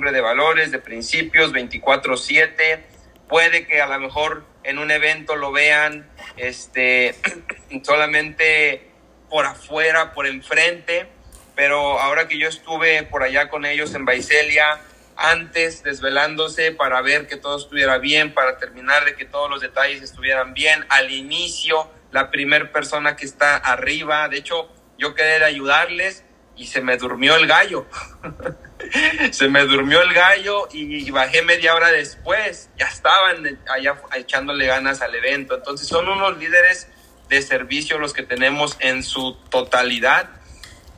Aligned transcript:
de 0.00 0.20
valores, 0.20 0.70
de 0.70 0.78
principios, 0.78 1.52
24/7. 1.52 2.84
Puede 3.28 3.66
que 3.66 3.82
a 3.82 3.86
lo 3.86 3.98
mejor 3.98 4.44
en 4.62 4.78
un 4.78 4.90
evento 4.90 5.36
lo 5.36 5.52
vean 5.52 6.08
este, 6.36 7.14
solamente 7.82 8.90
por 9.28 9.44
afuera, 9.46 10.12
por 10.12 10.26
enfrente, 10.26 11.08
pero 11.54 12.00
ahora 12.00 12.28
que 12.28 12.38
yo 12.38 12.48
estuve 12.48 13.02
por 13.02 13.22
allá 13.22 13.50
con 13.50 13.66
ellos 13.66 13.94
en 13.94 14.04
Baicelia, 14.04 14.80
antes 15.16 15.82
desvelándose 15.82 16.70
para 16.72 17.02
ver 17.02 17.26
que 17.26 17.36
todo 17.36 17.58
estuviera 17.58 17.98
bien, 17.98 18.32
para 18.32 18.56
terminar 18.56 19.04
de 19.04 19.16
que 19.16 19.24
todos 19.24 19.50
los 19.50 19.60
detalles 19.60 20.00
estuvieran 20.00 20.54
bien, 20.54 20.86
al 20.88 21.10
inicio, 21.10 21.90
la 22.12 22.30
primer 22.30 22.70
persona 22.70 23.16
que 23.16 23.26
está 23.26 23.56
arriba, 23.56 24.28
de 24.28 24.38
hecho, 24.38 24.72
yo 24.96 25.14
quedé 25.14 25.40
de 25.40 25.44
ayudarles 25.44 26.24
y 26.56 26.66
se 26.66 26.80
me 26.80 26.96
durmió 26.96 27.36
el 27.36 27.46
gallo. 27.46 27.86
se 29.30 29.48
me 29.48 29.64
durmió 29.64 30.02
el 30.02 30.12
gallo 30.12 30.68
y, 30.72 31.10
bajé 31.10 31.42
media 31.42 31.74
hora 31.74 31.90
después. 31.90 32.70
Ya 32.78 32.86
estaban 32.86 33.58
allá 33.68 34.00
echándole 34.14 34.66
ganas 34.66 35.00
al 35.00 35.14
evento. 35.14 35.56
Entonces 35.56 35.88
son 35.88 36.08
unos 36.08 36.38
líderes 36.38 36.88
de 37.28 37.42
servicio 37.42 37.98
los 37.98 38.12
que 38.12 38.22
tenemos 38.22 38.76
en 38.80 39.02
su 39.02 39.34
totalidad. 39.50 40.30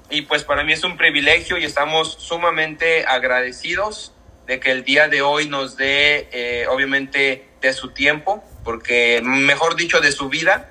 Y 0.08 0.22
pues 0.22 0.44
para 0.44 0.64
mí 0.64 0.72
es 0.72 0.84
un 0.84 0.96
privilegio 0.96 1.58
y 1.58 1.64
estamos 1.64 2.14
sumamente 2.14 3.06
agradecidos 3.06 4.12
de 4.46 4.58
que 4.58 4.72
el 4.72 4.84
día 4.84 5.08
de 5.08 5.22
hoy 5.22 5.48
nos 5.48 5.76
dé, 5.76 6.28
eh, 6.32 6.66
obviamente, 6.68 7.48
de 7.60 7.72
su 7.72 7.92
tiempo, 7.92 8.42
porque, 8.64 9.20
mejor 9.22 9.76
dicho, 9.76 10.00
de 10.00 10.10
su 10.10 10.28
vida, 10.28 10.70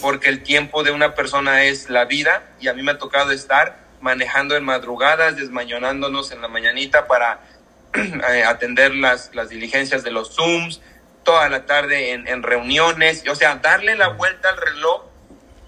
porque 0.00 0.28
el 0.28 0.44
tiempo 0.44 0.84
de 0.84 0.92
una 0.92 1.14
persona 1.16 1.64
es 1.64 1.90
la 1.90 2.04
vida 2.04 2.54
y 2.60 2.68
a 2.68 2.74
mí 2.74 2.82
me 2.82 2.92
ha 2.92 2.98
tocado 2.98 3.32
estar 3.32 3.87
manejando 4.00 4.56
en 4.56 4.64
madrugadas, 4.64 5.36
desmañonándonos 5.36 6.32
en 6.32 6.42
la 6.42 6.48
mañanita 6.48 7.06
para 7.06 7.40
eh, 7.94 8.44
atender 8.44 8.94
las, 8.94 9.34
las 9.34 9.48
diligencias 9.48 10.02
de 10.04 10.10
los 10.10 10.34
Zooms, 10.34 10.80
toda 11.24 11.48
la 11.48 11.66
tarde 11.66 12.12
en, 12.12 12.26
en 12.28 12.42
reuniones, 12.42 13.24
o 13.28 13.34
sea, 13.34 13.56
darle 13.56 13.96
la 13.96 14.08
vuelta 14.08 14.48
al 14.50 14.56
reloj 14.56 15.04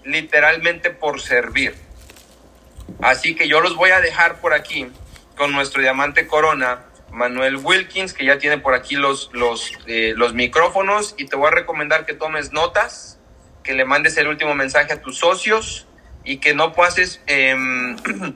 literalmente 0.03 0.89
por 0.91 1.21
servir. 1.21 1.75
Así 3.01 3.35
que 3.35 3.47
yo 3.47 3.61
los 3.61 3.75
voy 3.75 3.91
a 3.91 4.01
dejar 4.01 4.39
por 4.41 4.53
aquí 4.53 4.87
con 5.35 5.51
nuestro 5.51 5.81
diamante 5.81 6.27
corona, 6.27 6.85
Manuel 7.11 7.57
Wilkins, 7.57 8.13
que 8.13 8.25
ya 8.25 8.39
tiene 8.39 8.57
por 8.57 8.73
aquí 8.73 8.95
los, 8.95 9.29
los, 9.33 9.71
eh, 9.85 10.13
los 10.15 10.33
micrófonos 10.33 11.13
y 11.17 11.25
te 11.25 11.35
voy 11.35 11.47
a 11.47 11.51
recomendar 11.51 12.05
que 12.05 12.13
tomes 12.13 12.51
notas, 12.51 13.19
que 13.63 13.73
le 13.73 13.85
mandes 13.85 14.17
el 14.17 14.27
último 14.27 14.55
mensaje 14.55 14.93
a 14.93 15.01
tus 15.01 15.17
socios 15.17 15.87
y 16.23 16.37
que 16.37 16.53
no 16.53 16.73
pases 16.73 17.21
em, 17.27 17.97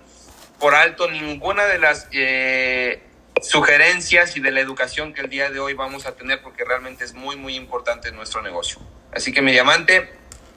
por 0.59 0.75
alto 0.75 1.09
ninguna 1.09 1.66
de 1.66 1.80
las 1.80 2.08
eh, 2.11 3.03
sugerencias 3.41 4.38
y 4.38 4.39
de 4.39 4.52
la 4.52 4.59
educación 4.59 5.14
que 5.14 5.22
el 5.22 5.30
día 5.30 5.50
de 5.50 5.59
hoy 5.59 5.73
vamos 5.73 6.06
a 6.06 6.13
tener 6.13 6.41
porque 6.41 6.63
realmente 6.63 7.03
es 7.03 7.13
muy 7.13 7.36
muy 7.36 7.56
importante 7.56 8.09
en 8.09 8.16
nuestro 8.16 8.41
negocio. 8.41 8.80
Así 9.13 9.31
que 9.31 9.41
mi 9.41 9.52
diamante, 9.52 10.09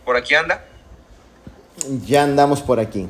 por 0.05 0.17
aquí 0.17 0.34
anda. 0.34 0.65
Ya 2.05 2.25
andamos 2.25 2.62
por 2.62 2.81
aquí. 2.81 3.09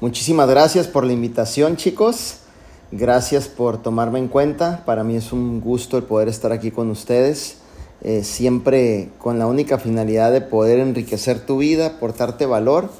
Muchísimas 0.00 0.48
gracias 0.48 0.86
por 0.86 1.04
la 1.04 1.12
invitación 1.12 1.76
chicos. 1.76 2.40
Gracias 2.92 3.48
por 3.48 3.82
tomarme 3.82 4.18
en 4.18 4.28
cuenta. 4.28 4.84
Para 4.84 5.02
mí 5.02 5.16
es 5.16 5.32
un 5.32 5.60
gusto 5.60 5.96
el 5.96 6.04
poder 6.04 6.28
estar 6.28 6.52
aquí 6.52 6.70
con 6.70 6.90
ustedes. 6.90 7.58
Eh, 8.02 8.24
siempre 8.24 9.08
con 9.18 9.38
la 9.38 9.46
única 9.46 9.78
finalidad 9.78 10.30
de 10.30 10.42
poder 10.42 10.80
enriquecer 10.80 11.40
tu 11.40 11.58
vida, 11.58 11.86
aportarte 11.86 12.44
valor 12.44 12.90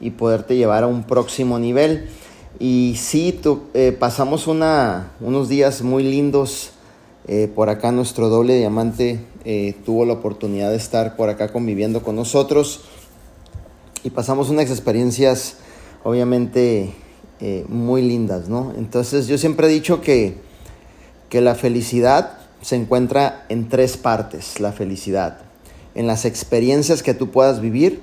y 0.00 0.10
poderte 0.10 0.56
llevar 0.56 0.84
a 0.84 0.86
un 0.86 1.04
próximo 1.04 1.58
nivel. 1.58 2.08
Y 2.58 2.96
sí, 2.98 3.38
eh, 3.74 3.96
pasamos 3.98 4.46
unos 4.46 5.48
días 5.48 5.82
muy 5.82 6.02
lindos 6.02 6.70
eh, 7.28 7.50
por 7.54 7.68
acá. 7.68 7.92
Nuestro 7.92 8.28
doble 8.28 8.56
diamante 8.56 9.20
tuvo 9.84 10.04
la 10.04 10.14
oportunidad 10.14 10.70
de 10.70 10.76
estar 10.76 11.16
por 11.16 11.28
acá 11.28 11.48
conviviendo 11.48 12.02
con 12.02 12.14
nosotros 12.14 12.82
y 14.04 14.10
pasamos 14.10 14.50
unas 14.50 14.70
experiencias 14.70 15.56
obviamente 16.04 16.94
muy 17.68 18.02
lindas, 18.02 18.48
¿no? 18.48 18.72
Entonces 18.78 19.26
yo 19.26 19.36
siempre 19.36 19.66
he 19.66 19.70
dicho 19.70 20.00
que, 20.00 20.36
que 21.28 21.40
la 21.40 21.56
felicidad 21.56 22.41
se 22.62 22.76
encuentra 22.76 23.44
en 23.48 23.68
tres 23.68 23.96
partes, 23.96 24.60
la 24.60 24.72
felicidad. 24.72 25.38
En 25.94 26.06
las 26.06 26.24
experiencias 26.24 27.02
que 27.02 27.12
tú 27.12 27.30
puedas 27.30 27.60
vivir, 27.60 28.02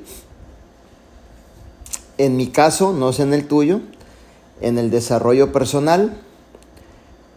en 2.17 2.37
mi 2.37 2.47
caso, 2.47 2.93
no 2.93 3.13
sé 3.13 3.23
en 3.23 3.33
el 3.33 3.47
tuyo, 3.47 3.79
en 4.61 4.77
el 4.77 4.91
desarrollo 4.91 5.51
personal 5.51 6.21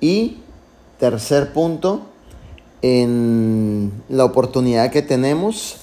y 0.01 0.39
tercer 0.99 1.53
punto, 1.53 2.03
en 2.83 3.93
la 4.09 4.25
oportunidad 4.25 4.91
que 4.91 5.03
tenemos 5.03 5.77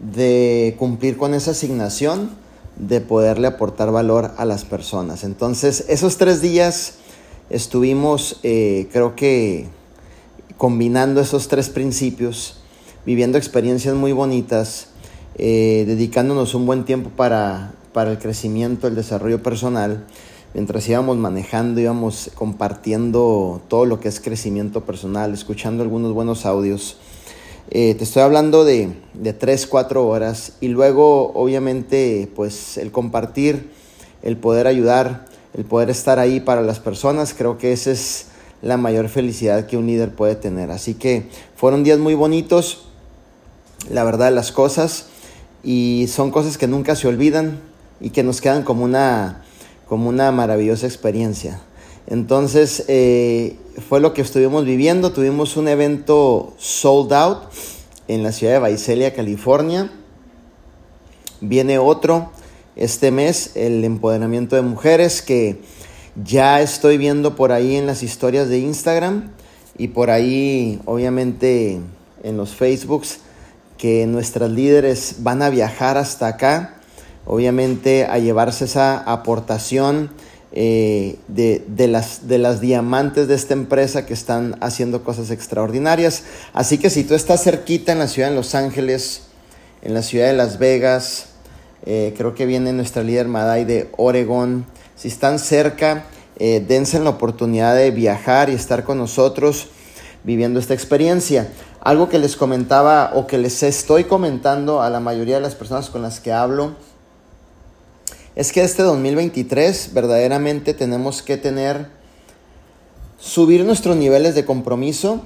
de 0.00 0.76
cumplir 0.78 1.16
con 1.16 1.32
esa 1.32 1.52
asignación 1.52 2.30
de 2.76 3.00
poderle 3.00 3.46
aportar 3.46 3.90
valor 3.90 4.32
a 4.36 4.44
las 4.44 4.66
personas. 4.66 5.24
Entonces, 5.24 5.86
esos 5.88 6.18
tres 6.18 6.42
días 6.42 6.96
estuvimos, 7.48 8.38
eh, 8.42 8.88
creo 8.92 9.16
que 9.16 9.68
combinando 10.56 11.20
esos 11.20 11.48
tres 11.48 11.68
principios, 11.68 12.58
viviendo 13.04 13.38
experiencias 13.38 13.94
muy 13.94 14.12
bonitas, 14.12 14.88
eh, 15.36 15.84
dedicándonos 15.86 16.54
un 16.54 16.66
buen 16.66 16.84
tiempo 16.84 17.10
para, 17.10 17.72
para 17.92 18.10
el 18.12 18.18
crecimiento, 18.18 18.86
el 18.86 18.94
desarrollo 18.94 19.42
personal, 19.42 20.06
mientras 20.54 20.88
íbamos 20.88 21.18
manejando, 21.18 21.80
íbamos 21.80 22.30
compartiendo 22.34 23.60
todo 23.68 23.84
lo 23.84 24.00
que 24.00 24.08
es 24.08 24.20
crecimiento 24.20 24.84
personal, 24.84 25.34
escuchando 25.34 25.82
algunos 25.82 26.14
buenos 26.14 26.46
audios. 26.46 26.96
Eh, 27.70 27.94
te 27.94 28.04
estoy 28.04 28.22
hablando 28.22 28.64
de, 28.64 28.94
de 29.14 29.32
3, 29.32 29.66
4 29.66 30.06
horas 30.06 30.52
y 30.60 30.68
luego 30.68 31.32
obviamente 31.34 32.30
pues 32.34 32.78
el 32.78 32.92
compartir, 32.92 33.70
el 34.22 34.36
poder 34.36 34.66
ayudar, 34.66 35.26
el 35.52 35.64
poder 35.64 35.90
estar 35.90 36.18
ahí 36.18 36.40
para 36.40 36.62
las 36.62 36.78
personas, 36.78 37.34
creo 37.34 37.58
que 37.58 37.72
ese 37.72 37.92
es 37.92 38.26
la 38.62 38.76
mayor 38.76 39.08
felicidad 39.08 39.66
que 39.66 39.76
un 39.76 39.86
líder 39.86 40.14
puede 40.14 40.34
tener. 40.34 40.70
Así 40.70 40.94
que 40.94 41.28
fueron 41.54 41.84
días 41.84 41.98
muy 41.98 42.14
bonitos, 42.14 42.86
la 43.90 44.04
verdad, 44.04 44.32
las 44.32 44.52
cosas, 44.52 45.06
y 45.62 46.06
son 46.08 46.30
cosas 46.30 46.58
que 46.58 46.66
nunca 46.66 46.94
se 46.96 47.08
olvidan 47.08 47.60
y 48.00 48.10
que 48.10 48.22
nos 48.22 48.40
quedan 48.40 48.62
como 48.62 48.84
una, 48.84 49.44
como 49.88 50.08
una 50.08 50.30
maravillosa 50.32 50.86
experiencia. 50.86 51.60
Entonces, 52.06 52.84
eh, 52.88 53.56
fue 53.88 54.00
lo 54.00 54.14
que 54.14 54.22
estuvimos 54.22 54.64
viviendo. 54.64 55.12
Tuvimos 55.12 55.56
un 55.56 55.68
evento 55.68 56.54
sold 56.58 57.12
out 57.12 57.38
en 58.08 58.22
la 58.22 58.32
ciudad 58.32 58.62
de 58.62 58.70
Visalia, 58.70 59.12
California. 59.12 59.90
Viene 61.40 61.78
otro 61.78 62.30
este 62.76 63.10
mes, 63.10 63.52
el 63.56 63.82
empoderamiento 63.84 64.54
de 64.54 64.62
mujeres, 64.62 65.22
que 65.22 65.60
ya 66.24 66.60
estoy 66.60 66.98
viendo 66.98 67.36
por 67.36 67.52
ahí 67.52 67.76
en 67.76 67.86
las 67.86 68.02
historias 68.02 68.48
de 68.48 68.58
Instagram 68.58 69.30
y 69.76 69.88
por 69.88 70.10
ahí 70.10 70.80
obviamente 70.86 71.80
en 72.22 72.36
los 72.36 72.54
Facebooks 72.54 73.18
que 73.78 74.06
nuestras 74.06 74.50
líderes 74.50 75.16
van 75.18 75.42
a 75.42 75.50
viajar 75.50 75.98
hasta 75.98 76.28
acá, 76.28 76.76
obviamente 77.26 78.06
a 78.06 78.18
llevarse 78.18 78.64
esa 78.64 78.98
aportación 78.98 80.10
eh, 80.52 81.18
de, 81.28 81.88
las, 81.88 82.26
de 82.28 82.38
las 82.38 82.62
diamantes 82.62 83.28
de 83.28 83.34
esta 83.34 83.52
empresa 83.52 84.06
que 84.06 84.14
están 84.14 84.56
haciendo 84.62 85.04
cosas 85.04 85.30
extraordinarias. 85.30 86.22
Así 86.54 86.78
que 86.78 86.88
si 86.88 87.04
tú 87.04 87.14
estás 87.14 87.44
cerquita 87.44 87.92
en 87.92 87.98
la 87.98 88.08
ciudad 88.08 88.30
de 88.30 88.36
Los 88.36 88.54
Ángeles, 88.54 89.22
en 89.82 89.92
la 89.92 90.02
ciudad 90.02 90.28
de 90.28 90.32
Las 90.32 90.58
Vegas, 90.58 91.26
eh, 91.84 92.14
creo 92.16 92.34
que 92.34 92.46
viene 92.46 92.72
nuestra 92.72 93.02
líder 93.02 93.28
Maday 93.28 93.66
de 93.66 93.90
Oregón, 93.98 94.64
si 94.96 95.08
están 95.08 95.38
cerca, 95.38 96.06
eh, 96.38 96.64
dense 96.66 96.98
la 96.98 97.10
oportunidad 97.10 97.76
de 97.76 97.90
viajar 97.90 98.50
y 98.50 98.54
estar 98.54 98.84
con 98.84 98.98
nosotros 98.98 99.68
viviendo 100.24 100.58
esta 100.58 100.74
experiencia. 100.74 101.52
Algo 101.80 102.08
que 102.08 102.18
les 102.18 102.36
comentaba 102.36 103.12
o 103.14 103.26
que 103.26 103.38
les 103.38 103.62
estoy 103.62 104.04
comentando 104.04 104.82
a 104.82 104.90
la 104.90 104.98
mayoría 104.98 105.36
de 105.36 105.42
las 105.42 105.54
personas 105.54 105.88
con 105.88 106.02
las 106.02 106.18
que 106.18 106.32
hablo 106.32 106.74
es 108.34 108.52
que 108.52 108.62
este 108.62 108.82
2023 108.82 109.92
verdaderamente 109.94 110.74
tenemos 110.74 111.22
que 111.22 111.36
tener, 111.36 111.86
subir 113.18 113.64
nuestros 113.64 113.96
niveles 113.96 114.34
de 114.34 114.44
compromiso 114.44 115.24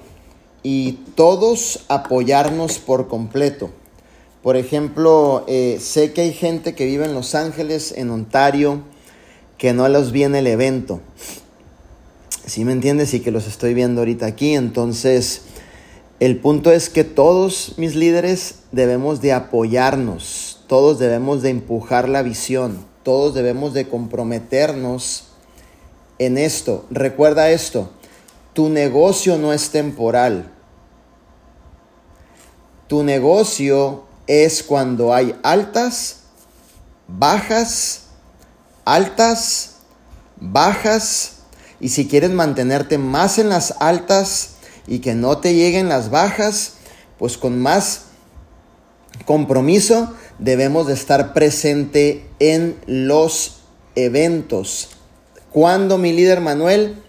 y 0.63 0.93
todos 1.15 1.81
apoyarnos 1.89 2.79
por 2.79 3.09
completo. 3.09 3.71
Por 4.43 4.57
ejemplo, 4.57 5.45
eh, 5.49 5.79
sé 5.81 6.13
que 6.13 6.21
hay 6.21 6.33
gente 6.33 6.75
que 6.75 6.87
vive 6.87 7.05
en 7.05 7.15
Los 7.15 7.35
Ángeles, 7.35 7.93
en 7.97 8.11
Ontario, 8.11 8.83
que 9.61 9.75
no 9.75 9.87
los 9.91 10.11
viene 10.11 10.39
el 10.39 10.47
evento. 10.47 11.03
Si 12.47 12.65
me 12.65 12.73
entiendes? 12.73 13.13
Y 13.13 13.21
que 13.21 13.31
los 13.31 13.47
estoy 13.47 13.75
viendo 13.75 14.01
ahorita 14.01 14.25
aquí. 14.25 14.55
Entonces, 14.55 15.43
el 16.19 16.39
punto 16.39 16.73
es 16.73 16.89
que 16.89 17.05
todos 17.05 17.75
mis 17.77 17.95
líderes 17.95 18.61
debemos 18.73 19.21
de 19.21 19.35
apoyarnos, 19.35 20.61
todos 20.67 20.99
debemos 20.99 21.43
de 21.43 21.51
empujar 21.51 22.09
la 22.09 22.23
visión, 22.23 22.87
todos 23.03 23.35
debemos 23.35 23.75
de 23.75 23.87
comprometernos 23.87 25.29
en 26.19 26.39
esto. 26.39 26.87
Recuerda 26.89 27.51
esto, 27.51 27.91
tu 28.55 28.71
negocio 28.71 29.37
no 29.37 29.53
es 29.53 29.69
temporal. 29.69 30.51
Tu 32.87 33.03
negocio 33.03 34.05
es 34.27 34.63
cuando 34.63 35.13
hay 35.13 35.39
altas, 35.43 36.21
bajas, 37.07 38.07
altas, 38.85 39.77
bajas. 40.37 41.39
Y 41.81 41.91
si 41.91 42.07
quieres 42.09 42.31
mantenerte 42.31 42.99
más 42.99 43.39
en 43.39 43.49
las 43.49 43.75
altas 43.81 44.57
y 44.87 44.99
que 44.99 45.15
no 45.15 45.39
te 45.39 45.55
lleguen 45.55 45.89
las 45.89 46.11
bajas, 46.11 46.75
pues 47.19 47.39
con 47.39 47.59
más 47.61 48.03
compromiso 49.25 50.15
debemos 50.39 50.87
de 50.87 50.95
estar 50.95 51.33
presente 51.33 52.27
en 52.39 52.77
los 52.87 53.61
eventos. 53.95 54.91
Cuando 55.51 55.99
mi 55.99 56.13
líder 56.13 56.41
Manuel, 56.41 57.03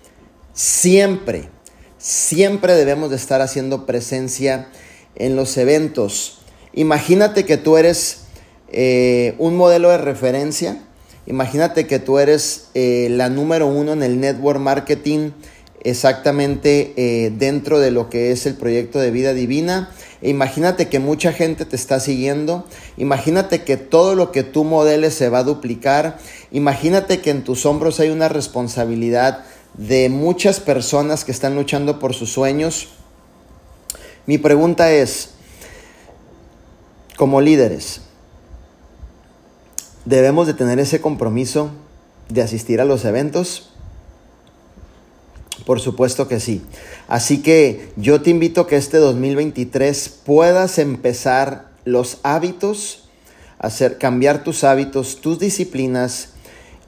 siempre, 0.54 1.50
siempre 1.98 2.76
debemos 2.76 3.10
de 3.10 3.16
estar 3.16 3.42
haciendo 3.42 3.86
presencia 3.86 4.70
en 5.16 5.36
los 5.36 5.58
eventos. 5.58 6.40
Imagínate 6.74 7.46
que 7.46 7.58
tú 7.58 7.78
eres 7.78 8.22
eh, 8.70 9.36
un 9.38 9.56
modelo 9.56 9.90
de 9.90 9.98
referencia. 9.98 10.82
Imagínate 11.28 11.88
que 11.88 12.00
tú 12.00 12.18
eres 12.20 12.70
eh, 12.74 13.08
la 13.12 13.30
número 13.30 13.68
uno 13.68 13.94
en 13.94 14.04
el 14.04 14.20
network 14.20 14.60
marketing 14.60 15.32
exactamente 15.84 16.94
eh, 16.96 17.32
dentro 17.38 17.80
de 17.80 17.92
lo 17.92 18.10
que 18.10 18.32
es 18.32 18.46
el 18.46 18.56
proyecto 18.56 19.00
de 19.00 19.12
vida 19.12 19.34
divina. 19.34 19.92
E 20.22 20.30
imagínate 20.30 20.88
que 20.88 21.00
mucha 21.00 21.34
gente 21.34 21.66
te 21.66 21.76
está 21.76 22.00
siguiendo. 22.00 22.66
Imagínate 22.98 23.64
que 23.64 23.78
todo 23.78 24.16
lo 24.16 24.32
que 24.32 24.44
tú 24.44 24.64
modeles 24.64 25.14
se 25.14 25.30
va 25.30 25.40
a 25.40 25.44
duplicar. 25.44 26.18
Imagínate 26.52 27.22
que 27.22 27.32
en 27.32 27.44
tus 27.44 27.66
hombros 27.66 28.00
hay 28.00 28.10
una 28.10 28.30
responsabilidad 28.30 29.44
de 29.76 30.10
muchas 30.10 30.60
personas 30.60 31.24
que 31.24 31.32
están 31.32 31.56
luchando 31.56 32.00
por 32.00 32.14
sus 32.14 32.32
sueños. 32.32 32.90
Mi 34.28 34.38
pregunta 34.38 34.92
es, 34.92 35.30
como 37.18 37.42
líderes, 37.42 38.02
¿debemos 40.06 40.48
de 40.48 40.54
tener 40.54 40.80
ese 40.80 41.02
compromiso 41.02 41.72
de 42.30 42.42
asistir 42.42 42.82
a 42.82 42.86
los 42.86 43.06
eventos? 43.06 43.72
Por 45.66 45.80
supuesto 45.80 46.28
que 46.28 46.40
sí. 46.40 46.62
Así 47.08 47.42
que 47.42 47.92
yo 47.96 48.22
te 48.22 48.30
invito 48.30 48.62
a 48.62 48.68
que 48.68 48.78
este 48.78 48.98
2023 48.98 50.10
puedas 50.26 50.80
empezar 50.80 51.70
los 51.86 52.20
hábitos, 52.24 53.10
hacer 53.60 53.98
cambiar 53.98 54.44
tus 54.44 54.64
hábitos, 54.64 55.22
tus 55.22 55.40
disciplinas 55.40 56.30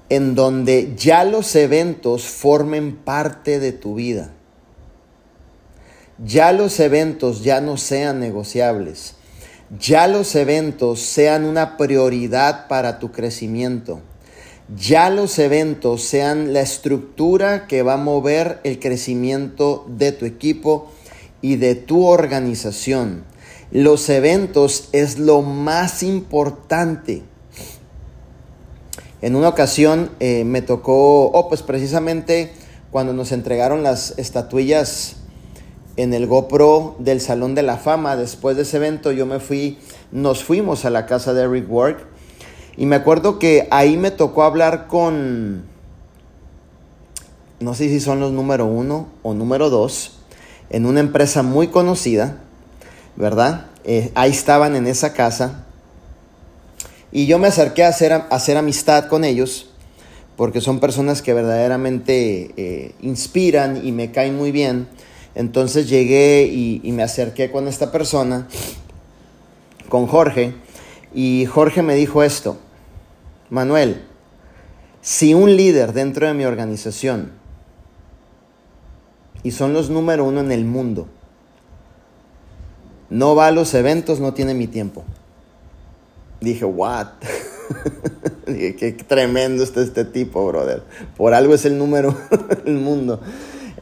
en 0.09 0.35
donde 0.35 0.93
ya 0.95 1.23
los 1.23 1.55
eventos 1.55 2.23
formen 2.23 2.95
parte 2.95 3.59
de 3.59 3.71
tu 3.71 3.95
vida. 3.95 4.31
Ya 6.23 6.51
los 6.51 6.79
eventos 6.79 7.43
ya 7.43 7.61
no 7.61 7.77
sean 7.77 8.19
negociables. 8.19 9.15
Ya 9.79 10.07
los 10.07 10.35
eventos 10.35 11.01
sean 11.01 11.45
una 11.45 11.77
prioridad 11.77 12.67
para 12.67 12.99
tu 12.99 13.11
crecimiento 13.11 14.01
ya 14.75 15.09
los 15.09 15.39
eventos 15.39 16.03
sean 16.03 16.53
la 16.53 16.61
estructura 16.61 17.67
que 17.67 17.83
va 17.83 17.93
a 17.93 17.97
mover 17.97 18.59
el 18.63 18.79
crecimiento 18.79 19.85
de 19.87 20.11
tu 20.11 20.25
equipo 20.25 20.91
y 21.41 21.57
de 21.57 21.75
tu 21.75 22.05
organización. 22.05 23.25
Los 23.71 24.09
eventos 24.09 24.89
es 24.93 25.19
lo 25.19 25.41
más 25.41 26.01
importante. 26.01 27.23
En 29.21 29.35
una 29.35 29.49
ocasión 29.49 30.11
eh, 30.19 30.43
me 30.43 30.61
tocó, 30.61 31.25
oh, 31.27 31.49
pues 31.49 31.61
precisamente 31.61 32.53
cuando 32.89 33.13
nos 33.13 33.31
entregaron 33.31 33.83
las 33.83 34.17
estatuillas 34.17 35.17
en 35.95 36.13
el 36.13 36.27
GoPro 36.27 36.95
del 36.99 37.21
Salón 37.21 37.55
de 37.55 37.63
la 37.63 37.77
Fama, 37.77 38.15
después 38.15 38.55
de 38.55 38.63
ese 38.63 38.77
evento 38.77 39.11
yo 39.11 39.25
me 39.25 39.39
fui, 39.39 39.77
nos 40.11 40.43
fuimos 40.43 40.85
a 40.85 40.89
la 40.89 41.05
casa 41.05 41.33
de 41.33 41.43
Eric 41.43 41.71
Work 41.71 42.07
y 42.77 42.85
me 42.85 42.95
acuerdo 42.95 43.37
que 43.37 43.67
ahí 43.69 43.97
me 43.97 44.09
tocó 44.09 44.43
hablar 44.43 44.87
con, 44.87 45.63
no 47.59 47.73
sé 47.75 47.89
si 47.89 47.99
son 47.99 48.19
los 48.19 48.31
número 48.31 48.65
uno 48.65 49.07
o 49.21 49.33
número 49.33 49.69
dos, 49.69 50.19
en 50.69 50.87
una 50.87 50.99
empresa 50.99 51.43
muy 51.43 51.67
conocida, 51.67 52.37
¿verdad? 53.15 53.67
Eh, 53.83 54.11
ahí 54.15 54.31
estaban 54.31 54.75
en 54.75 54.87
esa 54.87 55.13
casa. 55.13 55.65
Y 57.11 57.27
yo 57.27 57.37
me 57.37 57.47
acerqué 57.47 57.83
a 57.83 57.89
hacer, 57.89 58.11
hacer 58.31 58.57
amistad 58.57 59.05
con 59.05 59.23
ellos, 59.23 59.69
porque 60.35 60.61
son 60.61 60.79
personas 60.79 61.21
que 61.21 61.33
verdaderamente 61.33 62.53
eh, 62.57 62.95
inspiran 63.01 63.85
y 63.85 63.91
me 63.91 64.11
caen 64.11 64.35
muy 64.35 64.51
bien. 64.51 64.87
Entonces 65.35 65.89
llegué 65.89 66.45
y, 66.45 66.91
me 66.91 67.03
acerqué 67.03 67.51
con 67.51 67.67
esta 67.67 67.91
persona, 67.91 68.47
con 69.89 70.07
Jorge, 70.07 70.53
y 71.13 71.45
Jorge 71.45 71.81
me 71.81 71.95
dijo 71.95 72.23
esto, 72.23 72.57
Manuel, 73.49 74.03
si 75.01 75.33
un 75.33 75.55
líder 75.55 75.93
dentro 75.93 76.27
de 76.27 76.33
mi 76.33 76.45
organización, 76.45 77.31
y 79.41 79.51
son 79.51 79.73
los 79.73 79.89
número 79.89 80.23
uno 80.23 80.39
en 80.39 80.51
el 80.51 80.65
mundo, 80.65 81.07
no 83.09 83.35
va 83.35 83.47
a 83.47 83.51
los 83.51 83.73
eventos, 83.73 84.19
no 84.19 84.33
tiene 84.33 84.53
mi 84.53 84.67
tiempo. 84.67 85.03
Dije, 86.41 86.65
what? 86.65 87.07
Dije, 88.47 88.75
qué 88.75 88.91
tremendo 88.93 89.63
está 89.63 89.81
este 89.81 90.05
tipo, 90.05 90.45
brother. 90.47 90.83
Por 91.15 91.33
algo 91.33 91.53
es 91.53 91.65
el 91.65 91.77
número 91.77 92.15
del 92.65 92.75
mundo. 92.75 93.21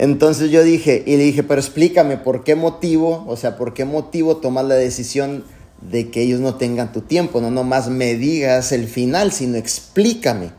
Entonces 0.01 0.49
yo 0.49 0.63
dije, 0.63 1.03
y 1.05 1.15
le 1.15 1.25
dije, 1.25 1.43
pero 1.43 1.61
explícame 1.61 2.17
por 2.17 2.43
qué 2.43 2.55
motivo, 2.55 3.23
o 3.27 3.37
sea, 3.37 3.55
por 3.55 3.75
qué 3.75 3.85
motivo 3.85 4.37
tomas 4.37 4.65
la 4.65 4.73
decisión 4.73 5.43
de 5.79 6.09
que 6.09 6.23
ellos 6.23 6.39
no 6.39 6.55
tengan 6.55 6.91
tu 6.91 7.01
tiempo, 7.01 7.39
no 7.39 7.51
nomás 7.51 7.87
me 7.87 8.15
digas 8.15 8.71
el 8.71 8.87
final, 8.87 9.31
sino 9.31 9.59
explícame. 9.59 10.53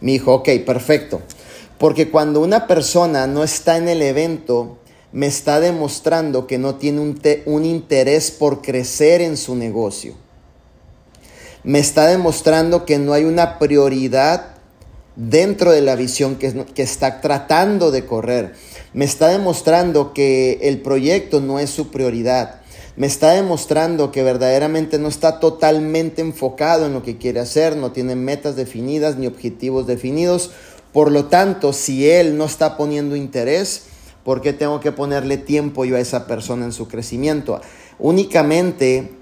Me 0.00 0.12
dijo, 0.12 0.32
ok, 0.32 0.50
perfecto. 0.64 1.22
Porque 1.76 2.08
cuando 2.08 2.38
una 2.38 2.68
persona 2.68 3.26
no 3.26 3.42
está 3.42 3.78
en 3.78 3.88
el 3.88 4.00
evento, 4.00 4.78
me 5.10 5.26
está 5.26 5.58
demostrando 5.58 6.46
que 6.46 6.58
no 6.58 6.76
tiene 6.76 7.00
un, 7.00 7.20
un, 7.46 7.64
interés 7.64 8.30
por 8.30 8.62
crecer 8.62 9.22
en 9.22 9.36
su 9.36 9.56
negocio. 9.56 10.14
Me 11.64 11.80
está 11.80 12.06
demostrando 12.06 12.86
que 12.86 13.00
no 13.00 13.12
hay 13.12 13.24
una 13.24 13.58
prioridad 13.58 14.57
dentro 15.18 15.72
de 15.72 15.82
la 15.82 15.96
visión 15.96 16.36
que, 16.36 16.82
está 16.82 17.20
tratando 17.20 17.90
de 17.90 18.06
correr. 18.06 18.54
Me 18.94 19.04
está 19.04 19.28
demostrando 19.28 20.14
que 20.14 20.60
el 20.62 20.80
proyecto 20.80 21.40
no 21.40 21.58
es 21.58 21.70
su 21.70 21.90
prioridad 21.90 22.62
me 22.96 23.06
está 23.06 23.30
demostrando 23.30 24.10
que 24.10 24.24
verdaderamente 24.24 24.98
no 24.98 25.06
está 25.06 25.38
totalmente 25.38 26.20
enfocado 26.20 26.86
en 26.86 26.94
lo 26.94 27.04
que 27.04 27.16
quiere 27.16 27.38
hacer, 27.38 27.76
no 27.76 27.92
tiene 27.92 28.16
metas 28.16 28.56
definidas 28.56 29.16
ni 29.16 29.28
objetivos 29.28 29.86
definidos. 29.86 30.50
Por 30.92 31.12
lo 31.12 31.26
tanto, 31.26 31.72
si 31.72 32.10
él 32.10 32.36
no 32.36 32.44
está 32.44 32.76
poniendo 32.76 33.14
interés, 33.14 33.84
¿por 34.24 34.40
qué 34.40 34.52
tengo 34.52 34.80
que 34.80 34.90
ponerle 34.90 35.36
tiempo 35.36 35.84
yo 35.84 35.94
a 35.94 36.00
esa 36.00 36.26
persona 36.26 36.64
en 36.64 36.72
su 36.72 36.88
crecimiento? 36.88 37.60
Únicamente 38.00 39.12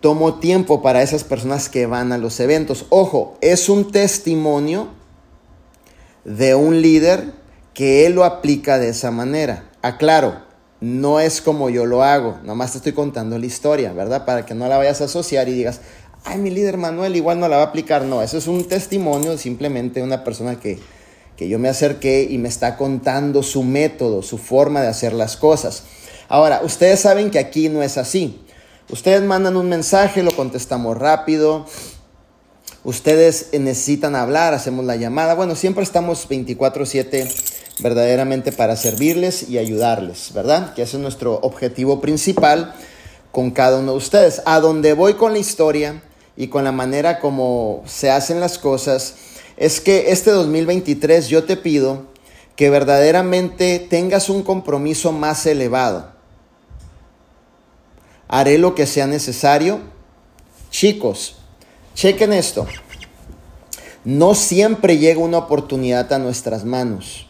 tomo 0.00 0.40
tiempo 0.40 0.82
para 0.82 1.00
esas 1.00 1.22
personas 1.22 1.68
que 1.68 1.86
van 1.86 2.10
a 2.10 2.18
los 2.18 2.40
eventos. 2.40 2.86
Ojo, 2.88 3.38
es 3.40 3.68
un 3.68 3.92
testimonio 3.92 4.88
de 6.24 6.54
un 6.54 6.82
líder 6.82 7.32
que 7.74 8.06
él 8.06 8.14
lo 8.14 8.24
aplica 8.24 8.78
de 8.78 8.88
esa 8.88 9.10
manera. 9.10 9.70
Aclaro, 9.82 10.42
no 10.80 11.20
es 11.20 11.40
como 11.40 11.70
yo 11.70 11.86
lo 11.86 12.02
hago, 12.02 12.38
nomás 12.44 12.72
te 12.72 12.78
estoy 12.78 12.92
contando 12.92 13.38
la 13.38 13.46
historia, 13.46 13.92
¿verdad? 13.92 14.24
Para 14.24 14.44
que 14.44 14.54
no 14.54 14.66
la 14.68 14.78
vayas 14.78 15.00
a 15.00 15.04
asociar 15.04 15.48
y 15.48 15.52
digas, 15.52 15.80
ay, 16.24 16.38
mi 16.38 16.50
líder 16.50 16.76
Manuel 16.76 17.16
igual 17.16 17.40
no 17.40 17.48
la 17.48 17.56
va 17.56 17.62
a 17.62 17.66
aplicar. 17.66 18.04
No, 18.04 18.22
eso 18.22 18.38
es 18.38 18.46
un 18.46 18.66
testimonio 18.66 19.38
simplemente 19.38 20.02
una 20.02 20.24
persona 20.24 20.58
que, 20.58 20.78
que 21.36 21.48
yo 21.48 21.58
me 21.58 21.68
acerqué 21.68 22.26
y 22.28 22.38
me 22.38 22.48
está 22.48 22.76
contando 22.76 23.42
su 23.42 23.62
método, 23.62 24.22
su 24.22 24.38
forma 24.38 24.82
de 24.82 24.88
hacer 24.88 25.12
las 25.12 25.36
cosas. 25.36 25.84
Ahora, 26.28 26.62
ustedes 26.64 27.00
saben 27.00 27.30
que 27.30 27.38
aquí 27.38 27.68
no 27.68 27.82
es 27.82 27.98
así. 27.98 28.40
Ustedes 28.90 29.22
mandan 29.22 29.56
un 29.56 29.68
mensaje, 29.68 30.22
lo 30.22 30.32
contestamos 30.32 30.98
rápido. 30.98 31.66
Ustedes 32.84 33.50
necesitan 33.52 34.16
hablar, 34.16 34.54
hacemos 34.54 34.84
la 34.84 34.96
llamada. 34.96 35.34
Bueno, 35.34 35.54
siempre 35.54 35.84
estamos 35.84 36.26
24/7 36.28 37.28
verdaderamente 37.78 38.50
para 38.50 38.76
servirles 38.76 39.48
y 39.48 39.58
ayudarles, 39.58 40.32
¿verdad? 40.34 40.74
Que 40.74 40.82
ese 40.82 40.96
es 40.96 41.02
nuestro 41.02 41.38
objetivo 41.42 42.00
principal 42.00 42.74
con 43.30 43.52
cada 43.52 43.78
uno 43.78 43.92
de 43.92 43.98
ustedes. 43.98 44.42
A 44.46 44.58
donde 44.58 44.94
voy 44.94 45.14
con 45.14 45.32
la 45.32 45.38
historia 45.38 46.02
y 46.36 46.48
con 46.48 46.64
la 46.64 46.72
manera 46.72 47.20
como 47.20 47.84
se 47.86 48.10
hacen 48.10 48.40
las 48.40 48.58
cosas, 48.58 49.14
es 49.56 49.80
que 49.80 50.10
este 50.10 50.32
2023 50.32 51.28
yo 51.28 51.44
te 51.44 51.56
pido 51.56 52.06
que 52.56 52.68
verdaderamente 52.68 53.78
tengas 53.78 54.28
un 54.28 54.42
compromiso 54.42 55.12
más 55.12 55.46
elevado. 55.46 56.10
Haré 58.28 58.58
lo 58.58 58.74
que 58.74 58.86
sea 58.86 59.06
necesario. 59.06 59.80
Chicos, 60.70 61.36
chequen 61.94 62.32
esto. 62.32 62.66
No 64.04 64.34
siempre 64.34 64.98
llega 64.98 65.20
una 65.20 65.38
oportunidad 65.38 66.12
a 66.12 66.18
nuestras 66.18 66.64
manos. 66.64 67.28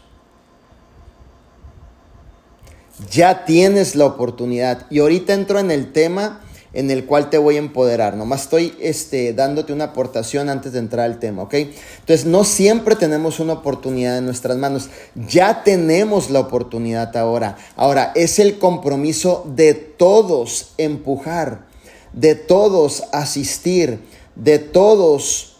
Ya 3.11 3.45
tienes 3.45 3.95
la 3.95 4.05
oportunidad. 4.05 4.85
Y 4.89 4.99
ahorita 4.99 5.33
entro 5.33 5.59
en 5.59 5.71
el 5.71 5.91
tema 5.91 6.41
en 6.73 6.89
el 6.89 7.05
cual 7.05 7.29
te 7.29 7.37
voy 7.37 7.55
a 7.55 7.59
empoderar. 7.59 8.17
Nomás 8.17 8.43
estoy 8.43 8.73
este, 8.79 9.33
dándote 9.33 9.73
una 9.73 9.85
aportación 9.85 10.49
antes 10.49 10.73
de 10.73 10.79
entrar 10.79 11.05
al 11.05 11.19
tema, 11.19 11.43
¿ok? 11.43 11.53
Entonces, 11.53 12.25
no 12.25 12.43
siempre 12.43 12.95
tenemos 12.95 13.39
una 13.39 13.53
oportunidad 13.53 14.17
en 14.17 14.25
nuestras 14.25 14.57
manos. 14.57 14.89
Ya 15.15 15.63
tenemos 15.63 16.31
la 16.31 16.39
oportunidad 16.39 17.15
ahora. 17.15 17.57
Ahora, 17.75 18.11
es 18.15 18.39
el 18.39 18.57
compromiso 18.57 19.45
de 19.55 19.75
todos 19.75 20.73
empujar, 20.77 21.67
de 22.11 22.35
todos 22.35 23.03
asistir, 23.11 23.99
de 24.35 24.59
todos 24.59 25.57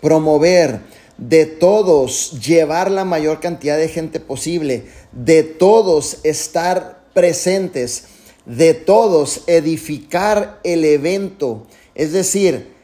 promover, 0.00 0.80
de 1.18 1.46
todos 1.46 2.32
llevar 2.44 2.90
la 2.90 3.04
mayor 3.04 3.40
cantidad 3.40 3.78
de 3.78 3.88
gente 3.88 4.20
posible, 4.20 4.86
de 5.12 5.42
todos 5.42 6.18
estar 6.24 7.04
presentes 7.14 8.08
de 8.46 8.74
todos 8.74 9.42
edificar 9.46 10.60
el 10.64 10.84
evento. 10.84 11.66
Es 11.94 12.12
decir, 12.12 12.74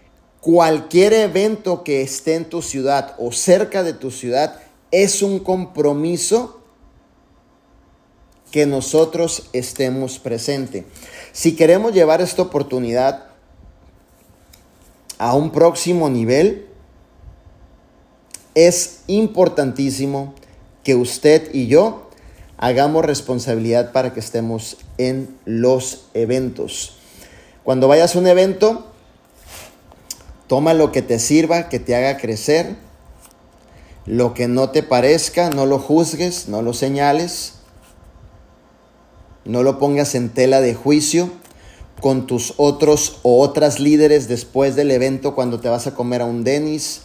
cualquier 0.41 1.13
evento 1.13 1.85
que 1.85 2.03
esté 2.03 2.35
en 2.35 2.47
tu 2.47 2.63
ciudad 2.63 3.15
o 3.19 3.33
cerca 3.33 3.83
de 3.83 3.93
tu 3.93 4.11
ciudad 4.11 4.61
es 4.91 5.23
un 5.23 5.39
compromiso 5.39 6.61
que 8.51 8.67
nosotros 8.67 9.49
estemos 9.53 10.19
presentes. 10.19 10.85
Si 11.33 11.55
queremos 11.55 11.93
llevar 11.93 12.21
esta 12.21 12.43
oportunidad 12.43 13.27
a 15.21 15.35
un 15.35 15.51
próximo 15.51 16.09
nivel, 16.09 16.67
es 18.55 19.03
importantísimo 19.07 20.35
que 20.83 20.95
usted 20.95 21.55
y 21.55 21.67
yo 21.67 22.09
hagamos 22.57 23.05
responsabilidad 23.05 23.93
para 23.93 24.15
que 24.15 24.21
estemos 24.21 24.79
en 24.97 25.37
los 25.45 26.07
eventos. 26.15 26.97
Cuando 27.65 27.87
vayas 27.87 28.17
a 28.17 28.19
un 28.19 28.29
evento, 28.29 28.87
toma 30.47 30.73
lo 30.73 30.91
que 30.91 31.03
te 31.03 31.19
sirva, 31.19 31.69
que 31.69 31.79
te 31.79 31.95
haga 31.95 32.17
crecer. 32.17 32.77
Lo 34.07 34.33
que 34.33 34.49
no 34.49 34.71
te 34.71 34.83
parezca, 34.83 35.51
no 35.51 35.67
lo 35.67 35.79
juzgues, 35.79 36.49
no 36.49 36.63
lo 36.63 36.73
señales. 36.73 37.57
No 39.45 39.63
lo 39.63 39.79
pongas 39.79 40.15
en 40.15 40.31
tela 40.31 40.63
de 40.63 40.75
juicio 40.75 41.31
con 42.01 42.27
tus 42.27 42.55
otros 42.57 43.19
o 43.23 43.41
otras 43.41 43.81
líderes 43.81 44.29
después 44.29 44.77
del 44.77 44.91
evento 44.91 45.35
cuando 45.35 45.61
te 45.61 45.69
vas 45.69 45.87
a 45.87 45.95
comer 45.95 46.23
a 46.23 46.27
un 46.27 46.45
Denis 46.45 47.03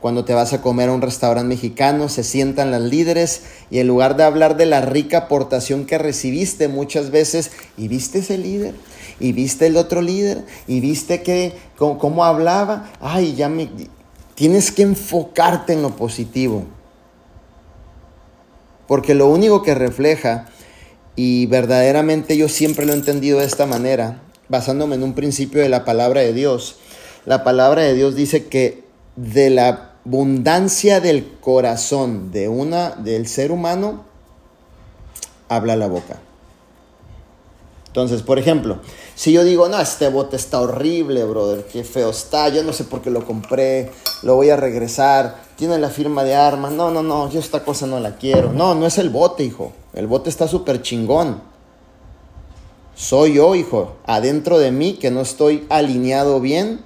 cuando 0.00 0.24
te 0.24 0.34
vas 0.34 0.52
a 0.52 0.60
comer 0.60 0.88
a 0.88 0.92
un 0.92 1.02
restaurante 1.02 1.48
mexicano, 1.48 2.08
se 2.08 2.22
sientan 2.22 2.70
las 2.70 2.82
líderes 2.82 3.42
y 3.70 3.78
en 3.78 3.88
lugar 3.88 4.16
de 4.16 4.24
hablar 4.24 4.56
de 4.56 4.66
la 4.66 4.80
rica 4.80 5.18
aportación 5.18 5.86
que 5.86 5.98
recibiste 5.98 6.68
muchas 6.68 7.10
veces, 7.10 7.50
y 7.76 7.88
viste 7.88 8.18
ese 8.18 8.36
líder, 8.38 8.74
y 9.18 9.32
viste 9.32 9.66
el 9.66 9.76
otro 9.76 10.02
líder, 10.02 10.44
y 10.66 10.80
viste 10.80 11.22
que 11.22 11.54
cómo, 11.76 12.24
hablaba, 12.24 12.92
ay, 13.00 13.34
ya 13.34 13.48
me 13.48 13.70
tienes 14.34 14.70
que 14.70 14.82
enfocarte 14.82 15.72
en 15.72 15.82
lo 15.82 15.96
positivo. 15.96 16.64
Porque 18.86 19.14
lo 19.14 19.28
único 19.28 19.62
que 19.62 19.74
refleja 19.74 20.46
y 21.16 21.46
verdaderamente 21.46 22.36
yo 22.36 22.48
siempre 22.48 22.86
lo 22.86 22.92
he 22.92 22.96
entendido 22.96 23.40
de 23.40 23.46
esta 23.46 23.66
manera, 23.66 24.22
basándome 24.48 24.96
en 24.96 25.02
un 25.02 25.14
principio 25.14 25.60
de 25.60 25.68
la 25.68 25.84
palabra 25.84 26.20
de 26.20 26.32
Dios. 26.32 26.76
La 27.24 27.44
palabra 27.44 27.82
de 27.82 27.94
Dios 27.94 28.14
dice 28.14 28.46
que 28.46 28.84
de 29.16 29.50
la 29.50 29.92
abundancia 30.04 31.00
del 31.00 31.26
corazón 31.40 32.30
de 32.30 32.48
una, 32.48 32.90
del 32.90 33.26
ser 33.26 33.50
humano, 33.50 34.04
habla 35.48 35.76
la 35.76 35.88
boca. 35.88 36.20
Entonces, 37.88 38.20
por 38.22 38.38
ejemplo, 38.38 38.78
si 39.14 39.32
yo 39.32 39.42
digo, 39.42 39.68
no, 39.68 39.80
este 39.80 40.10
bote 40.10 40.36
está 40.36 40.60
horrible, 40.60 41.24
brother, 41.24 41.64
qué 41.64 41.82
feo 41.82 42.10
está, 42.10 42.50
yo 42.50 42.62
no 42.62 42.74
sé 42.74 42.84
por 42.84 43.00
qué 43.00 43.10
lo 43.10 43.24
compré, 43.24 43.90
lo 44.22 44.36
voy 44.36 44.50
a 44.50 44.56
regresar, 44.56 45.36
tiene 45.56 45.78
la 45.78 45.88
firma 45.88 46.22
de 46.22 46.34
armas, 46.34 46.72
no, 46.72 46.90
no, 46.90 47.02
no, 47.02 47.30
yo 47.30 47.40
esta 47.40 47.64
cosa 47.64 47.86
no 47.86 47.98
la 47.98 48.16
quiero. 48.16 48.52
No, 48.52 48.74
no 48.74 48.86
es 48.86 48.98
el 48.98 49.08
bote, 49.08 49.44
hijo, 49.44 49.72
el 49.94 50.06
bote 50.06 50.28
está 50.28 50.46
súper 50.46 50.82
chingón. 50.82 51.40
Soy 52.96 53.34
yo, 53.34 53.54
hijo, 53.54 53.94
adentro 54.06 54.58
de 54.58 54.72
mí 54.72 54.94
que 54.94 55.10
no 55.10 55.20
estoy 55.20 55.66
alineado 55.68 56.40
bien 56.40 56.80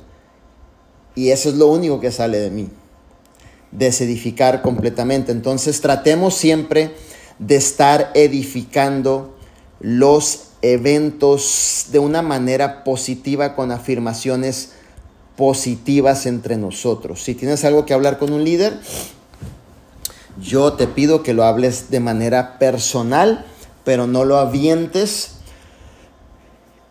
y 1.14 1.30
eso 1.30 1.48
es 1.48 1.54
lo 1.54 1.68
único 1.68 2.00
que 2.00 2.10
sale 2.10 2.40
de 2.40 2.50
mí. 2.50 2.68
Desedificar 3.70 4.60
completamente. 4.60 5.30
Entonces 5.30 5.80
tratemos 5.80 6.34
siempre 6.34 6.96
de 7.38 7.54
estar 7.54 8.10
edificando 8.14 9.36
los 9.78 10.48
eventos 10.62 11.86
de 11.92 12.00
una 12.00 12.22
manera 12.22 12.82
positiva 12.82 13.54
con 13.54 13.70
afirmaciones 13.70 14.72
positivas 15.36 16.26
entre 16.26 16.56
nosotros. 16.56 17.22
Si 17.22 17.36
tienes 17.36 17.64
algo 17.64 17.86
que 17.86 17.94
hablar 17.94 18.18
con 18.18 18.32
un 18.32 18.42
líder, 18.42 18.80
yo 20.42 20.72
te 20.72 20.88
pido 20.88 21.22
que 21.22 21.34
lo 21.34 21.44
hables 21.44 21.88
de 21.90 22.00
manera 22.00 22.58
personal, 22.58 23.46
pero 23.84 24.08
no 24.08 24.24
lo 24.24 24.38
avientes 24.38 25.36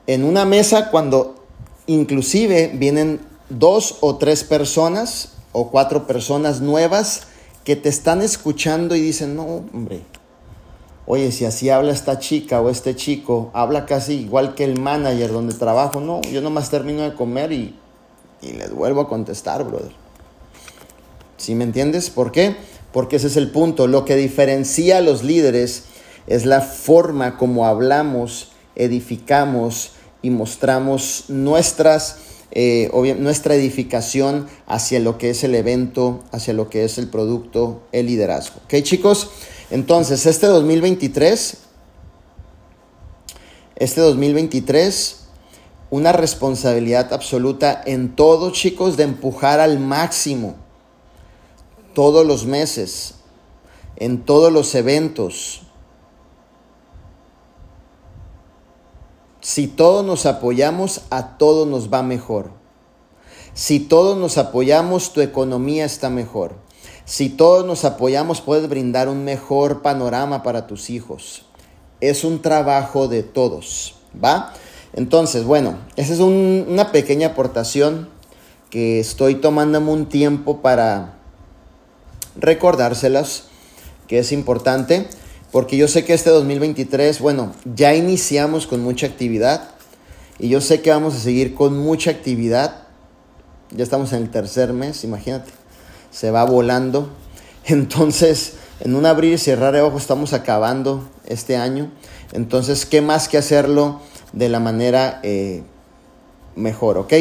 en 0.09 0.23
una 0.23 0.43
mesa 0.43 0.89
cuando 0.89 1.35
inclusive 1.85 2.71
vienen 2.73 3.19
dos 3.49 3.97
o 4.01 4.17
tres 4.17 4.43
personas 4.43 5.33
o 5.51 5.69
cuatro 5.69 6.07
personas 6.07 6.61
nuevas 6.61 7.27
que 7.63 7.75
te 7.75 7.89
están 7.89 8.23
escuchando 8.23 8.95
y 8.95 9.01
dicen, 9.01 9.35
no, 9.35 9.45
hombre, 9.71 10.01
oye, 11.05 11.31
si 11.31 11.45
así 11.45 11.69
habla 11.69 11.91
esta 11.91 12.17
chica 12.17 12.59
o 12.59 12.71
este 12.71 12.95
chico, 12.95 13.51
habla 13.53 13.85
casi 13.85 14.15
igual 14.15 14.55
que 14.55 14.63
el 14.63 14.79
manager 14.79 15.31
donde 15.31 15.53
trabajo, 15.53 15.99
no, 15.99 16.21
yo 16.23 16.41
nomás 16.41 16.71
termino 16.71 17.03
de 17.03 17.13
comer 17.13 17.51
y, 17.51 17.75
y 18.41 18.53
les 18.53 18.73
vuelvo 18.73 19.01
a 19.01 19.07
contestar, 19.07 19.63
brother. 19.63 19.91
¿Sí 21.37 21.53
me 21.53 21.65
entiendes? 21.65 22.09
¿Por 22.09 22.31
qué? 22.31 22.55
Porque 22.91 23.17
ese 23.17 23.27
es 23.27 23.37
el 23.37 23.51
punto. 23.51 23.85
Lo 23.85 24.05
que 24.05 24.15
diferencia 24.15 24.97
a 24.97 25.01
los 25.01 25.21
líderes 25.21 25.83
es 26.25 26.47
la 26.47 26.61
forma 26.61 27.37
como 27.37 27.67
hablamos, 27.67 28.53
edificamos 28.75 29.91
y 30.21 30.29
mostramos 30.29 31.25
nuestras 31.27 32.17
eh, 32.51 32.89
nuestra 33.19 33.53
edificación 33.53 34.47
hacia 34.65 34.99
lo 34.99 35.19
que 35.19 35.29
es 35.29 35.43
el 35.43 35.53
evento, 35.53 36.23
hacia 36.31 36.53
lo 36.53 36.67
que 36.67 36.83
es 36.83 36.97
el 36.97 37.07
producto, 37.07 37.83
el 37.91 38.07
liderazgo. 38.07 38.59
¿Ok 38.65 38.81
chicos? 38.81 39.29
Entonces, 39.69 40.25
este 40.25 40.47
2023, 40.47 41.57
este 43.75 44.01
2023, 44.01 45.19
una 45.91 46.11
responsabilidad 46.11 47.13
absoluta 47.13 47.81
en 47.85 48.15
todo 48.15 48.51
chicos 48.51 48.97
de 48.97 49.03
empujar 49.03 49.59
al 49.59 49.79
máximo 49.79 50.55
todos 51.93 52.25
los 52.25 52.47
meses, 52.47 53.15
en 53.95 54.23
todos 54.23 54.51
los 54.51 54.73
eventos, 54.73 55.61
Si 59.51 59.65
todos 59.65 60.05
nos 60.05 60.27
apoyamos, 60.27 61.01
a 61.09 61.39
todos 61.39 61.67
nos 61.67 61.91
va 61.91 62.03
mejor. 62.03 62.51
Si 63.55 63.79
todos 63.79 64.15
nos 64.15 64.37
apoyamos, 64.37 65.11
tu 65.11 65.21
economía 65.21 65.85
está 65.85 66.11
mejor. 66.11 66.53
Si 67.03 67.29
todos 67.29 67.65
nos 67.65 67.83
apoyamos, 67.83 68.41
puedes 68.41 68.69
brindar 68.69 69.09
un 69.09 69.23
mejor 69.23 69.81
panorama 69.81 70.43
para 70.43 70.67
tus 70.67 70.91
hijos. 70.91 71.47
Es 71.99 72.23
un 72.23 72.43
trabajo 72.43 73.07
de 73.07 73.23
todos, 73.23 73.95
¿va? 74.23 74.53
Entonces, 74.93 75.45
bueno, 75.45 75.79
esa 75.95 76.13
es 76.13 76.19
una 76.19 76.91
pequeña 76.91 77.29
aportación 77.29 78.07
que 78.69 78.99
estoy 78.99 79.33
tomándome 79.33 79.91
un 79.91 80.09
tiempo 80.09 80.61
para 80.61 81.17
recordárselas, 82.35 83.45
que 84.07 84.19
es 84.19 84.31
importante 84.31 85.09
porque 85.51 85.77
yo 85.77 85.87
sé 85.87 86.05
que 86.05 86.13
este 86.13 86.29
2023, 86.29 87.19
bueno, 87.19 87.53
ya 87.65 87.95
iniciamos 87.95 88.67
con 88.67 88.81
mucha 88.81 89.07
actividad 89.07 89.69
y 90.37 90.49
yo 90.49 90.61
sé 90.61 90.81
que 90.81 90.91
vamos 90.91 91.15
a 91.15 91.19
seguir 91.19 91.55
con 91.55 91.77
mucha 91.77 92.11
actividad. 92.11 92.83
Ya 93.71 93.83
estamos 93.83 94.13
en 94.13 94.23
el 94.23 94.29
tercer 94.29 94.73
mes, 94.73 95.03
imagínate, 95.03 95.51
se 96.11 96.29
va 96.29 96.43
volando. 96.43 97.09
Entonces, 97.65 98.53
en 98.79 98.95
un 98.95 99.05
abrir 99.05 99.33
y 99.33 99.37
cerrar 99.37 99.73
de 99.73 99.81
ojos 99.81 100.03
estamos 100.03 100.33
acabando 100.33 101.09
este 101.25 101.57
año. 101.57 101.91
Entonces, 102.31 102.85
¿qué 102.85 103.01
más 103.01 103.27
que 103.27 103.37
hacerlo 103.37 104.01
de 104.33 104.49
la 104.49 104.59
manera 104.59 105.19
eh, 105.23 105.63
mejor, 106.55 106.99
ok? 106.99 107.13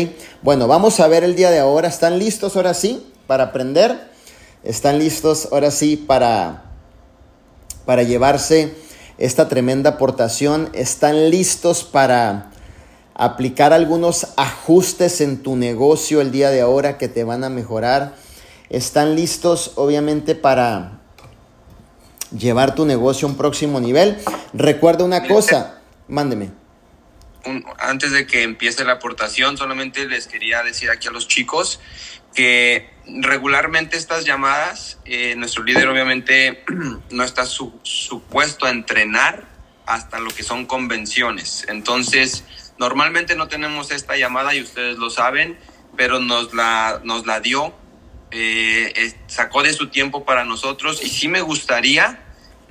Bueno, 0.43 0.69
vamos 0.69 1.01
a 1.01 1.09
ver 1.09 1.25
el 1.25 1.35
día 1.35 1.51
de 1.51 1.61
ahora. 1.61 1.89
¿Están 1.89 2.19
listos 2.19 2.57
ahora 2.57 2.75
sí 2.75 3.11
para 3.27 3.45
aprender? 3.45 4.11
¿Están 4.65 4.99
listos 4.99 5.49
ahora 5.51 5.71
sí 5.71 5.97
para 5.97 6.68
para 7.89 8.03
llevarse 8.03 8.75
esta 9.17 9.49
tremenda 9.49 9.93
aportación, 9.93 10.69
están 10.75 11.31
listos 11.31 11.85
para 11.85 12.51
aplicar 13.15 13.73
algunos 13.73 14.27
ajustes 14.37 15.23
en 15.23 15.43
tu 15.43 15.57
negocio 15.57 16.21
el 16.21 16.31
día 16.31 16.51
de 16.51 16.61
ahora 16.61 16.99
que 16.99 17.09
te 17.09 17.25
van 17.25 17.45
a 17.45 17.49
mejorar, 17.49 18.15
están 18.69 19.17
listos 19.17 19.73
obviamente 19.77 20.35
para 20.35 21.01
llevar 22.31 22.75
tu 22.75 22.85
negocio 22.85 23.27
a 23.27 23.31
un 23.31 23.39
próximo 23.39 23.81
nivel. 23.81 24.19
Recuerda 24.53 25.05
una 25.05 25.27
cosa, 25.27 25.81
mándeme. 26.09 26.51
antes 27.79 28.13
de 28.13 28.27
que 28.27 28.43
empiece 28.43 28.85
la 28.85 28.93
aportación, 28.93 29.57
solamente 29.57 30.05
les 30.05 30.27
quería 30.27 30.63
decir 30.63 30.91
aquí 30.91 31.09
a 31.09 31.11
los 31.11 31.27
chicos 31.27 31.81
regularmente 33.07 33.97
estas 33.97 34.25
llamadas, 34.25 34.99
eh, 35.05 35.35
nuestro 35.37 35.65
líder 35.65 35.89
obviamente 35.89 36.65
no 37.11 37.25
está 37.25 37.45
supuesto 37.47 38.67
a 38.67 38.71
entrenar 38.71 39.47
hasta 39.87 40.19
lo 40.21 40.31
que 40.31 40.43
son 40.43 40.67
convenciones. 40.67 41.65
Entonces, 41.69 42.45
normalmente 42.79 43.35
no 43.35 43.49
tenemos 43.49 43.91
esta 43.91 44.17
llamada 44.17 44.55
y 44.55 44.63
ustedes 44.63 44.99
lo 44.99 45.11
saben, 45.11 45.59
pero 45.97 46.21
nos 46.21 46.53
la, 46.53 47.01
nos 47.05 47.27
la 47.27 47.41
dio, 47.41 47.75
eh, 48.31 49.15
sacó 49.27 49.63
de 49.63 49.73
su 49.73 49.89
tiempo 49.89 50.25
para 50.25 50.45
nosotros 50.45 51.03
y 51.03 51.09
sí 51.09 51.29
me 51.29 51.41
gustaría 51.41 52.21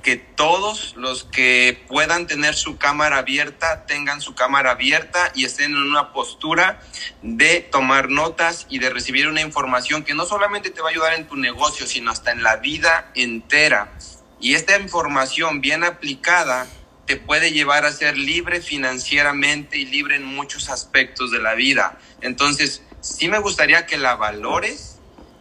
que 0.02 0.16
todos 0.16 0.94
los 0.96 1.24
que 1.24 1.84
puedan 1.88 2.26
tener 2.26 2.54
su 2.54 2.78
cámara 2.78 3.18
abierta 3.18 3.86
tengan 3.86 4.20
su 4.20 4.34
cámara 4.34 4.72
abierta 4.72 5.32
y 5.34 5.44
estén 5.44 5.72
en 5.72 5.82
una 5.82 6.12
postura 6.12 6.80
de 7.22 7.60
tomar 7.60 8.08
notas 8.08 8.66
y 8.68 8.78
de 8.78 8.90
recibir 8.90 9.28
una 9.28 9.40
información 9.40 10.04
que 10.04 10.14
no 10.14 10.24
solamente 10.24 10.70
te 10.70 10.80
va 10.80 10.88
a 10.88 10.90
ayudar 10.92 11.14
en 11.14 11.26
tu 11.26 11.36
negocio, 11.36 11.86
sino 11.86 12.10
hasta 12.10 12.32
en 12.32 12.42
la 12.42 12.56
vida 12.56 13.10
entera. 13.14 13.92
Y 14.40 14.54
esta 14.54 14.78
información 14.78 15.60
bien 15.60 15.82
aplicada 15.82 16.66
te 17.06 17.16
puede 17.16 17.52
llevar 17.52 17.84
a 17.84 17.92
ser 17.92 18.16
libre 18.16 18.60
financieramente 18.60 19.78
y 19.78 19.86
libre 19.86 20.16
en 20.16 20.24
muchos 20.24 20.68
aspectos 20.68 21.30
de 21.30 21.38
la 21.38 21.54
vida. 21.54 21.98
Entonces, 22.20 22.82
sí 23.00 23.28
me 23.28 23.38
gustaría 23.38 23.86
que 23.86 23.96
la 23.96 24.14
valores 24.14 24.97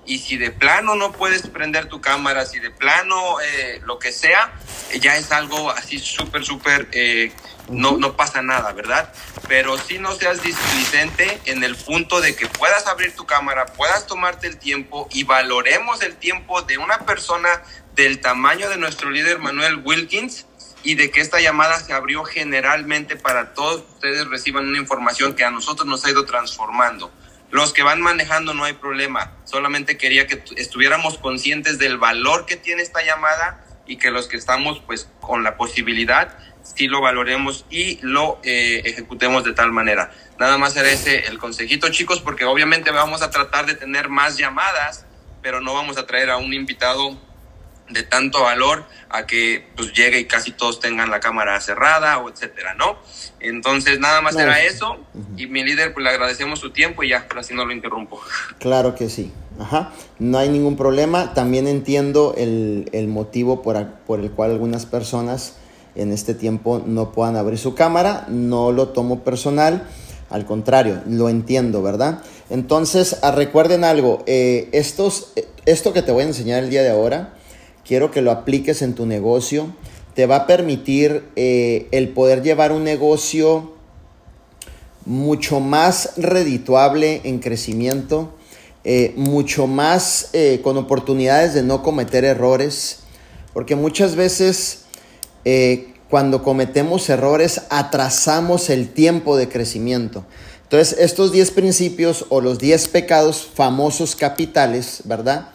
y 0.08 0.20
si 0.20 0.38
de 0.38 0.52
plano 0.52 0.96
no 0.96 1.12
puedes 1.12 1.48
prender 1.48 1.88
tu 1.88 2.00
cámara, 2.02 2.46
si 2.46 2.60
de 2.60 2.72
plano 2.72 3.40
eh, 3.42 3.82
lo 3.86 4.00
que 4.00 4.14
sea, 4.14 4.54
ya 5.02 5.18
es 5.18 5.32
algo 5.34 5.70
así 5.70 6.00
súper, 6.00 6.46
súper, 6.46 6.88
eh, 6.94 7.32
no, 7.70 7.98
no 7.98 8.16
pasa 8.16 8.42
nada, 8.42 8.72
¿verdad? 8.72 9.14
Pero 9.50 9.78
si 9.78 10.00
no 10.00 10.16
seas 10.16 10.42
displicente 10.42 11.42
en 11.46 11.62
el 11.64 11.76
punto 11.76 12.22
de 12.22 12.36
que 12.36 12.48
puedas 12.48 12.88
abrir 12.88 13.16
tu 13.16 13.26
cámara, 13.26 13.66
puedas 13.66 14.08
tomarte 14.08 14.48
el 14.48 14.58
tiempo 14.58 15.10
y 15.12 15.26
valoremos 15.26 16.02
el 16.02 16.16
tiempo 16.16 16.62
de 16.62 16.78
una 16.78 17.00
persona 17.00 17.62
del 17.94 18.22
tamaño 18.22 18.70
de 18.70 18.78
nuestro 18.78 19.10
líder 19.10 19.40
Manuel 19.40 19.82
Wilkins 19.84 20.46
y 20.84 20.96
de 20.96 21.12
que 21.12 21.20
esta 21.20 21.42
llamada 21.42 21.80
se 21.82 21.92
abrió 21.92 22.24
generalmente 22.24 23.18
para 23.18 23.54
todos 23.54 23.84
ustedes 23.96 24.26
reciban 24.30 24.68
una 24.68 24.78
información 24.78 25.36
que 25.36 25.44
a 25.44 25.52
nosotros 25.52 25.86
nos 25.86 26.06
ha 26.06 26.12
ido 26.12 26.24
transformando. 26.24 27.12
Los 27.50 27.72
que 27.74 27.84
van 27.84 28.02
manejando 28.02 28.54
no 28.54 28.66
hay 28.66 28.74
problema, 28.74 29.38
solamente 29.46 29.98
quería 29.98 30.28
que 30.28 30.44
estuviéramos 30.58 31.18
conscientes 31.18 31.80
del 31.80 31.98
valor 31.98 32.46
que 32.46 32.58
tiene 32.58 32.82
esta 32.82 33.04
llamada 33.04 33.64
y 33.86 33.98
que 33.98 34.12
los 34.12 34.28
que 34.28 34.36
estamos 34.36 34.82
pues 34.86 35.10
con 35.22 35.44
la 35.44 35.56
posibilidad 35.56 36.38
sí 36.76 36.88
lo 36.88 37.02
valoremos 37.02 37.66
y 37.70 38.00
lo 38.02 38.40
eh, 38.44 38.82
ejecutemos 38.86 39.44
de 39.44 39.54
tal 39.54 39.72
manera. 39.72 40.12
Nada 40.38 40.58
más 40.58 40.76
era 40.76 40.92
ese 40.92 41.28
el 41.28 41.38
consejito 41.38 41.90
chicos 41.90 42.20
porque 42.20 42.46
obviamente 42.46 42.92
vamos 42.92 43.22
a 43.22 43.30
tratar 43.30 43.66
de 43.66 43.76
tener 43.76 44.10
más 44.10 44.38
llamadas, 44.38 45.06
pero 45.42 45.62
no 45.62 45.74
vamos 45.74 45.98
a 45.98 46.06
traer 46.06 46.30
a 46.30 46.38
un 46.38 46.54
invitado 46.54 47.18
de 47.90 48.04
tanto 48.04 48.44
valor 48.44 48.86
a 49.10 49.26
que 49.26 49.68
pues 49.76 49.94
llegue 49.94 50.20
y 50.20 50.26
casi 50.26 50.52
todos 50.52 50.80
tengan 50.80 51.10
la 51.10 51.20
cámara 51.20 51.60
cerrada 51.62 52.20
o 52.20 52.30
etcétera, 52.30 52.74
¿no? 52.74 52.98
Entonces 53.40 54.00
nada 54.00 54.22
más 54.22 54.36
era 54.36 54.62
eso 54.64 54.98
y 55.38 55.48
mi 55.48 55.64
líder 55.64 55.94
pues 55.94 56.04
le 56.04 56.10
agradecemos 56.10 56.60
su 56.60 56.72
tiempo 56.72 57.04
y 57.04 57.10
ya, 57.10 57.26
así 57.38 57.54
no 57.54 57.66
lo 57.66 57.72
interrumpo. 57.72 58.20
Claro 58.60 58.96
que 58.96 59.10
sí, 59.10 59.32
ajá, 59.60 59.94
no 60.20 60.38
hay 60.38 60.50
ningún 60.50 60.76
problema, 60.76 61.34
también 61.34 61.68
entiendo 61.68 62.34
el, 62.38 62.90
el 62.92 63.08
motivo 63.08 63.62
por, 63.62 63.86
por 64.06 64.20
el 64.20 64.32
cual 64.32 64.52
algunas 64.52 64.86
personas 64.86 65.56
en 65.96 66.12
este 66.12 66.34
tiempo 66.34 66.82
no 66.86 67.12
puedan 67.12 67.36
abrir 67.36 67.58
su 67.58 67.74
cámara, 67.74 68.26
no 68.28 68.72
lo 68.72 68.90
tomo 68.90 69.24
personal, 69.24 69.88
al 70.30 70.46
contrario, 70.46 71.02
lo 71.08 71.30
entiendo, 71.30 71.82
¿verdad? 71.82 72.22
Entonces, 72.50 73.18
ah, 73.22 73.32
recuerden 73.32 73.84
algo, 73.84 74.24
eh, 74.28 74.70
estos, 74.74 75.32
eh, 75.36 75.48
esto 75.66 75.94
que 75.94 76.02
te 76.02 76.12
voy 76.12 76.24
a 76.24 76.28
enseñar 76.28 76.64
el 76.64 76.70
día 76.70 76.84
de 76.84 76.90
ahora, 76.90 77.34
quiero 77.88 78.12
que 78.12 78.22
lo 78.22 78.32
apliques 78.32 78.82
en 78.82 78.94
tu 78.94 79.06
negocio. 79.06 79.74
Te 80.14 80.26
va 80.26 80.38
a 80.38 80.48
permitir 80.48 81.24
eh, 81.36 81.88
el 81.92 82.10
poder 82.10 82.44
llevar 82.44 82.72
un 82.72 82.84
negocio 82.84 83.74
mucho 85.06 85.60
más 85.62 86.14
redituable 86.18 87.22
en 87.24 87.40
crecimiento, 87.40 88.34
eh, 88.84 89.14
mucho 89.16 89.68
más 89.68 90.30
eh, 90.34 90.60
con 90.64 90.76
oportunidades 90.78 91.54
de 91.54 91.64
no 91.64 91.82
cometer 91.82 92.26
errores, 92.26 93.00
porque 93.54 93.76
muchas 93.76 94.16
veces 94.16 94.84
cuando 96.10 96.44
cometemos 96.44 97.10
errores 97.10 97.62
atrasamos 97.70 98.70
el 98.70 98.90
tiempo 98.90 99.38
de 99.38 99.48
crecimiento. 99.48 100.26
Entonces, 100.64 100.98
estos 101.00 101.32
10 101.32 101.52
principios 101.52 102.26
o 102.28 102.42
los 102.42 102.60
10 102.60 102.90
pecados 102.90 103.48
famosos 103.54 104.18
capitales, 104.18 105.04
¿verdad? 105.06 105.52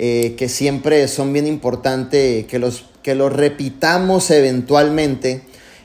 Eh, 0.00 0.36
que 0.38 0.48
siempre 0.48 1.08
son 1.08 1.32
bien 1.32 1.48
importantes, 1.48 2.46
que 2.46 2.60
los, 2.60 2.84
que 3.02 3.16
los 3.16 3.32
repitamos 3.32 4.30
eventualmente 4.30 5.42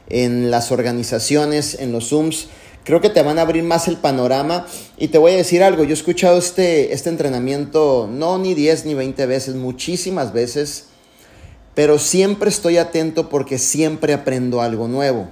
en 0.07 0.51
las 0.51 0.71
organizaciones, 0.71 1.77
en 1.79 1.91
los 1.91 2.09
Zooms. 2.09 2.47
Creo 2.83 3.01
que 3.01 3.09
te 3.09 3.23
van 3.23 3.39
a 3.39 3.41
abrir 3.41 3.63
más 3.63 3.87
el 3.87 3.97
panorama. 3.97 4.67
Y 4.97 5.07
te 5.07 5.17
voy 5.17 5.31
a 5.31 5.37
decir 5.37 5.63
algo, 5.63 5.83
yo 5.83 5.91
he 5.91 5.93
escuchado 5.93 6.37
este, 6.37 6.93
este 6.93 7.09
entrenamiento 7.09 8.07
no 8.11 8.37
ni 8.37 8.53
10 8.53 8.85
ni 8.85 8.93
20 8.93 9.25
veces, 9.25 9.55
muchísimas 9.55 10.31
veces, 10.31 10.85
pero 11.73 11.97
siempre 11.97 12.49
estoy 12.49 12.77
atento 12.77 13.29
porque 13.29 13.57
siempre 13.57 14.13
aprendo 14.13 14.61
algo 14.61 14.87
nuevo. 14.87 15.27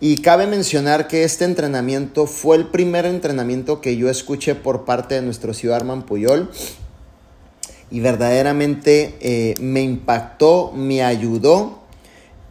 Y 0.00 0.22
cabe 0.22 0.46
mencionar 0.46 1.08
que 1.08 1.24
este 1.24 1.44
entrenamiento 1.44 2.26
fue 2.26 2.56
el 2.56 2.68
primer 2.68 3.04
entrenamiento 3.04 3.82
que 3.82 3.96
yo 3.96 4.08
escuché 4.08 4.54
por 4.54 4.84
parte 4.86 5.14
de 5.14 5.22
nuestro 5.22 5.52
ciudad 5.52 5.76
Arman 5.76 6.04
Puyol 6.04 6.50
y 7.94 8.00
verdaderamente 8.00 9.14
eh, 9.20 9.54
me 9.60 9.80
impactó, 9.80 10.72
me 10.74 11.04
ayudó 11.04 11.78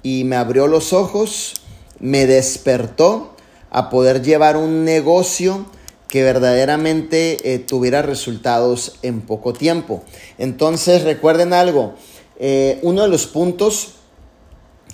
y 0.01 0.23
me 0.23 0.37
abrió 0.37 0.67
los 0.67 0.93
ojos, 0.93 1.55
me 1.99 2.25
despertó 2.25 3.35
a 3.69 3.89
poder 3.89 4.23
llevar 4.23 4.55
un 4.55 4.85
negocio 4.85 5.65
que 6.07 6.23
verdaderamente 6.23 7.55
eh, 7.55 7.59
tuviera 7.59 8.01
resultados 8.01 8.93
en 9.01 9.19
poco 9.19 9.51
tiempo. 9.51 10.01
Entonces 10.37 11.03
recuerden 11.03 11.51
algo, 11.51 11.95
eh, 12.39 12.79
uno 12.81 13.01
de 13.01 13.09
los 13.09 13.27
puntos 13.27 13.95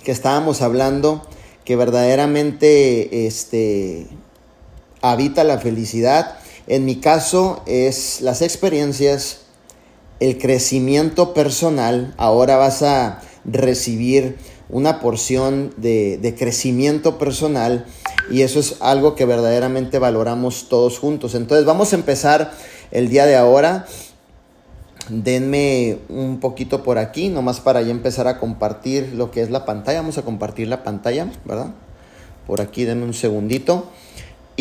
que 0.02 0.10
estábamos 0.10 0.62
hablando 0.62 1.24
que 1.64 1.76
verdaderamente 1.76 3.28
este, 3.28 4.08
habita 5.00 5.44
la 5.44 5.58
felicidad, 5.58 6.38
en 6.66 6.86
mi 6.86 6.96
caso 6.96 7.62
es 7.66 8.20
las 8.20 8.42
experiencias, 8.42 9.39
el 10.20 10.38
crecimiento 10.38 11.32
personal, 11.32 12.14
ahora 12.18 12.56
vas 12.56 12.82
a 12.82 13.20
recibir 13.44 14.36
una 14.68 15.00
porción 15.00 15.72
de, 15.78 16.34
crecimiento 16.38 17.18
personal 17.18 17.86
y 18.30 18.42
eso 18.42 18.60
es 18.60 18.76
algo 18.80 19.14
que 19.14 19.24
verdaderamente 19.24 19.98
valoramos 19.98 20.68
todos 20.68 20.98
juntos. 20.98 21.34
Entonces 21.34 21.66
vamos 21.66 21.92
a 21.92 21.96
empezar 21.96 22.52
el 22.90 23.08
día 23.08 23.26
de 23.26 23.36
ahora. 23.36 23.86
Denme 25.08 25.98
un 26.08 26.38
poquito 26.38 26.84
por 26.84 26.98
aquí, 26.98 27.30
nomás 27.30 27.58
para 27.58 27.82
ya 27.82 27.90
empezar 27.90 28.28
a 28.28 28.38
compartir 28.38 29.12
lo 29.14 29.32
que 29.32 29.42
es 29.42 29.50
la 29.50 29.64
pantalla. 29.64 30.00
Vamos 30.00 30.18
a 30.18 30.22
compartir 30.22 30.68
la 30.68 30.84
pantalla, 30.84 31.32
¿verdad? 31.44 31.74
Por 32.46 32.60
aquí 32.60 32.84
denme 32.84 33.04
un 33.04 33.14
segundito. 33.14 33.88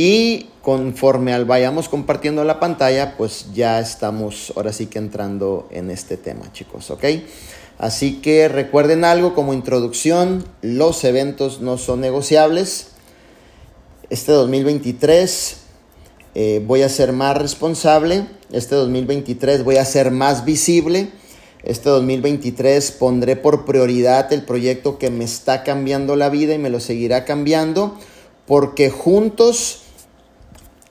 Y 0.01 0.45
conforme 0.61 1.33
al 1.33 1.43
vayamos 1.43 1.89
compartiendo 1.89 2.45
la 2.45 2.61
pantalla, 2.61 3.17
pues 3.17 3.47
ya 3.53 3.81
estamos 3.81 4.53
ahora 4.55 4.71
sí 4.71 4.85
que 4.85 4.97
entrando 4.97 5.67
en 5.71 5.91
este 5.91 6.15
tema, 6.15 6.53
chicos, 6.53 6.89
¿ok? 6.89 7.03
Así 7.77 8.21
que 8.21 8.47
recuerden 8.47 9.03
algo 9.03 9.35
como 9.35 9.53
introducción, 9.53 10.45
los 10.61 11.03
eventos 11.03 11.59
no 11.59 11.77
son 11.77 11.99
negociables. 11.99 12.91
Este 14.09 14.31
2023 14.31 15.57
eh, 16.33 16.63
voy 16.65 16.83
a 16.83 16.87
ser 16.87 17.11
más 17.11 17.37
responsable, 17.37 18.25
este 18.53 18.75
2023 18.75 19.65
voy 19.65 19.75
a 19.75 19.83
ser 19.83 20.11
más 20.11 20.45
visible, 20.45 21.09
este 21.65 21.89
2023 21.89 22.91
pondré 22.91 23.35
por 23.35 23.65
prioridad 23.65 24.31
el 24.31 24.43
proyecto 24.43 24.97
que 24.97 25.09
me 25.09 25.25
está 25.25 25.65
cambiando 25.65 26.15
la 26.15 26.29
vida 26.29 26.53
y 26.53 26.57
me 26.57 26.69
lo 26.69 26.79
seguirá 26.79 27.25
cambiando, 27.25 27.99
porque 28.47 28.89
juntos 28.89 29.83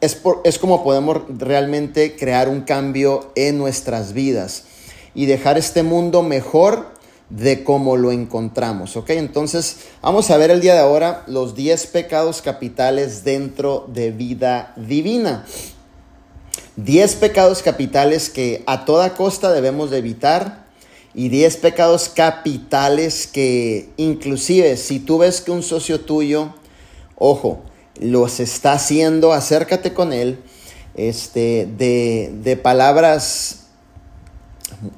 es, 0.00 0.20
es 0.44 0.58
como 0.58 0.84
podemos 0.84 1.22
realmente 1.28 2.16
crear 2.16 2.48
un 2.48 2.62
cambio 2.62 3.32
en 3.34 3.58
nuestras 3.58 4.12
vidas 4.12 4.64
y 5.14 5.26
dejar 5.26 5.58
este 5.58 5.82
mundo 5.82 6.22
mejor 6.22 6.98
de 7.30 7.62
cómo 7.62 7.96
lo 7.96 8.10
encontramos, 8.10 8.96
¿ok? 8.96 9.10
Entonces, 9.10 9.80
vamos 10.00 10.30
a 10.30 10.36
ver 10.38 10.50
el 10.50 10.60
día 10.60 10.74
de 10.74 10.80
ahora 10.80 11.24
los 11.26 11.54
10 11.54 11.86
pecados 11.88 12.40
capitales 12.40 13.24
dentro 13.24 13.86
de 13.92 14.10
vida 14.12 14.72
divina. 14.76 15.44
10 16.76 17.16
pecados 17.16 17.62
capitales 17.62 18.30
que 18.30 18.62
a 18.66 18.84
toda 18.84 19.14
costa 19.14 19.52
debemos 19.52 19.90
de 19.90 19.98
evitar 19.98 20.66
y 21.12 21.28
10 21.28 21.56
pecados 21.56 22.08
capitales 22.08 23.26
que 23.26 23.90
inclusive 23.96 24.76
si 24.76 25.00
tú 25.00 25.18
ves 25.18 25.40
que 25.40 25.50
un 25.50 25.62
socio 25.64 26.00
tuyo, 26.00 26.54
ojo, 27.16 27.62
los 28.00 28.40
está 28.40 28.72
haciendo, 28.72 29.32
acércate 29.32 29.92
con 29.92 30.12
él, 30.12 30.38
este, 30.94 31.68
de, 31.78 32.32
de 32.42 32.56
palabras 32.56 33.66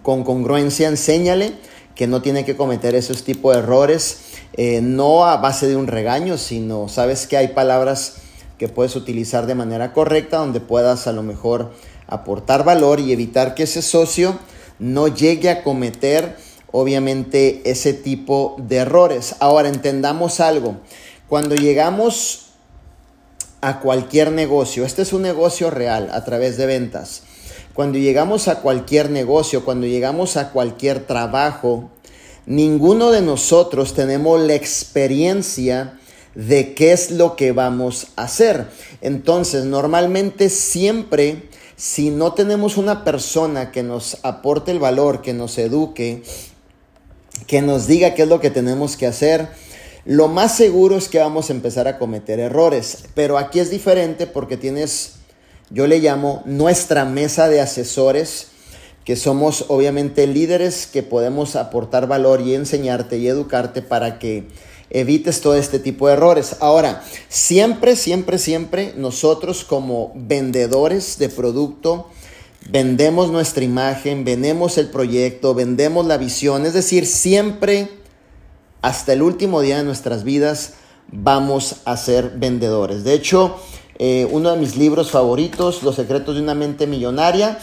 con 0.02 0.24
congruencia, 0.24 0.88
enséñale 0.88 1.52
que 1.94 2.06
no 2.06 2.22
tiene 2.22 2.44
que 2.44 2.56
cometer 2.56 2.94
esos 2.94 3.24
tipos 3.24 3.54
de 3.54 3.60
errores, 3.60 4.20
eh, 4.54 4.80
no 4.82 5.26
a 5.26 5.36
base 5.36 5.66
de 5.66 5.76
un 5.76 5.86
regaño, 5.86 6.38
sino 6.38 6.88
sabes 6.88 7.26
que 7.26 7.36
hay 7.36 7.48
palabras 7.48 8.14
que 8.58 8.68
puedes 8.68 8.96
utilizar 8.96 9.46
de 9.46 9.54
manera 9.54 9.92
correcta, 9.92 10.38
donde 10.38 10.60
puedas 10.60 11.06
a 11.06 11.12
lo 11.12 11.22
mejor 11.22 11.72
aportar 12.06 12.64
valor 12.64 13.00
y 13.00 13.12
evitar 13.12 13.54
que 13.54 13.64
ese 13.64 13.82
socio 13.82 14.38
no 14.78 15.08
llegue 15.08 15.50
a 15.50 15.62
cometer 15.62 16.36
obviamente 16.72 17.62
ese 17.70 17.92
tipo 17.92 18.56
de 18.58 18.76
errores. 18.76 19.36
Ahora 19.40 19.68
entendamos 19.68 20.40
algo, 20.40 20.78
cuando 21.28 21.54
llegamos 21.54 22.49
a 23.60 23.80
cualquier 23.80 24.32
negocio, 24.32 24.84
este 24.84 25.02
es 25.02 25.12
un 25.12 25.22
negocio 25.22 25.70
real 25.70 26.10
a 26.12 26.24
través 26.24 26.56
de 26.56 26.66
ventas, 26.66 27.22
cuando 27.74 27.98
llegamos 27.98 28.48
a 28.48 28.60
cualquier 28.60 29.10
negocio, 29.10 29.64
cuando 29.64 29.86
llegamos 29.86 30.36
a 30.36 30.50
cualquier 30.50 31.06
trabajo, 31.06 31.90
ninguno 32.46 33.10
de 33.10 33.22
nosotros 33.22 33.94
tenemos 33.94 34.40
la 34.40 34.54
experiencia 34.54 35.98
de 36.34 36.74
qué 36.74 36.92
es 36.92 37.10
lo 37.10 37.36
que 37.36 37.52
vamos 37.52 38.08
a 38.16 38.24
hacer. 38.24 38.66
Entonces, 39.00 39.64
normalmente 39.64 40.48
siempre, 40.48 41.48
si 41.76 42.10
no 42.10 42.34
tenemos 42.34 42.76
una 42.76 43.04
persona 43.04 43.70
que 43.72 43.82
nos 43.82 44.18
aporte 44.22 44.70
el 44.72 44.78
valor, 44.78 45.22
que 45.22 45.32
nos 45.32 45.58
eduque, 45.58 46.22
que 47.46 47.62
nos 47.62 47.86
diga 47.86 48.14
qué 48.14 48.22
es 48.22 48.28
lo 48.28 48.40
que 48.40 48.50
tenemos 48.50 48.96
que 48.96 49.06
hacer, 49.06 49.48
lo 50.04 50.28
más 50.28 50.56
seguro 50.56 50.96
es 50.96 51.08
que 51.08 51.18
vamos 51.18 51.50
a 51.50 51.52
empezar 51.52 51.88
a 51.88 51.98
cometer 51.98 52.40
errores. 52.40 53.04
Pero 53.14 53.38
aquí 53.38 53.60
es 53.60 53.70
diferente 53.70 54.26
porque 54.26 54.56
tienes 54.56 55.20
yo 55.72 55.86
le 55.86 56.00
llamo 56.00 56.42
nuestra 56.46 57.04
mesa 57.04 57.48
de 57.48 57.60
asesores, 57.60 58.48
que 59.04 59.14
somos 59.14 59.66
obviamente 59.68 60.26
líderes 60.26 60.88
que 60.88 61.04
podemos 61.04 61.54
aportar 61.54 62.08
valor 62.08 62.40
y 62.40 62.54
enseñarte 62.54 63.18
y 63.18 63.28
educarte 63.28 63.80
para 63.80 64.18
que 64.18 64.48
evites 64.90 65.40
todo 65.40 65.54
este 65.54 65.78
tipo 65.78 66.08
de 66.08 66.14
errores. 66.14 66.56
Ahora, 66.58 67.04
siempre, 67.28 67.94
siempre, 67.94 68.38
siempre 68.38 68.94
nosotros 68.96 69.64
como 69.64 70.12
vendedores 70.16 71.18
de 71.18 71.28
producto, 71.28 72.08
vendemos 72.68 73.30
nuestra 73.30 73.62
imagen, 73.62 74.24
vendemos 74.24 74.76
el 74.76 74.90
proyecto, 74.90 75.54
vendemos 75.54 76.04
la 76.04 76.16
visión, 76.16 76.66
es 76.66 76.74
decir, 76.74 77.06
siempre 77.06 77.99
hasta 78.82 79.12
el 79.12 79.22
último 79.22 79.60
día 79.60 79.78
de 79.78 79.84
nuestras 79.84 80.24
vidas 80.24 80.74
vamos 81.12 81.76
a 81.84 81.96
ser 81.96 82.32
vendedores. 82.36 83.04
De 83.04 83.14
hecho, 83.14 83.56
eh, 83.98 84.26
uno 84.30 84.52
de 84.52 84.58
mis 84.58 84.76
libros 84.76 85.10
favoritos, 85.10 85.82
Los 85.82 85.96
secretos 85.96 86.36
de 86.36 86.42
una 86.42 86.54
mente 86.54 86.86
millonaria, 86.86 87.58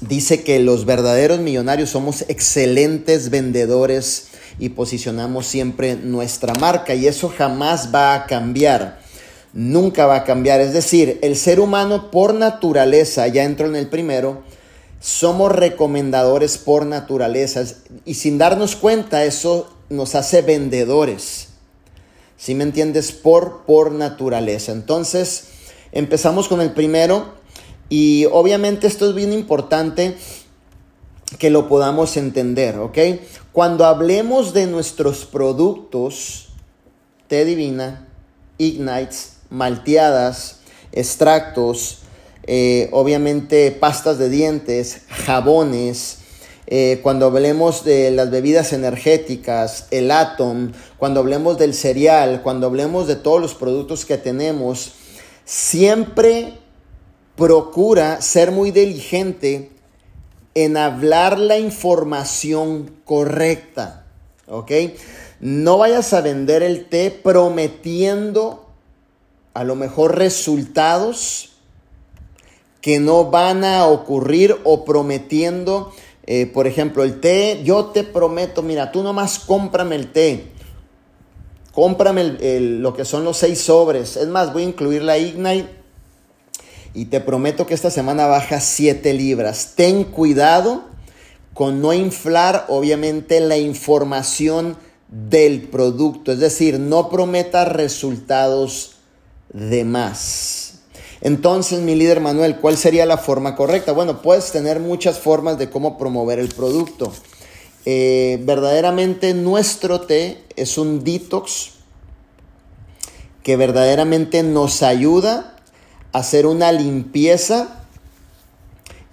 dice 0.00 0.44
que 0.44 0.60
los 0.60 0.84
verdaderos 0.84 1.40
millonarios 1.40 1.90
somos 1.90 2.24
excelentes 2.28 3.30
vendedores 3.30 4.28
y 4.58 4.70
posicionamos 4.70 5.46
siempre 5.46 5.96
nuestra 5.96 6.54
marca 6.54 6.94
y 6.94 7.06
eso 7.06 7.32
jamás 7.36 7.94
va 7.94 8.14
a 8.14 8.26
cambiar. 8.26 9.00
Nunca 9.52 10.06
va 10.06 10.16
a 10.16 10.24
cambiar. 10.24 10.60
Es 10.60 10.72
decir, 10.72 11.18
el 11.22 11.36
ser 11.36 11.60
humano 11.60 12.10
por 12.10 12.34
naturaleza, 12.34 13.26
ya 13.28 13.44
entro 13.44 13.66
en 13.66 13.76
el 13.76 13.88
primero, 13.88 14.42
somos 15.00 15.52
recomendadores 15.52 16.58
por 16.58 16.86
naturaleza 16.86 17.64
y 18.04 18.14
sin 18.14 18.38
darnos 18.38 18.76
cuenta 18.76 19.24
eso 19.24 19.77
nos 19.88 20.14
hace 20.14 20.42
vendedores. 20.42 21.48
Si 22.36 22.54
me 22.54 22.64
entiendes? 22.64 23.12
Por, 23.12 23.64
por 23.64 23.92
naturaleza. 23.92 24.72
Entonces, 24.72 25.48
empezamos 25.92 26.48
con 26.48 26.60
el 26.60 26.72
primero 26.72 27.34
y 27.88 28.26
obviamente 28.26 28.86
esto 28.86 29.08
es 29.08 29.14
bien 29.14 29.32
importante 29.32 30.16
que 31.38 31.50
lo 31.50 31.68
podamos 31.68 32.16
entender, 32.16 32.78
¿ok? 32.78 32.98
Cuando 33.52 33.84
hablemos 33.84 34.54
de 34.54 34.66
nuestros 34.66 35.24
productos, 35.26 36.48
té 37.26 37.44
divina, 37.44 38.08
ignites, 38.56 39.34
malteadas, 39.50 40.60
extractos, 40.92 41.98
eh, 42.44 42.88
obviamente 42.92 43.70
pastas 43.72 44.18
de 44.18 44.30
dientes, 44.30 45.02
jabones, 45.08 46.18
eh, 46.70 47.00
cuando 47.02 47.24
hablemos 47.24 47.82
de 47.82 48.10
las 48.10 48.30
bebidas 48.30 48.74
energéticas, 48.74 49.86
el 49.90 50.10
Atom, 50.10 50.72
cuando 50.98 51.20
hablemos 51.20 51.56
del 51.56 51.72
cereal, 51.72 52.42
cuando 52.42 52.66
hablemos 52.66 53.06
de 53.06 53.16
todos 53.16 53.40
los 53.40 53.54
productos 53.54 54.04
que 54.04 54.18
tenemos, 54.18 54.92
siempre 55.46 56.58
procura 57.36 58.20
ser 58.20 58.50
muy 58.50 58.70
diligente 58.70 59.70
en 60.52 60.76
hablar 60.76 61.38
la 61.38 61.56
información 61.56 62.90
correcta, 63.02 64.04
¿ok? 64.46 64.70
No 65.40 65.78
vayas 65.78 66.12
a 66.12 66.20
vender 66.20 66.62
el 66.62 66.86
té 66.90 67.10
prometiendo 67.10 68.66
a 69.54 69.64
lo 69.64 69.74
mejor 69.74 70.18
resultados 70.18 71.52
que 72.82 73.00
no 73.00 73.30
van 73.30 73.64
a 73.64 73.86
ocurrir 73.86 74.54
o 74.64 74.84
prometiendo 74.84 75.94
eh, 76.30 76.44
por 76.44 76.66
ejemplo, 76.66 77.04
el 77.04 77.20
té, 77.20 77.62
yo 77.64 77.86
te 77.86 78.04
prometo, 78.04 78.62
mira, 78.62 78.92
tú 78.92 79.02
nomás 79.02 79.38
cómprame 79.38 79.96
el 79.96 80.12
té. 80.12 80.48
Cómprame 81.72 82.36
lo 82.58 82.92
que 82.92 83.06
son 83.06 83.24
los 83.24 83.38
seis 83.38 83.62
sobres. 83.62 84.18
Es 84.18 84.28
más, 84.28 84.52
voy 84.52 84.64
a 84.64 84.66
incluir 84.66 85.02
la 85.02 85.16
Ignite. 85.16 85.70
Y 86.92 87.06
te 87.06 87.20
prometo 87.20 87.64
que 87.64 87.72
esta 87.72 87.90
semana 87.90 88.26
baja 88.26 88.60
7 88.60 89.14
libras. 89.14 89.72
Ten 89.74 90.04
cuidado 90.04 90.82
con 91.54 91.80
no 91.80 91.94
inflar, 91.94 92.66
obviamente, 92.68 93.40
la 93.40 93.56
información 93.56 94.76
del 95.08 95.62
producto. 95.62 96.32
Es 96.32 96.40
decir, 96.40 96.78
no 96.78 97.08
prometas 97.08 97.72
resultados 97.72 98.96
de 99.54 99.82
más. 99.86 100.67
Entonces, 101.20 101.80
mi 101.80 101.94
líder 101.94 102.20
Manuel, 102.20 102.56
¿cuál 102.56 102.76
sería 102.76 103.06
la 103.06 103.18
forma 103.18 103.56
correcta? 103.56 103.92
Bueno, 103.92 104.22
puedes 104.22 104.52
tener 104.52 104.78
muchas 104.78 105.18
formas 105.18 105.58
de 105.58 105.68
cómo 105.68 105.98
promover 105.98 106.38
el 106.38 106.48
producto. 106.48 107.12
Eh, 107.84 108.40
verdaderamente 108.42 109.34
nuestro 109.34 110.02
té 110.02 110.44
es 110.56 110.78
un 110.78 111.02
detox 111.04 111.70
que 113.42 113.56
verdaderamente 113.56 114.42
nos 114.42 114.82
ayuda 114.82 115.56
a 116.12 116.18
hacer 116.18 116.46
una 116.46 116.70
limpieza 116.70 117.78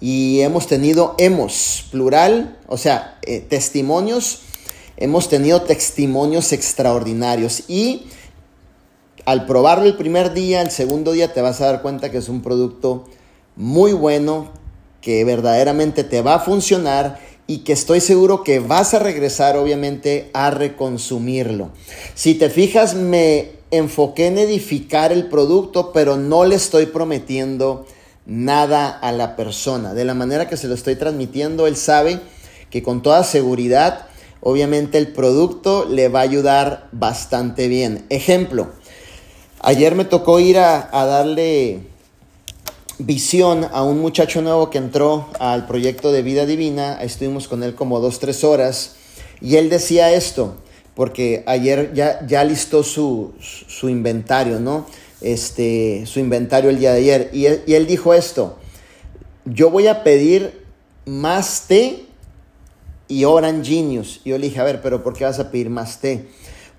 y 0.00 0.40
hemos 0.40 0.66
tenido, 0.66 1.14
hemos, 1.18 1.86
plural, 1.90 2.58
o 2.68 2.76
sea, 2.76 3.18
eh, 3.22 3.40
testimonios, 3.40 4.40
hemos 4.96 5.28
tenido 5.28 5.62
testimonios 5.62 6.52
extraordinarios 6.52 7.64
y 7.68 8.06
al 9.26 9.44
probarlo 9.44 9.86
el 9.86 9.96
primer 9.96 10.32
día, 10.32 10.62
el 10.62 10.70
segundo 10.70 11.10
día 11.10 11.32
te 11.32 11.42
vas 11.42 11.60
a 11.60 11.66
dar 11.66 11.82
cuenta 11.82 12.10
que 12.10 12.18
es 12.18 12.28
un 12.28 12.42
producto 12.42 13.04
muy 13.56 13.92
bueno, 13.92 14.52
que 15.00 15.24
verdaderamente 15.24 16.04
te 16.04 16.22
va 16.22 16.36
a 16.36 16.38
funcionar 16.38 17.18
y 17.48 17.58
que 17.58 17.72
estoy 17.72 18.00
seguro 18.00 18.44
que 18.44 18.60
vas 18.60 18.94
a 18.94 19.00
regresar 19.00 19.56
obviamente 19.56 20.30
a 20.32 20.50
reconsumirlo. 20.50 21.70
Si 22.14 22.34
te 22.34 22.50
fijas, 22.50 22.94
me 22.94 23.50
enfoqué 23.72 24.28
en 24.28 24.38
edificar 24.38 25.10
el 25.10 25.28
producto, 25.28 25.92
pero 25.92 26.16
no 26.16 26.44
le 26.44 26.54
estoy 26.54 26.86
prometiendo 26.86 27.84
nada 28.26 28.88
a 28.88 29.10
la 29.10 29.34
persona. 29.34 29.92
De 29.92 30.04
la 30.04 30.14
manera 30.14 30.48
que 30.48 30.56
se 30.56 30.68
lo 30.68 30.74
estoy 30.74 30.94
transmitiendo, 30.94 31.66
él 31.66 31.76
sabe 31.76 32.20
que 32.70 32.84
con 32.84 33.02
toda 33.02 33.24
seguridad, 33.24 34.06
obviamente 34.40 34.98
el 34.98 35.08
producto 35.08 35.84
le 35.84 36.08
va 36.08 36.20
a 36.20 36.22
ayudar 36.22 36.88
bastante 36.92 37.66
bien. 37.66 38.06
Ejemplo, 38.08 38.70
Ayer 39.60 39.94
me 39.94 40.04
tocó 40.04 40.38
ir 40.38 40.58
a, 40.58 40.88
darle 40.92 41.80
visión 42.98 43.66
a 43.72 43.82
un 43.82 44.00
muchacho 44.00 44.42
nuevo 44.42 44.70
que 44.70 44.78
entró 44.78 45.28
al 45.38 45.66
proyecto 45.66 46.12
de 46.12 46.22
vida 46.22 46.46
divina. 46.46 47.02
Estuvimos 47.02 47.48
con 47.48 47.62
él 47.62 47.74
como 47.74 48.00
dos, 48.00 48.18
tres 48.18 48.44
horas. 48.44 48.96
Y 49.40 49.56
él 49.56 49.68
decía 49.70 50.12
esto, 50.12 50.56
porque 50.94 51.42
ayer 51.46 51.92
ya, 51.94 52.24
ya 52.26 52.44
listó 52.44 52.82
su, 52.82 53.34
inventario, 53.82 54.60
¿no? 54.60 54.86
Este, 55.20 56.04
su 56.06 56.20
inventario 56.20 56.70
el 56.70 56.78
día 56.78 56.92
de 56.92 56.98
ayer. 56.98 57.30
Y 57.32 57.46
él, 57.46 57.62
y 57.66 57.74
él 57.74 57.86
dijo 57.86 58.14
esto, 58.14 58.56
yo 59.46 59.70
voy 59.70 59.86
a 59.86 60.04
pedir 60.04 60.64
más 61.06 61.64
té 61.66 62.04
y 63.08 63.24
Orange 63.24 63.70
Genius. 63.70 64.20
Y 64.24 64.30
yo 64.30 64.38
le 64.38 64.48
dije, 64.48 64.60
a 64.60 64.64
ver, 64.64 64.82
pero 64.82 65.02
¿por 65.02 65.14
qué 65.14 65.24
vas 65.24 65.38
a 65.38 65.50
pedir 65.50 65.70
más 65.70 66.00
té? 66.00 66.28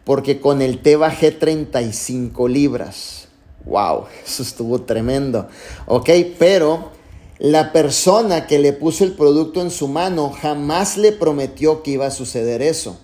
Porque 0.08 0.40
con 0.40 0.62
el 0.62 0.80
té 0.80 0.96
bajé 0.96 1.34
35 1.34 2.48
libras. 2.48 3.28
Wow, 3.66 4.06
eso 4.26 4.42
estuvo 4.42 4.84
tremendo. 4.84 5.50
Ok, 5.86 6.10
pero 6.40 6.92
la 7.40 7.74
persona 7.74 8.48
que 8.48 8.58
le 8.58 8.72
puso 8.72 9.04
el 9.04 9.12
producto 9.12 9.60
en 9.60 9.70
su 9.70 9.90
mano 9.90 10.32
jamás 10.32 10.96
le 10.96 11.12
prometió 11.12 11.84
que 11.84 11.92
iba 11.92 12.06
a 12.06 12.12
suceder 12.12 12.62
eso. 12.62 12.98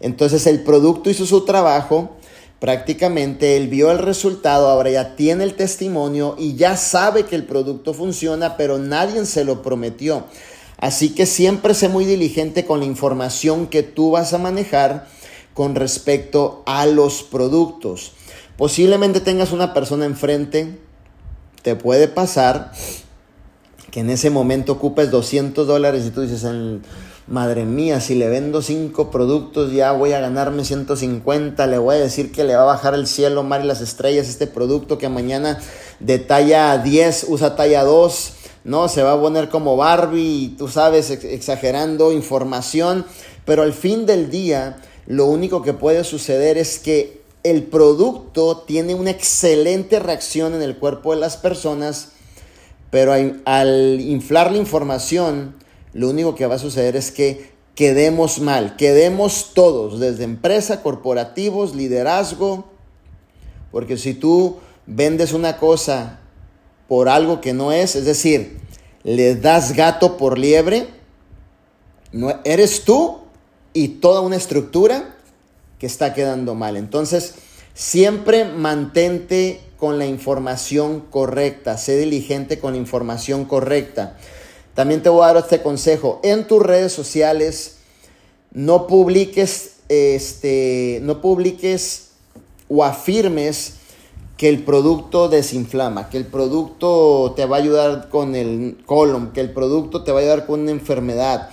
Entonces 0.00 0.48
el 0.48 0.64
producto 0.64 1.10
hizo 1.10 1.26
su 1.26 1.44
trabajo, 1.44 2.10
prácticamente 2.58 3.56
él 3.56 3.68
vio 3.68 3.92
el 3.92 3.98
resultado, 3.98 4.68
ahora 4.68 4.90
ya 4.90 5.14
tiene 5.14 5.44
el 5.44 5.54
testimonio 5.54 6.34
y 6.36 6.56
ya 6.56 6.76
sabe 6.76 7.24
que 7.24 7.36
el 7.36 7.44
producto 7.44 7.94
funciona, 7.94 8.56
pero 8.56 8.78
nadie 8.78 9.24
se 9.26 9.44
lo 9.44 9.62
prometió. 9.62 10.24
Así 10.76 11.10
que 11.10 11.24
siempre 11.24 11.72
sé 11.74 11.88
muy 11.88 12.04
diligente 12.04 12.64
con 12.64 12.80
la 12.80 12.86
información 12.86 13.68
que 13.68 13.84
tú 13.84 14.10
vas 14.10 14.32
a 14.32 14.38
manejar 14.38 15.06
con 15.54 15.74
respecto 15.74 16.62
a 16.66 16.86
los 16.86 17.22
productos. 17.22 18.12
Posiblemente 18.56 19.20
tengas 19.20 19.52
una 19.52 19.74
persona 19.74 20.04
enfrente, 20.04 20.78
te 21.62 21.76
puede 21.76 22.08
pasar 22.08 22.72
que 23.90 24.00
en 24.00 24.10
ese 24.10 24.30
momento 24.30 24.72
ocupes 24.72 25.10
200 25.10 25.66
dólares 25.66 26.06
y 26.06 26.10
tú 26.10 26.22
dices, 26.22 26.46
madre 27.26 27.64
mía, 27.64 28.00
si 28.00 28.14
le 28.14 28.28
vendo 28.28 28.62
5 28.62 29.10
productos 29.10 29.72
ya 29.72 29.92
voy 29.92 30.12
a 30.12 30.20
ganarme 30.20 30.64
150, 30.64 31.66
le 31.66 31.78
voy 31.78 31.96
a 31.96 32.00
decir 32.00 32.32
que 32.32 32.44
le 32.44 32.56
va 32.56 32.62
a 32.62 32.66
bajar 32.66 32.94
el 32.94 33.06
cielo, 33.06 33.42
mar 33.42 33.62
y 33.62 33.66
las 33.66 33.80
estrellas 33.80 34.28
este 34.28 34.46
producto 34.46 34.98
que 34.98 35.08
mañana 35.08 35.60
de 36.00 36.18
talla 36.18 36.78
10 36.78 37.26
usa 37.28 37.54
talla 37.54 37.84
2, 37.84 38.32
¿no? 38.64 38.88
Se 38.88 39.02
va 39.02 39.12
a 39.12 39.20
poner 39.20 39.50
como 39.50 39.76
Barbie 39.76 40.54
tú 40.56 40.68
sabes, 40.68 41.10
exagerando 41.10 42.12
información, 42.12 43.04
pero 43.44 43.62
al 43.62 43.72
fin 43.72 44.06
del 44.06 44.30
día 44.30 44.78
lo 45.06 45.26
único 45.26 45.62
que 45.62 45.72
puede 45.72 46.04
suceder 46.04 46.58
es 46.58 46.78
que 46.78 47.22
el 47.42 47.64
producto 47.64 48.58
tiene 48.58 48.94
una 48.94 49.10
excelente 49.10 49.98
reacción 49.98 50.54
en 50.54 50.62
el 50.62 50.76
cuerpo 50.76 51.12
de 51.12 51.20
las 51.20 51.36
personas, 51.36 52.12
pero 52.90 53.12
al 53.12 54.00
inflar 54.00 54.52
la 54.52 54.58
información, 54.58 55.56
lo 55.92 56.08
único 56.08 56.34
que 56.34 56.46
va 56.46 56.54
a 56.54 56.60
suceder 56.60 56.94
es 56.94 57.10
que 57.10 57.50
quedemos 57.74 58.40
mal, 58.40 58.76
quedemos 58.76 59.52
todos, 59.54 59.98
desde 59.98 60.24
empresa, 60.24 60.82
corporativos, 60.82 61.74
liderazgo, 61.74 62.66
porque 63.72 63.96
si 63.96 64.14
tú 64.14 64.58
vendes 64.86 65.32
una 65.32 65.58
cosa 65.58 66.20
por 66.86 67.08
algo 67.08 67.40
que 67.40 67.54
no 67.54 67.72
es, 67.72 67.96
es 67.96 68.04
decir, 68.04 68.60
le 69.02 69.34
das 69.34 69.72
gato 69.72 70.16
por 70.16 70.38
liebre, 70.38 70.86
no, 72.12 72.34
eres 72.44 72.84
tú 72.84 73.21
y 73.72 73.88
toda 73.88 74.20
una 74.20 74.36
estructura 74.36 75.16
que 75.78 75.86
está 75.86 76.14
quedando 76.14 76.54
mal. 76.54 76.76
Entonces, 76.76 77.34
siempre 77.74 78.44
mantente 78.44 79.60
con 79.76 79.98
la 79.98 80.06
información 80.06 81.00
correcta, 81.00 81.76
sé 81.76 81.96
diligente 81.96 82.58
con 82.58 82.72
la 82.74 82.78
información 82.78 83.44
correcta. 83.44 84.16
También 84.74 85.02
te 85.02 85.08
voy 85.08 85.24
a 85.24 85.32
dar 85.32 85.38
este 85.38 85.62
consejo. 85.62 86.20
En 86.22 86.46
tus 86.46 86.62
redes 86.62 86.92
sociales, 86.92 87.78
no 88.52 88.86
publiques, 88.86 89.78
este, 89.88 91.00
no 91.02 91.20
publiques 91.20 92.10
o 92.68 92.84
afirmes 92.84 93.74
que 94.36 94.48
el 94.48 94.64
producto 94.64 95.28
desinflama, 95.28 96.08
que 96.08 96.16
el 96.16 96.26
producto 96.26 97.32
te 97.36 97.46
va 97.46 97.56
a 97.56 97.60
ayudar 97.60 98.08
con 98.08 98.34
el 98.34 98.78
colon, 98.86 99.32
que 99.32 99.40
el 99.40 99.52
producto 99.52 100.04
te 100.04 100.12
va 100.12 100.18
a 100.18 100.22
ayudar 100.22 100.46
con 100.46 100.60
una 100.60 100.70
enfermedad 100.70 101.50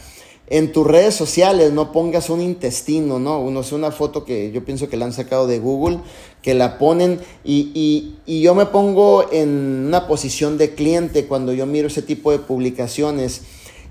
en 0.49 0.71
tus 0.71 0.85
redes 0.85 1.13
sociales 1.13 1.71
no 1.71 1.91
pongas 1.91 2.29
un 2.29 2.41
intestino, 2.41 3.19
¿no? 3.19 3.39
Uno 3.39 3.59
es 3.59 3.71
una 3.71 3.91
foto 3.91 4.25
que 4.25 4.51
yo 4.51 4.65
pienso 4.65 4.89
que 4.89 4.97
la 4.97 5.05
han 5.05 5.13
sacado 5.13 5.45
de 5.45 5.59
Google, 5.59 5.99
que 6.41 6.55
la 6.55 6.79
ponen 6.79 7.19
y, 7.43 8.15
y, 8.25 8.41
yo 8.41 8.55
me 8.55 8.65
pongo 8.65 9.31
en 9.31 9.85
una 9.87 10.07
posición 10.07 10.57
de 10.57 10.73
cliente 10.73 11.27
cuando 11.27 11.53
yo 11.53 11.67
miro 11.67 11.87
ese 11.87 12.01
tipo 12.01 12.31
de 12.31 12.39
publicaciones 12.39 13.43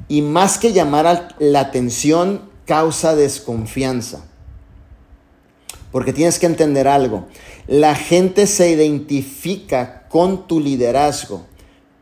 y 0.08 0.22
más 0.22 0.58
que 0.58 0.72
llamar 0.72 1.36
la 1.38 1.60
atención, 1.60 2.42
causa 2.64 3.14
desconfianza. 3.14 4.24
Porque 5.92 6.12
tienes 6.12 6.38
que 6.38 6.46
entender 6.46 6.88
algo, 6.88 7.26
la 7.66 7.94
gente 7.94 8.46
se 8.46 8.70
identifica 8.70 10.06
con 10.08 10.48
tu 10.48 10.58
liderazgo, 10.58 11.46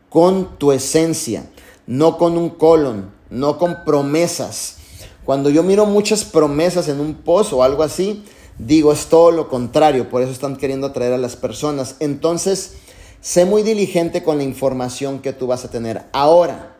con 0.09 0.57
tu 0.57 0.71
esencia, 0.71 1.45
no 1.85 2.17
con 2.17 2.37
un 2.37 2.49
colon, 2.49 3.16
no 3.29 3.57
con 3.57 3.83
promesas. 3.83 4.77
Cuando 5.23 5.49
yo 5.49 5.63
miro 5.63 5.85
muchas 5.85 6.23
promesas 6.23 6.87
en 6.87 6.99
un 6.99 7.13
post 7.13 7.53
o 7.53 7.63
algo 7.63 7.83
así, 7.83 8.23
digo 8.57 8.91
es 8.91 9.07
todo 9.07 9.31
lo 9.31 9.49
contrario, 9.49 10.09
por 10.09 10.21
eso 10.21 10.31
están 10.31 10.55
queriendo 10.55 10.87
atraer 10.87 11.13
a 11.13 11.17
las 11.17 11.35
personas. 11.35 11.95
Entonces, 11.99 12.73
sé 13.21 13.45
muy 13.45 13.63
diligente 13.63 14.23
con 14.23 14.37
la 14.37 14.43
información 14.43 15.19
que 15.19 15.33
tú 15.33 15.47
vas 15.47 15.65
a 15.65 15.69
tener. 15.69 16.05
Ahora, 16.13 16.77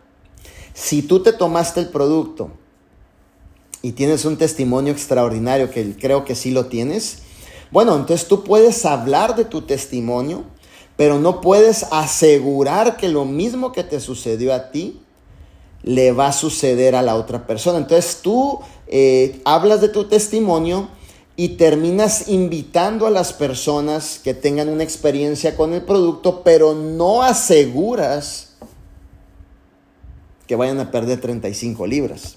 si 0.74 1.02
tú 1.02 1.22
te 1.22 1.34
tomaste 1.34 1.80
el 1.80 1.90
producto 1.90 2.52
y 3.82 3.92
tienes 3.92 4.26
un 4.26 4.38
testimonio 4.38 4.94
extraordinario, 4.94 5.70
que 5.72 5.96
creo 5.98 6.24
que 6.24 6.36
sí 6.36 6.52
lo 6.52 6.68
tienes, 6.68 7.24
bueno, 7.72 7.96
entonces 7.96 8.28
tú 8.28 8.44
puedes 8.44 8.86
hablar 8.86 9.36
de 9.36 9.44
tu 9.44 9.64
testimonio, 9.64 10.46
pero 10.96 11.20
no 11.20 11.42
puedes 11.42 11.84
asegurar 11.92 12.98
que 12.98 13.10
lo 13.10 13.26
mismo 13.26 13.72
que 13.72 13.84
te 13.84 14.00
sucedió 14.00 14.54
a 14.54 14.72
ti 14.72 15.02
le 15.88 16.12
va 16.12 16.28
a 16.28 16.34
suceder 16.34 16.96
a 16.96 17.02
la 17.02 17.16
otra 17.16 17.48
persona. 17.48 17.78
Entonces 17.78 18.20
tú 18.22 18.60
eh, 18.88 19.42
hablas 19.46 19.80
de 19.80 19.88
tu 19.88 20.04
testimonio 20.04 20.90
y 21.38 21.50
terminas 21.50 22.28
invitando 22.28 23.08
a 23.08 23.10
las 23.10 23.32
personas 23.32 24.20
que 24.22 24.34
tengan 24.34 24.68
una 24.68 24.84
experiencia 24.84 25.56
con 25.56 25.74
el 25.74 25.84
producto, 25.84 26.44
pero 26.44 26.74
no 26.74 27.24
aseguras 27.24 28.56
que 30.46 30.58
vayan 30.58 30.80
a 30.82 30.92
perder 30.92 31.22
35 31.22 31.88
libras. 31.88 32.36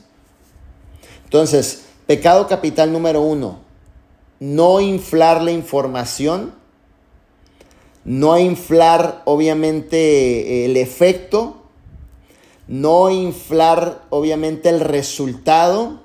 Entonces, 1.24 1.82
pecado 2.06 2.46
capital 2.46 2.92
número 2.92 3.20
uno, 3.20 3.60
no 4.38 4.80
inflar 4.80 5.42
la 5.42 5.50
información, 5.50 6.52
no 8.04 8.38
inflar 8.38 9.22
obviamente 9.24 10.64
el 10.66 10.76
efecto, 10.76 11.59
no 12.70 13.10
inflar 13.10 14.02
obviamente 14.10 14.68
el 14.68 14.78
resultado 14.78 15.98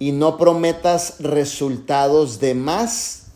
y 0.00 0.10
no 0.10 0.36
prometas 0.36 1.14
resultados 1.20 2.40
de 2.40 2.54
más 2.54 3.26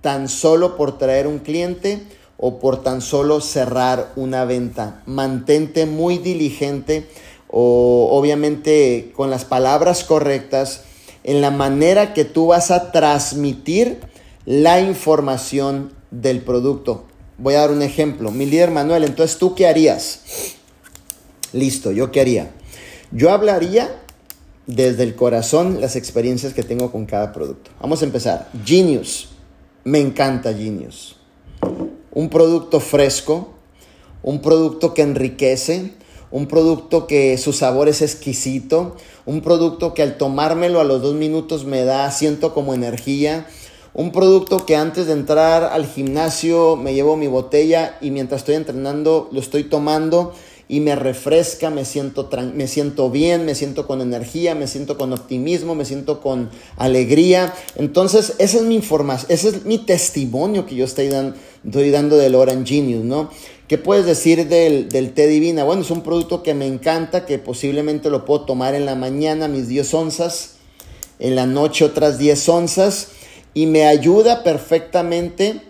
tan 0.00 0.30
solo 0.30 0.78
por 0.78 0.96
traer 0.96 1.26
un 1.26 1.40
cliente 1.40 2.02
o 2.38 2.58
por 2.58 2.82
tan 2.82 3.02
solo 3.02 3.42
cerrar 3.42 4.12
una 4.16 4.46
venta. 4.46 5.02
Mantente 5.04 5.84
muy 5.84 6.16
diligente 6.16 7.06
o 7.48 8.08
obviamente 8.12 9.12
con 9.14 9.28
las 9.28 9.44
palabras 9.44 10.02
correctas 10.02 10.84
en 11.22 11.42
la 11.42 11.50
manera 11.50 12.14
que 12.14 12.24
tú 12.24 12.46
vas 12.46 12.70
a 12.70 12.92
transmitir 12.92 14.00
la 14.46 14.80
información 14.80 15.92
del 16.10 16.40
producto. 16.40 17.04
Voy 17.36 17.56
a 17.56 17.60
dar 17.60 17.72
un 17.72 17.82
ejemplo. 17.82 18.30
Mi 18.30 18.46
líder 18.46 18.70
Manuel, 18.70 19.04
entonces 19.04 19.36
tú 19.36 19.54
qué 19.54 19.66
harías? 19.66 20.20
Listo, 21.52 21.90
¿yo 21.90 22.12
qué 22.12 22.20
haría? 22.20 22.52
Yo 23.10 23.30
hablaría 23.30 24.00
desde 24.66 25.02
el 25.02 25.16
corazón 25.16 25.80
las 25.80 25.96
experiencias 25.96 26.54
que 26.54 26.62
tengo 26.62 26.92
con 26.92 27.06
cada 27.06 27.32
producto. 27.32 27.70
Vamos 27.80 28.02
a 28.02 28.04
empezar. 28.04 28.48
Genius. 28.64 29.28
Me 29.82 29.98
encanta 29.98 30.54
Genius. 30.54 31.16
Un 32.12 32.28
producto 32.28 32.80
fresco, 32.80 33.54
un 34.22 34.42
producto 34.42 34.94
que 34.94 35.02
enriquece, 35.02 35.94
un 36.30 36.46
producto 36.46 37.06
que 37.06 37.36
su 37.38 37.52
sabor 37.52 37.88
es 37.88 38.02
exquisito, 38.02 38.96
un 39.26 39.40
producto 39.40 39.94
que 39.94 40.02
al 40.02 40.18
tomármelo 40.18 40.80
a 40.80 40.84
los 40.84 41.02
dos 41.02 41.14
minutos 41.14 41.64
me 41.64 41.84
da, 41.84 42.10
siento 42.10 42.54
como 42.54 42.74
energía, 42.74 43.46
un 43.92 44.12
producto 44.12 44.64
que 44.66 44.76
antes 44.76 45.06
de 45.06 45.14
entrar 45.14 45.64
al 45.64 45.86
gimnasio 45.86 46.76
me 46.76 46.94
llevo 46.94 47.16
mi 47.16 47.26
botella 47.26 47.98
y 48.00 48.12
mientras 48.12 48.42
estoy 48.42 48.54
entrenando 48.54 49.28
lo 49.32 49.40
estoy 49.40 49.64
tomando 49.64 50.32
y 50.70 50.78
me 50.78 50.94
refresca, 50.94 51.68
me 51.68 51.84
siento, 51.84 52.30
me 52.54 52.68
siento 52.68 53.10
bien, 53.10 53.44
me 53.44 53.56
siento 53.56 53.88
con 53.88 54.00
energía, 54.00 54.54
me 54.54 54.68
siento 54.68 54.96
con 54.96 55.12
optimismo, 55.12 55.74
me 55.74 55.84
siento 55.84 56.20
con 56.20 56.48
alegría. 56.76 57.52
Entonces, 57.74 58.34
esa 58.38 58.58
es 58.58 58.62
mi 58.62 58.76
información, 58.76 59.32
ese 59.32 59.48
es 59.48 59.64
mi 59.64 59.78
testimonio 59.78 60.66
que 60.66 60.76
yo 60.76 60.84
estoy, 60.84 61.10
estoy 61.64 61.90
dando 61.90 62.16
del 62.16 62.36
Orange 62.36 62.72
Genius, 62.72 63.04
¿no? 63.04 63.30
¿Qué 63.66 63.78
puedes 63.78 64.06
decir 64.06 64.46
del, 64.46 64.88
del, 64.88 65.12
té 65.12 65.26
divina? 65.26 65.64
Bueno, 65.64 65.82
es 65.82 65.90
un 65.90 66.02
producto 66.02 66.44
que 66.44 66.54
me 66.54 66.68
encanta, 66.68 67.26
que 67.26 67.40
posiblemente 67.40 68.08
lo 68.08 68.24
puedo 68.24 68.42
tomar 68.42 68.76
en 68.76 68.86
la 68.86 68.94
mañana, 68.94 69.48
mis 69.48 69.66
10 69.66 69.92
onzas, 69.94 70.52
en 71.18 71.34
la 71.34 71.46
noche 71.46 71.84
otras 71.84 72.16
10 72.16 72.48
onzas, 72.48 73.08
y 73.54 73.66
me 73.66 73.86
ayuda 73.86 74.44
perfectamente 74.44 75.62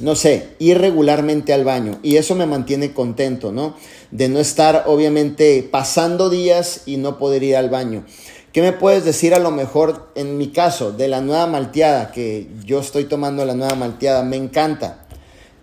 no 0.00 0.16
sé, 0.16 0.48
ir 0.58 0.78
regularmente 0.78 1.52
al 1.52 1.64
baño. 1.64 1.98
Y 2.02 2.16
eso 2.16 2.34
me 2.34 2.46
mantiene 2.46 2.92
contento, 2.92 3.52
¿no? 3.52 3.76
De 4.10 4.28
no 4.28 4.38
estar, 4.38 4.84
obviamente, 4.86 5.66
pasando 5.70 6.30
días 6.30 6.82
y 6.86 6.96
no 6.96 7.18
poder 7.18 7.42
ir 7.42 7.56
al 7.56 7.70
baño. 7.70 8.04
¿Qué 8.52 8.62
me 8.62 8.72
puedes 8.72 9.04
decir 9.04 9.32
a 9.34 9.38
lo 9.38 9.52
mejor 9.52 10.10
en 10.16 10.36
mi 10.36 10.48
caso 10.48 10.90
de 10.90 11.06
la 11.06 11.20
nueva 11.20 11.46
malteada? 11.46 12.10
Que 12.10 12.48
yo 12.64 12.80
estoy 12.80 13.04
tomando 13.04 13.44
la 13.44 13.54
nueva 13.54 13.76
malteada, 13.76 14.24
me 14.24 14.36
encanta. 14.36 15.06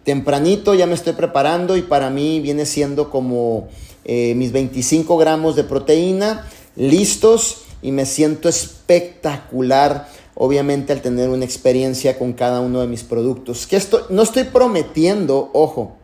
Tempranito 0.05 0.73
ya 0.73 0.87
me 0.87 0.93
estoy 0.93 1.11
preparando 1.11 1.75
y 1.75 1.81
para 1.81 2.09
mí 2.09 2.39
viene 2.39 2.65
siendo 2.65 3.09
como 3.09 3.67
eh, 4.05 4.35
mis 4.35 4.53
25 4.53 5.17
gramos 5.17 5.57
de 5.57 5.65
proteína, 5.65 6.47
listos 6.77 7.63
y 7.81 7.91
me 7.91 8.05
siento 8.05 8.47
espectacular, 8.47 10.07
obviamente 10.39 10.93
al 10.93 11.01
tener 11.01 11.29
una 11.29 11.45
experiencia 11.45 12.17
con 12.17 12.33
cada 12.33 12.61
uno 12.61 12.81
de 12.81 12.87
mis 12.87 13.03
productos. 13.03 13.65
Que 13.65 13.81
no 14.09 14.21
estoy 14.21 14.43
prometiendo, 14.43 15.49
ojo, 15.53 15.97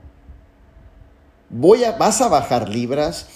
voy 1.49 1.83
a, 1.83 1.91
vas 1.93 2.19
a 2.21 2.29
bajar 2.29 2.67
libras, 2.67 3.27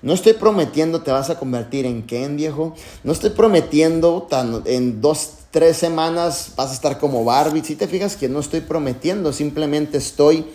no 0.00 0.14
estoy 0.14 0.32
prometiendo 0.32 1.02
te 1.02 1.10
vas 1.10 1.30
a 1.30 1.38
convertir 1.38 1.84
en 1.84 2.02
Ken, 2.02 2.36
viejo. 2.36 2.74
No 3.02 3.12
estoy 3.12 3.30
prometiendo 3.30 4.26
tan, 4.28 4.62
en 4.64 5.00
dos, 5.00 5.30
tres 5.50 5.76
semanas 5.76 6.52
vas 6.56 6.70
a 6.70 6.74
estar 6.74 6.98
como 6.98 7.24
Barbie. 7.24 7.64
Si 7.64 7.76
te 7.76 7.88
fijas 7.88 8.16
que 8.16 8.28
no 8.28 8.40
estoy 8.40 8.60
prometiendo, 8.60 9.32
simplemente 9.32 9.98
estoy 9.98 10.46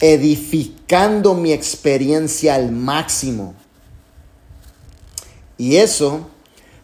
edificando 0.00 1.34
mi 1.34 1.52
experiencia 1.52 2.54
al 2.54 2.70
máximo. 2.70 3.54
Y 5.56 5.76
eso 5.76 6.28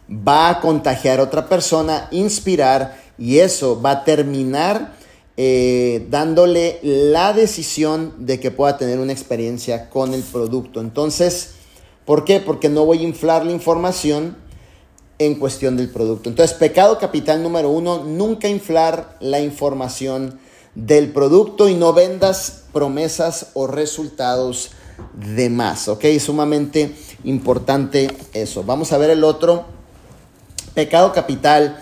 va 0.09 0.49
a 0.49 0.61
contagiar 0.61 1.19
a 1.19 1.23
otra 1.23 1.49
persona, 1.49 2.07
inspirar, 2.11 2.99
y 3.17 3.39
eso 3.39 3.81
va 3.81 3.91
a 3.91 4.03
terminar 4.03 4.93
eh, 5.37 6.07
dándole 6.09 6.79
la 6.81 7.33
decisión 7.33 8.13
de 8.25 8.39
que 8.39 8.51
pueda 8.51 8.77
tener 8.77 8.99
una 8.99 9.13
experiencia 9.13 9.89
con 9.89 10.13
el 10.13 10.23
producto. 10.23 10.79
Entonces, 10.79 11.55
¿por 12.05 12.23
qué? 12.23 12.39
Porque 12.39 12.69
no 12.69 12.85
voy 12.85 12.99
a 12.99 13.03
inflar 13.07 13.45
la 13.45 13.51
información 13.51 14.37
en 15.19 15.35
cuestión 15.35 15.77
del 15.77 15.89
producto. 15.89 16.29
Entonces, 16.29 16.55
pecado 16.57 16.97
capital 16.99 17.41
número 17.41 17.69
uno, 17.69 18.03
nunca 18.03 18.47
inflar 18.47 19.17
la 19.19 19.39
información 19.39 20.39
del 20.75 21.11
producto 21.11 21.69
y 21.69 21.75
no 21.75 21.93
vendas 21.93 22.63
promesas 22.73 23.47
o 23.53 23.67
resultados 23.67 24.71
de 25.13 25.49
más, 25.49 25.87
¿ok? 25.87 26.05
Sumamente 26.19 26.95
importante 27.23 28.09
eso. 28.33 28.63
Vamos 28.63 28.91
a 28.91 28.97
ver 28.97 29.09
el 29.09 29.23
otro. 29.23 29.74
Pecado 30.75 31.13
capital 31.13 31.81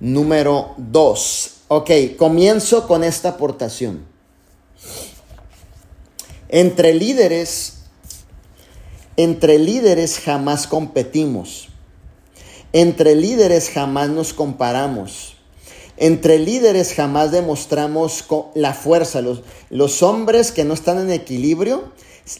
número 0.00 0.74
dos. 0.76 1.58
Ok, 1.68 1.90
comienzo 2.18 2.88
con 2.88 3.04
esta 3.04 3.30
aportación. 3.30 4.04
Entre 6.48 6.92
líderes, 6.92 7.84
entre 9.16 9.60
líderes 9.60 10.18
jamás 10.18 10.66
competimos. 10.66 11.68
Entre 12.72 13.14
líderes 13.14 13.70
jamás 13.70 14.08
nos 14.08 14.32
comparamos. 14.32 15.36
Entre 15.96 16.40
líderes 16.40 16.94
jamás 16.94 17.30
demostramos 17.30 18.24
la 18.56 18.74
fuerza. 18.74 19.20
Los, 19.20 19.42
los 19.70 20.02
hombres 20.02 20.50
que 20.50 20.64
no 20.64 20.74
están 20.74 20.98
en 20.98 21.12
equilibrio 21.12 21.92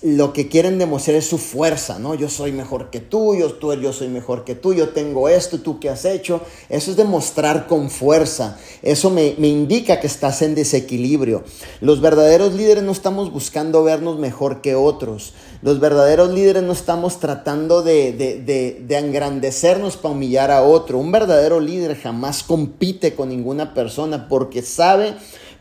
lo 0.02 0.32
que 0.32 0.48
quieren 0.48 0.78
demostrar 0.78 1.16
es 1.16 1.26
su 1.26 1.38
fuerza, 1.38 1.98
¿no? 1.98 2.14
Yo 2.14 2.28
soy 2.28 2.52
mejor 2.52 2.90
que 2.90 3.00
tú, 3.00 3.34
yo, 3.34 3.54
tú, 3.54 3.74
yo 3.74 3.92
soy 3.92 4.06
mejor 4.06 4.44
que 4.44 4.54
tú, 4.54 4.74
yo 4.74 4.90
tengo 4.90 5.28
esto, 5.28 5.58
tú 5.58 5.80
qué 5.80 5.90
has 5.90 6.04
hecho. 6.04 6.40
Eso 6.68 6.92
es 6.92 6.96
demostrar 6.96 7.66
con 7.66 7.90
fuerza. 7.90 8.58
Eso 8.82 9.10
me, 9.10 9.34
indica 9.38 9.98
que 9.98 10.06
estás 10.06 10.40
en 10.42 10.54
desequilibrio. 10.54 11.42
Los 11.80 12.00
verdaderos 12.00 12.54
líderes 12.54 12.84
no 12.84 12.92
estamos 12.92 13.32
buscando 13.32 13.82
vernos 13.82 14.20
mejor 14.20 14.60
que 14.60 14.76
otros. 14.76 15.34
Los 15.62 15.80
verdaderos 15.80 16.30
líderes 16.30 16.62
no 16.62 16.72
estamos 16.72 17.18
tratando 17.18 17.82
de, 17.82 18.12
de, 18.12 18.84
de 18.86 18.98
engrandecernos 18.98 19.96
para 19.96 20.14
humillar 20.14 20.52
a 20.52 20.62
otro. 20.62 20.98
Un 20.98 21.10
verdadero 21.10 21.58
líder 21.58 21.96
jamás 22.00 22.44
compite 22.44 23.16
con 23.16 23.30
ninguna 23.30 23.74
persona 23.74 24.28
porque 24.28 24.62
sabe 24.62 25.16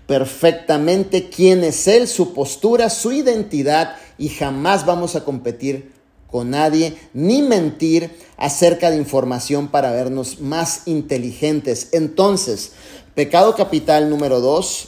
perfectamente 0.06 1.30
quién 1.30 1.64
es 1.64 1.88
él, 1.88 2.08
su 2.08 2.34
postura, 2.34 2.90
su 2.90 3.14
identidad 3.14 3.96
y 4.18 4.30
jamás 4.30 4.86
vamos 4.86 5.16
a 5.16 5.24
competir 5.24 5.92
con 6.32 6.52
nadie 6.52 6.98
ni 7.14 7.42
mentir 7.42 8.10
acerca 8.38 8.90
de 8.90 8.98
información 8.98 9.68
para 9.68 9.92
vernos 9.92 10.40
más 10.40 10.88
inteligentes. 10.88 11.90
Entonces, 11.92 12.72
pecado 13.14 13.56
capital 13.56 14.10
número 14.10 14.40
dos, 14.40 14.88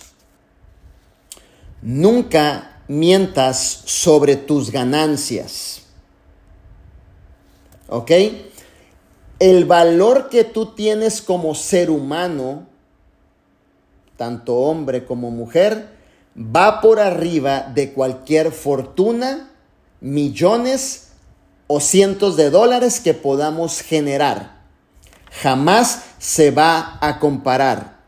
nunca 1.82 2.82
mientas 2.88 3.84
sobre 3.86 4.38
tus 4.38 4.72
ganancias. 4.72 5.82
¿Ok? 7.90 8.12
El 9.40 9.66
valor 9.66 10.30
que 10.30 10.46
tú 10.46 10.68
tienes 10.68 11.22
como 11.22 11.54
ser 11.54 11.90
humano, 11.90 12.66
tanto 14.16 14.56
hombre 14.56 15.06
como 15.06 15.32
mujer, 15.32 15.92
va 16.38 16.82
por 16.82 17.00
arriba 17.00 17.72
de 17.74 17.93
cualquier 17.93 18.52
fortuna, 18.52 19.52
millones 20.02 21.10
o 21.67 21.80
cientos 21.80 22.36
de 22.36 22.50
dólares 22.50 23.00
que 23.00 23.13
podamos 23.13 23.82
generar. 23.82 24.62
Jamás 25.41 26.04
se 26.19 26.52
va 26.52 26.98
a 27.02 27.19
comparar. 27.19 28.00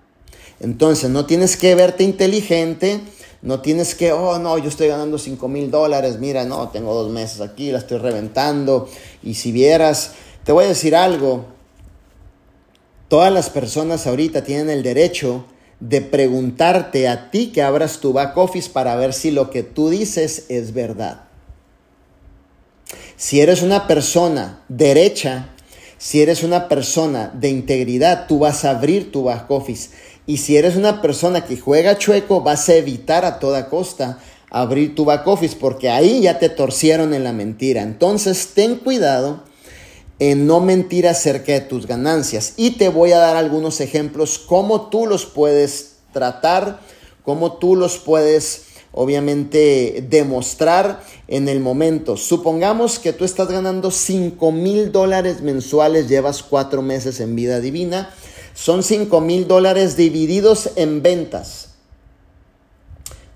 Entonces, 0.60 1.10
no 1.10 1.26
tienes 1.26 1.58
que 1.58 1.76
verte 1.76 2.04
inteligente, 2.04 3.02
no 3.42 3.62
tienes 3.62 3.94
que, 3.94 4.12
oh 4.12 4.40
no, 4.40 4.58
yo 4.58 4.70
estoy 4.70 4.88
ganando 4.88 5.18
5 5.18 5.48
mil 5.48 5.70
dólares, 5.70 6.20
mira, 6.20 6.46
no, 6.46 6.70
tengo 6.70 6.94
dos 6.94 7.12
meses 7.12 7.42
aquí, 7.42 7.72
la 7.72 7.80
estoy 7.80 7.98
reventando. 7.98 8.90
Y 9.22 9.36
si 9.36 9.52
vieras, 9.52 10.14
te 10.44 10.52
voy 10.52 10.66
a 10.66 10.70
decir 10.70 10.96
algo, 10.96 11.46
todas 13.08 13.32
las 13.32 13.50
personas 13.50 14.08
ahorita 14.08 14.44
tienen 14.44 14.70
el 14.70 14.84
derecho 14.84 15.46
de 15.80 16.02
preguntarte 16.02 17.08
a 17.08 17.32
ti 17.32 17.52
que 17.52 17.62
abras 17.62 18.00
tu 18.00 18.14
back 18.14 18.38
office 18.38 18.70
para 18.70 18.96
ver 18.96 19.14
si 19.14 19.32
lo 19.32 19.50
que 19.50 19.64
tú 19.64 19.90
dices 19.90 20.46
es 20.50 20.74
verdad. 20.74 21.22
Si 23.18 23.40
eres 23.40 23.62
una 23.62 23.88
persona 23.88 24.64
derecha, 24.68 25.50
si 25.98 26.22
eres 26.22 26.44
una 26.44 26.68
persona 26.68 27.32
de 27.34 27.50
integridad, 27.50 28.28
tú 28.28 28.40
vas 28.40 28.66
a 28.66 28.72
abrir 28.72 29.12
tu 29.12 29.24
back 29.24 29.50
office. 29.50 29.90
Y 30.28 30.38
si 30.38 30.58
eres 30.58 30.76
una 30.76 31.02
persona 31.02 31.46
que 31.46 31.58
juega 31.58 31.98
chueco, 31.98 32.42
vas 32.42 32.68
a 32.70 32.76
evitar 32.76 33.26
a 33.26 33.40
toda 33.40 33.70
costa 33.70 34.20
abrir 34.50 34.96
tu 34.96 35.06
back 35.06 35.26
office 35.28 35.56
porque 35.60 35.90
ahí 35.90 36.22
ya 36.22 36.40
te 36.40 36.50
torcieron 36.50 37.14
en 37.14 37.24
la 37.24 37.32
mentira. 37.32 37.82
Entonces, 37.82 38.50
ten 38.54 38.76
cuidado 38.76 39.45
en 40.20 40.48
no 40.48 40.62
mentir 40.62 41.08
acerca 41.08 41.54
de 41.54 41.62
tus 41.62 41.88
ganancias. 41.88 42.54
Y 42.58 42.72
te 42.72 42.90
voy 42.90 43.12
a 43.12 43.20
dar 43.20 43.36
algunos 43.36 43.82
ejemplos 43.82 44.40
cómo 44.40 44.90
tú 44.90 45.08
los 45.08 45.26
puedes 45.26 45.98
tratar, 46.14 46.80
cómo 47.24 47.54
tú 47.54 47.76
los 47.76 47.98
puedes 47.98 48.66
obviamente 48.92 50.06
demostrar 50.10 51.02
en 51.28 51.50
el 51.50 51.60
momento. 51.60 52.16
Supongamos 52.16 52.98
que 52.98 53.12
tú 53.12 53.26
estás 53.26 53.50
ganando 53.50 53.92
5 53.92 54.52
mil 54.54 54.92
dólares 54.92 55.42
mensuales, 55.42 56.08
llevas 56.08 56.42
cuatro 56.42 56.82
meses 56.82 57.20
en 57.20 57.36
vida 57.36 57.60
divina. 57.60 58.10
Son 58.54 58.84
5 58.84 59.20
mil 59.20 59.48
dólares 59.48 59.98
divididos 59.98 60.70
en 60.78 61.02
ventas, 61.02 61.72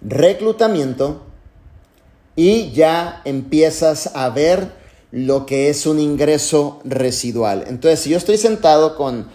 reclutamiento 0.01 1.23
y 2.37 2.71
ya 2.71 3.21
empiezas 3.25 4.15
a 4.15 4.29
ver 4.29 4.78
lo 5.11 5.45
que 5.45 5.69
es 5.69 5.85
un 5.85 5.99
ingreso 5.99 6.79
residual. 6.83 7.65
Entonces, 7.67 8.01
si 8.01 8.11
yo 8.11 8.17
estoy 8.17 8.37
sentado 8.37 8.95
con, 8.95 9.27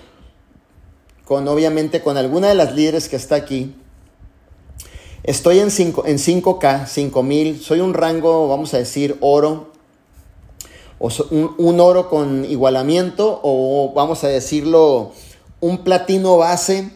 con 1.25 1.49
obviamente, 1.49 2.01
con 2.01 2.17
alguna 2.17 2.49
de 2.49 2.55
las 2.55 2.75
líderes 2.75 3.09
que 3.09 3.17
está 3.17 3.35
aquí, 3.35 3.75
estoy 5.25 5.59
en, 5.59 5.71
5, 5.71 6.05
en 6.07 6.19
5K, 6.19 6.87
5000, 6.87 7.61
soy 7.61 7.81
un 7.81 7.95
rango, 7.95 8.49
vamos 8.49 8.73
a 8.75 8.79
decir, 8.79 9.17
oro, 9.21 9.73
o 11.01 11.09
un, 11.31 11.55
un 11.59 11.81
oro 11.81 12.09
con 12.09 12.45
igualamiento, 12.45 13.41
o 13.43 13.93
vamos 13.95 14.23
a 14.23 14.29
decirlo, 14.29 15.13
un 15.61 15.79
platino 15.79 16.37
base 16.37 16.91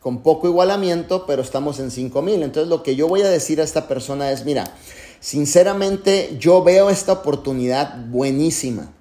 con 0.00 0.22
poco 0.22 0.48
igualamiento, 0.48 1.26
pero 1.26 1.42
estamos 1.42 1.78
en 1.78 1.90
5000. 1.90 2.42
Entonces, 2.42 2.68
lo 2.68 2.82
que 2.82 2.96
yo 2.96 3.08
voy 3.08 3.22
a 3.22 3.28
decir 3.28 3.60
a 3.60 3.64
esta 3.64 3.86
persona 3.86 4.30
es, 4.30 4.44
mira, 4.44 4.64
Sinceramente, 5.20 6.36
yo 6.40 6.62
veo 6.64 6.88
esta 6.90 7.12
oportunidad 7.12 8.06
buenísima. 8.06 8.92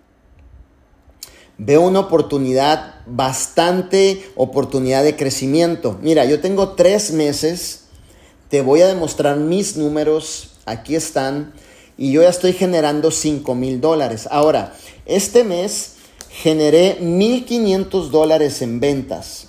Veo 1.57 1.81
una 1.81 2.01
oportunidad, 2.01 2.95
bastante 3.05 4.29
oportunidad 4.35 5.03
de 5.03 5.15
crecimiento. 5.15 5.97
Mira, 6.01 6.25
yo 6.25 6.39
tengo 6.39 6.69
tres 6.69 7.11
meses, 7.11 7.85
te 8.49 8.61
voy 8.61 8.81
a 8.81 8.87
demostrar 8.87 9.37
mis 9.37 9.75
números, 9.75 10.51
aquí 10.65 10.95
están, 10.95 11.53
y 11.97 12.11
yo 12.11 12.21
ya 12.21 12.29
estoy 12.29 12.53
generando 12.53 13.11
5 13.11 13.55
mil 13.55 13.81
dólares. 13.81 14.27
Ahora, 14.31 14.73
este 15.05 15.43
mes 15.43 15.95
generé 16.29 16.99
1.500 17.01 18.09
dólares 18.09 18.61
en 18.61 18.79
ventas. 18.79 19.47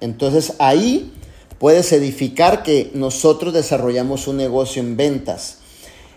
Entonces 0.00 0.54
ahí 0.58 1.12
puedes 1.58 1.92
edificar 1.92 2.62
que 2.62 2.90
nosotros 2.94 3.52
desarrollamos 3.52 4.28
un 4.28 4.36
negocio 4.36 4.80
en 4.80 4.96
ventas. 4.96 5.58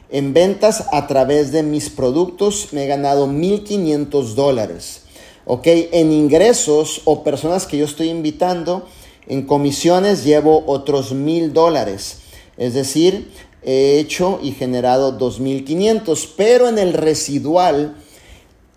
En 0.09 0.33
ventas 0.33 0.85
a 0.91 1.07
través 1.07 1.51
de 1.51 1.63
mis 1.63 1.89
productos 1.89 2.69
me 2.71 2.83
he 2.83 2.87
ganado 2.87 3.27
1.500 3.27 4.33
dólares. 4.35 5.01
¿Ok? 5.45 5.67
En 5.67 6.11
ingresos 6.11 7.01
o 7.05 7.23
personas 7.23 7.65
que 7.65 7.77
yo 7.77 7.85
estoy 7.85 8.09
invitando, 8.09 8.87
en 9.27 9.43
comisiones 9.43 10.23
llevo 10.23 10.63
otros 10.67 11.13
1.000 11.13 11.51
dólares. 11.51 12.19
Es 12.57 12.73
decir, 12.73 13.31
he 13.63 13.99
hecho 13.99 14.39
y 14.41 14.51
generado 14.51 15.17
2.500, 15.17 16.29
pero 16.37 16.69
en 16.69 16.77
el 16.77 16.93
residual, 16.93 17.95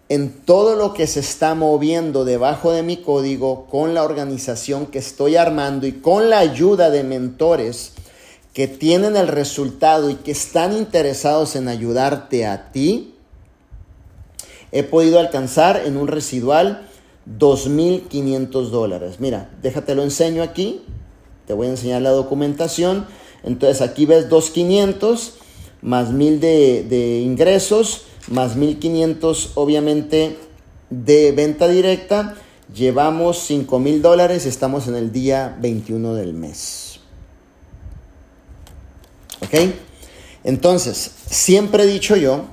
en 0.08 0.30
todo 0.30 0.74
lo 0.74 0.94
que 0.94 1.06
se 1.06 1.20
está 1.20 1.54
moviendo 1.54 2.24
debajo 2.24 2.72
de 2.72 2.82
mi 2.82 2.96
código, 2.96 3.66
con 3.66 3.92
la 3.92 4.02
organización 4.02 4.86
que 4.86 4.98
estoy 4.98 5.36
armando 5.36 5.86
y 5.86 5.92
con 5.92 6.30
la 6.30 6.38
ayuda 6.38 6.88
de 6.90 7.04
mentores 7.04 7.92
que 8.54 8.68
tienen 8.68 9.16
el 9.16 9.28
resultado 9.28 10.10
y 10.10 10.14
que 10.16 10.32
están 10.32 10.72
interesados 10.72 11.56
en 11.56 11.68
ayudarte 11.68 12.46
a 12.46 12.72
ti, 12.72 13.14
he 14.72 14.82
podido 14.82 15.18
alcanzar 15.18 15.82
en 15.84 15.96
un 15.96 16.08
residual 16.08 16.86
2.500 17.38 18.70
dólares. 18.70 19.16
Mira, 19.20 19.50
déjate 19.62 19.94
lo 19.94 20.02
enseño 20.02 20.42
aquí. 20.42 20.82
Te 21.46 21.52
voy 21.52 21.66
a 21.66 21.70
enseñar 21.70 22.02
la 22.02 22.10
documentación. 22.10 23.06
Entonces 23.42 23.80
aquí 23.82 24.06
ves 24.06 24.28
2.500 24.28 25.32
más 25.82 26.10
1.000 26.10 26.38
de, 26.40 26.82
de 26.88 27.20
ingresos, 27.20 28.02
más 28.28 28.56
1.500 28.56 29.50
obviamente 29.54 30.36
de 30.90 31.32
venta 31.32 31.68
directa. 31.68 32.36
Llevamos 32.74 33.48
$5,000 33.50 34.00
dólares. 34.00 34.44
Estamos 34.44 34.88
en 34.88 34.96
el 34.96 35.12
día 35.12 35.56
21 35.60 36.14
del 36.14 36.34
mes. 36.34 36.87
¿Ok? 39.42 39.72
Entonces, 40.44 41.10
siempre 41.28 41.84
he 41.84 41.86
dicho 41.86 42.16
yo 42.16 42.44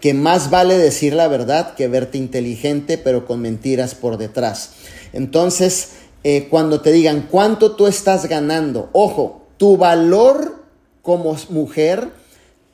que 0.00 0.14
más 0.14 0.50
vale 0.50 0.76
decir 0.76 1.14
la 1.14 1.28
verdad 1.28 1.74
que 1.74 1.88
verte 1.88 2.18
inteligente 2.18 2.98
pero 2.98 3.26
con 3.26 3.40
mentiras 3.40 3.94
por 3.94 4.18
detrás. 4.18 4.72
Entonces, 5.12 5.90
eh, 6.24 6.48
cuando 6.50 6.80
te 6.80 6.92
digan 6.92 7.28
cuánto 7.30 7.76
tú 7.76 7.86
estás 7.86 8.26
ganando, 8.26 8.90
ojo, 8.92 9.46
tu 9.56 9.76
valor 9.76 10.64
como 11.02 11.36
mujer, 11.50 12.10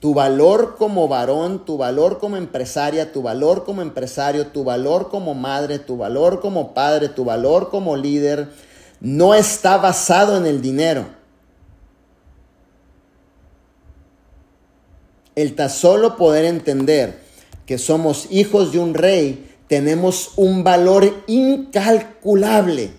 tu 0.00 0.14
valor 0.14 0.76
como 0.78 1.06
varón, 1.06 1.64
tu 1.64 1.76
valor 1.76 2.18
como 2.18 2.36
empresaria, 2.36 3.12
tu 3.12 3.22
valor 3.22 3.64
como 3.64 3.82
empresario, 3.82 4.48
tu 4.48 4.64
valor 4.64 5.10
como 5.10 5.34
madre, 5.34 5.78
tu 5.78 5.96
valor 5.96 6.40
como 6.40 6.74
padre, 6.74 7.08
tu 7.08 7.24
valor 7.24 7.70
como 7.70 7.96
líder, 7.96 8.48
no 9.00 9.34
está 9.34 9.76
basado 9.76 10.36
en 10.36 10.46
el 10.46 10.60
dinero. 10.60 11.21
El 15.34 15.54
tan 15.54 15.70
solo 15.70 16.16
poder 16.16 16.44
entender 16.44 17.18
que 17.66 17.78
somos 17.78 18.26
hijos 18.30 18.72
de 18.72 18.78
un 18.78 18.94
rey, 18.94 19.48
tenemos 19.68 20.32
un 20.36 20.64
valor 20.64 21.24
incalculable. 21.26 22.90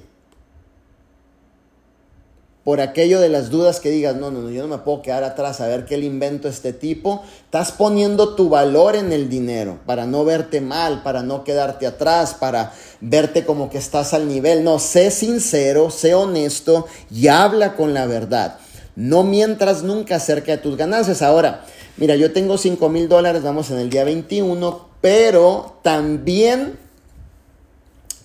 Por 2.64 2.80
aquello 2.80 3.20
de 3.20 3.28
las 3.28 3.50
dudas 3.50 3.82
que 3.82 3.92
digas, 3.92 4.16
no, 4.16 4.32
no, 4.32 4.42
no, 4.42 4.50
yo 4.50 4.62
no 4.62 4.70
me 4.70 4.82
puedo 4.84 5.02
quedar 5.02 5.26
atrás 5.26 5.60
a 5.60 5.68
ver 5.68 5.84
qué 5.84 5.98
le 5.98 6.06
invento 6.06 6.48
a 6.48 6.52
este 6.52 6.72
tipo. 6.72 7.22
Estás 7.44 7.74
poniendo 7.74 8.36
tu 8.36 8.48
valor 8.48 8.96
en 8.96 9.12
el 9.12 9.28
dinero 9.28 9.80
para 9.86 10.06
no 10.06 10.24
verte 10.24 10.62
mal, 10.62 11.04
para 11.04 11.24
no 11.24 11.44
quedarte 11.44 11.86
atrás, 11.86 12.34
para 12.34 12.72
verte 13.02 13.44
como 13.44 13.70
que 13.70 13.78
estás 13.78 14.14
al 14.14 14.30
nivel. 14.30 14.64
No, 14.64 14.80
sé 14.80 15.12
sincero, 15.12 15.92
sé 15.92 16.16
honesto 16.16 16.88
y 17.12 17.28
habla 17.28 17.76
con 17.76 17.94
la 17.94 18.06
verdad. 18.06 18.58
No 18.96 19.24
mientras 19.24 19.84
nunca 19.84 20.16
acerca 20.16 20.54
de 20.54 20.60
tus 20.60 20.78
ganancias. 20.78 21.22
Ahora, 21.22 21.66
mira, 21.98 22.16
yo 22.16 22.32
tengo 22.32 22.58
5 22.58 22.90
mil 22.90 23.08
dólares, 23.08 23.44
vamos 23.44 23.72
en 23.72 23.80
el 23.80 23.90
día 23.90 24.04
21, 24.04 24.88
pero 25.02 25.80
también 25.82 26.78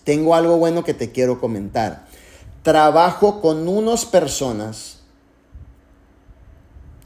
tengo 0.05 0.35
algo 0.35 0.57
bueno 0.59 0.85
que 0.85 0.95
te 0.95 1.13
quiero 1.13 1.41
comentar. 1.41 2.07
Trabajo 2.63 3.41
con 3.41 3.69
unas 3.69 4.05
personas 4.05 4.99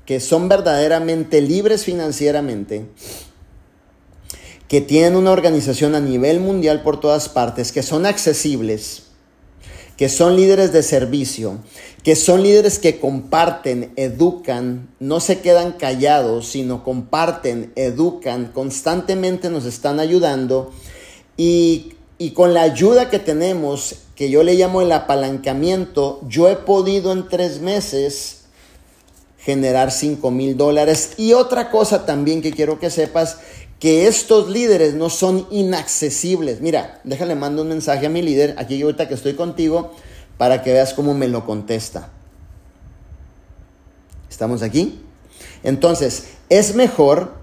que 0.07 0.21
son 0.21 0.49
verdaderamente 0.49 1.41
libres 1.41 1.85
financieramente, 1.85 2.87
que 4.69 4.81
tienen 4.81 5.17
una 5.17 5.31
organización 5.31 5.95
a 5.95 6.01
nivel 6.01 6.41
mundial 6.41 6.83
por 6.83 7.01
todas 7.01 7.29
partes, 7.29 7.73
que 7.73 7.83
son 7.83 8.07
accesibles, 8.07 9.12
que 10.03 10.09
son 10.09 10.34
líderes 10.34 10.72
de 10.72 10.82
servicio, 10.82 11.59
que 12.03 12.16
son 12.16 12.42
líderes 12.42 12.80
que 12.80 12.98
comparten, 12.98 13.92
educan, 13.94 14.88
no 14.98 15.20
se 15.20 15.38
quedan 15.38 15.70
callados, 15.70 16.48
sino 16.48 16.82
comparten, 16.82 17.72
educan, 17.76 18.50
constantemente 18.53 19.48
nos 19.48 19.64
están 19.64 20.00
ayudando 20.00 20.72
y, 21.36 21.92
y 22.18 22.32
con 22.32 22.53
la 22.53 22.62
ayuda 22.62 23.11
que 23.11 23.20
tenemos, 23.20 23.94
que 24.16 24.28
yo 24.28 24.42
le 24.42 24.55
llamo 24.55 24.82
el 24.82 24.90
apalancamiento, 24.90 26.20
yo 26.26 26.48
he 26.48 26.57
podido 26.57 27.12
en 27.12 27.28
tres 27.28 27.61
meses 27.61 28.42
generar 29.38 29.90
5 29.90 30.30
mil 30.30 30.57
dólares. 30.57 31.12
Y 31.16 31.32
otra 31.32 31.70
cosa 31.70 32.07
también 32.07 32.42
que 32.42 32.53
quiero 32.53 32.78
que 32.78 32.90
sepas, 32.90 33.38
que 33.83 34.07
estos 34.07 34.49
líderes 34.49 34.95
no 34.95 35.11
son 35.11 35.45
inaccesibles. 35.51 36.61
Mira, 36.61 37.01
déjale 37.03 37.35
mando 37.35 37.62
un 37.62 37.68
mensaje 37.68 38.07
a 38.07 38.11
mi 38.11 38.22
líder, 38.22 38.55
aquí 38.57 38.80
ahorita 38.80 39.09
que 39.09 39.14
estoy 39.14 39.35
contigo, 39.35 39.91
para 40.39 40.62
que 40.62 40.72
veas 40.72 40.95
cómo 40.95 41.14
me 41.14 41.26
lo 41.26 41.45
contesta. 41.45 42.11
¿Estamos 44.30 44.62
aquí? 44.62 45.01
Entonces, 45.64 46.28
es 46.49 46.76
mejor 46.76 47.35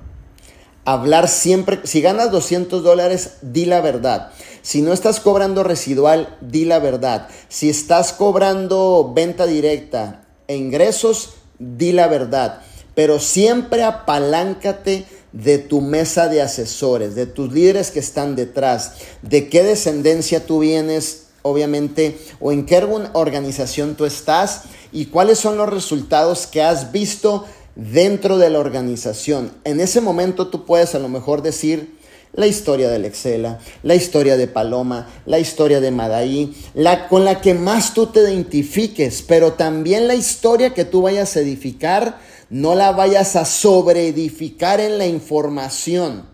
hablar 0.86 1.28
siempre, 1.28 1.82
si 1.84 2.00
ganas 2.00 2.32
200 2.32 2.84
dólares, 2.84 3.40
di 3.42 3.66
la 3.66 3.82
verdad. 3.82 4.32
Si 4.62 4.82
no 4.82 4.94
estás 4.94 5.20
cobrando 5.20 5.64
residual, 5.64 6.38
di 6.40 6.64
la 6.64 6.80
verdad. 6.80 7.28
Si 7.50 7.70
estás 7.70 8.14
cobrando 8.14 9.12
venta 9.14 9.46
directa 9.46 10.26
e 10.48 10.56
ingresos, 10.56 11.32
di 11.60 11.92
la 11.92 12.08
verdad. 12.08 12.62
Pero 12.96 13.20
siempre 13.20 13.84
apaláncate 13.84 15.06
de 15.32 15.58
tu 15.58 15.82
mesa 15.82 16.28
de 16.28 16.42
asesores, 16.42 17.16
de 17.16 17.26
tus 17.26 17.52
líderes 17.52 17.92
que 17.92 18.00
están 18.00 18.36
detrás, 18.36 18.94
de 19.22 19.50
qué 19.50 19.64
descendencia 19.64 20.46
tú 20.46 20.60
vienes, 20.60 21.28
obviamente, 21.42 22.18
o 22.40 22.52
en 22.52 22.66
qué 22.66 22.84
organización 23.14 23.96
tú 23.96 24.06
estás 24.06 24.64
y 24.92 25.06
cuáles 25.06 25.40
son 25.40 25.58
los 25.58 25.70
resultados 25.70 26.48
que 26.48 26.62
has 26.62 26.92
visto 26.92 27.46
dentro 27.76 28.38
de 28.38 28.50
la 28.50 28.60
organización. 28.60 29.52
En 29.64 29.80
ese 29.80 30.02
momento 30.02 30.48
tú 30.48 30.66
puedes 30.66 30.96
a 30.96 31.00
lo 31.00 31.10
mejor 31.10 31.42
decir 31.42 31.98
la 32.34 32.48
historia 32.48 32.90
del 32.90 33.06
Excela, 33.06 33.60
la 33.84 33.96
historia 33.96 34.38
de 34.38 34.48
Paloma, 34.48 35.08
la 35.26 35.40
historia 35.40 35.80
de 35.80 35.92
Madaí, 35.92 36.56
la 36.74 37.08
con 37.08 37.26
la 37.26 37.42
que 37.42 37.54
más 37.54 37.94
tú 37.94 38.08
te 38.08 38.22
identifiques, 38.22 39.24
pero 39.24 39.54
también 39.54 40.08
la 40.08 40.16
historia 40.16 40.74
que 40.74 40.86
tú 40.86 41.02
vayas 41.02 41.36
a 41.36 41.40
edificar 41.40 42.20
no 42.50 42.76
la 42.76 42.92
vayas 42.92 43.36
a 43.36 43.46
sobreedificar 43.46 44.80
en 44.80 44.98
la 44.98 45.06
información. 45.06 46.28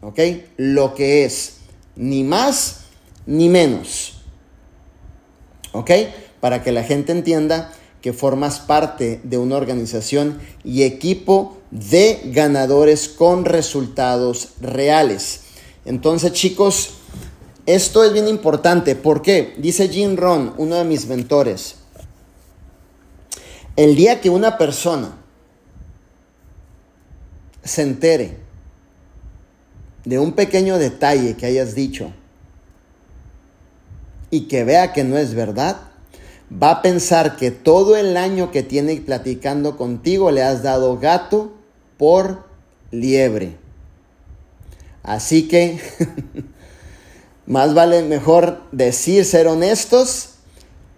¿Ok? 0.00 0.20
Lo 0.56 0.94
que 0.94 1.24
es, 1.24 1.56
ni 1.96 2.22
más 2.22 2.80
ni 3.26 3.48
menos. 3.48 4.22
¿Ok? 5.72 5.90
Para 6.40 6.62
que 6.62 6.72
la 6.72 6.84
gente 6.84 7.12
entienda 7.12 7.72
que 8.00 8.12
formas 8.12 8.60
parte 8.60 9.20
de 9.24 9.38
una 9.38 9.56
organización 9.56 10.40
y 10.62 10.84
equipo 10.84 11.56
de 11.72 12.20
ganadores 12.26 13.08
con 13.08 13.44
resultados 13.44 14.50
reales. 14.60 15.40
Entonces, 15.84 16.32
chicos, 16.32 16.90
esto 17.66 18.04
es 18.04 18.12
bien 18.12 18.28
importante. 18.28 18.94
¿Por 18.94 19.22
qué? 19.22 19.54
Dice 19.58 19.88
Jim 19.88 20.16
Ron, 20.16 20.54
uno 20.56 20.76
de 20.76 20.84
mis 20.84 21.06
mentores. 21.06 21.76
El 23.76 23.94
día 23.94 24.22
que 24.22 24.30
una 24.30 24.56
persona 24.56 25.12
se 27.62 27.82
entere 27.82 28.38
de 30.06 30.18
un 30.18 30.32
pequeño 30.32 30.78
detalle 30.78 31.36
que 31.36 31.44
hayas 31.44 31.74
dicho 31.74 32.10
y 34.30 34.48
que 34.48 34.64
vea 34.64 34.94
que 34.94 35.04
no 35.04 35.18
es 35.18 35.34
verdad, 35.34 35.76
va 36.50 36.70
a 36.70 36.82
pensar 36.82 37.36
que 37.36 37.50
todo 37.50 37.96
el 37.96 38.16
año 38.16 38.50
que 38.50 38.62
tiene 38.62 38.96
platicando 38.96 39.76
contigo 39.76 40.30
le 40.30 40.42
has 40.42 40.62
dado 40.62 40.98
gato 40.98 41.52
por 41.98 42.46
liebre. 42.90 43.58
Así 45.02 45.48
que 45.48 45.78
más 47.46 47.74
vale 47.74 48.02
mejor 48.02 48.62
decir, 48.72 49.26
ser 49.26 49.48
honestos 49.48 50.35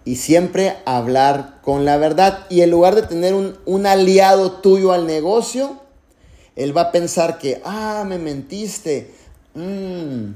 y 0.09 0.15
siempre 0.15 0.75
hablar 0.85 1.59
con 1.61 1.85
la 1.85 1.97
verdad. 1.97 2.47
Y 2.49 2.61
en 2.61 2.71
lugar 2.71 2.95
de 2.95 3.03
tener 3.03 3.35
un, 3.35 3.85
aliado 3.85 4.53
tuyo 4.53 4.91
al 4.91 5.05
negocio, 5.05 5.79
él 6.55 6.75
va 6.75 6.81
a 6.81 6.91
pensar 6.91 7.37
que, 7.37 7.61
ah, 7.63 8.03
me 8.07 8.17
mentiste. 8.17 9.13
Mm, 9.53 10.31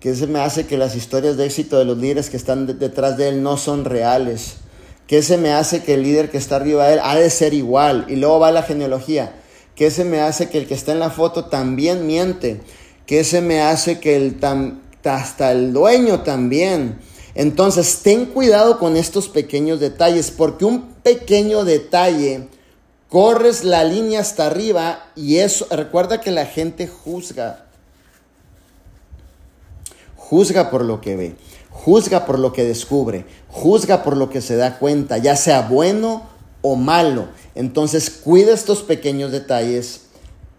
que 0.00 0.14
se 0.14 0.26
me 0.26 0.38
hace 0.38 0.64
que 0.64 0.78
las 0.78 0.96
historias 0.96 1.36
de 1.36 1.44
éxito 1.44 1.78
de 1.78 1.84
los 1.84 1.98
líderes 1.98 2.30
que 2.30 2.38
están 2.38 2.78
detrás 2.78 3.18
de 3.18 3.28
él 3.28 3.42
no 3.42 3.58
son 3.58 3.84
reales. 3.84 4.54
Que 5.06 5.20
se 5.20 5.36
me 5.36 5.52
hace 5.52 5.82
que 5.82 5.92
el 5.92 6.02
líder 6.02 6.30
que 6.30 6.38
está 6.38 6.56
arriba 6.56 6.86
de 6.86 6.94
él 6.94 7.00
ha 7.02 7.14
de 7.14 7.28
ser 7.28 7.52
igual. 7.52 8.06
Y 8.08 8.16
luego 8.16 8.38
va 8.40 8.52
la 8.52 8.62
genealogía. 8.62 9.34
Que 9.74 9.90
se 9.90 10.06
me 10.06 10.20
hace 10.20 10.48
que 10.48 10.56
el 10.56 10.66
que 10.66 10.72
está 10.72 10.92
en 10.92 11.00
la 11.00 11.10
foto 11.10 11.44
también 11.44 12.06
miente. 12.06 12.62
Que 13.04 13.22
se 13.22 13.42
me 13.42 13.60
hace 13.60 14.00
que 14.00 14.16
el 14.16 14.38
hasta 15.04 15.52
el 15.52 15.74
dueño 15.74 16.22
también 16.22 17.00
Entonces, 17.36 18.00
ten 18.02 18.24
cuidado 18.24 18.78
con 18.78 18.96
estos 18.96 19.28
pequeños 19.28 19.78
detalles, 19.78 20.30
porque 20.30 20.64
un 20.64 20.94
pequeño 21.02 21.66
detalle, 21.66 22.48
corres 23.10 23.62
la 23.62 23.84
línea 23.84 24.20
hasta 24.20 24.46
arriba 24.46 25.10
y 25.14 25.36
eso, 25.36 25.66
recuerda 25.70 26.22
que 26.22 26.30
la 26.30 26.46
gente 26.46 26.88
juzga. 26.88 27.66
Juzga 30.16 30.70
por 30.70 30.82
lo 30.82 31.02
que 31.02 31.14
ve, 31.14 31.36
juzga 31.68 32.24
por 32.24 32.38
lo 32.38 32.54
que 32.54 32.64
descubre, 32.64 33.26
juzga 33.48 34.02
por 34.02 34.16
lo 34.16 34.30
que 34.30 34.40
se 34.40 34.56
da 34.56 34.78
cuenta, 34.78 35.18
ya 35.18 35.36
sea 35.36 35.60
bueno 35.60 36.22
o 36.62 36.74
malo. 36.74 37.28
Entonces, 37.54 38.08
cuida 38.08 38.54
estos 38.54 38.80
pequeños 38.80 39.30
detalles 39.30 40.06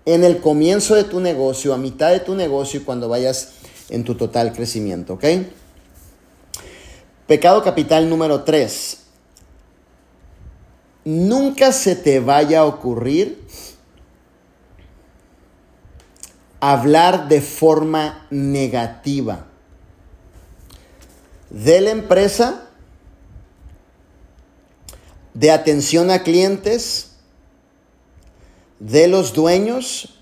en 0.05 0.23
el 0.23 0.41
comienzo 0.41 0.93
de 0.93 1.05
tu 1.05 1.21
negocio, 1.21 1.73
a 1.73 1.77
mitad 1.77 2.11
de 2.11 2.19
tu 2.19 2.35
negocio 2.35 2.79
y 2.79 2.83
cuando 2.83 3.09
vayas 3.09 3.53
en 3.89 4.03
tu 4.03 4.13
total 4.13 4.53
crecimiento, 4.53 5.13
¿ok? 5.13 5.25
Pecado 7.27 7.61
capital 7.61 8.09
número 8.09 8.43
3. 8.43 8.99
Nunca 11.05 11.71
se 11.71 11.95
te 11.95 12.19
vaya 12.19 12.61
a 12.61 12.65
ocurrir 12.65 13.45
hablar 16.59 17.27
de 17.27 17.41
forma 17.41 18.25
negativa 18.29 19.45
de 21.49 21.81
la 21.81 21.91
empresa, 21.91 22.67
de 25.33 25.51
atención 25.51 26.11
a 26.11 26.23
clientes, 26.23 27.11
de 28.79 29.07
los 29.07 29.33
dueños, 29.33 30.19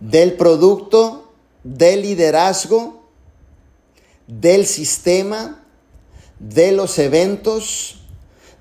del 0.00 0.34
producto, 0.34 1.32
del 1.64 2.02
liderazgo, 2.02 2.95
del 4.26 4.66
sistema, 4.66 5.62
de 6.38 6.72
los 6.72 6.98
eventos, 6.98 7.96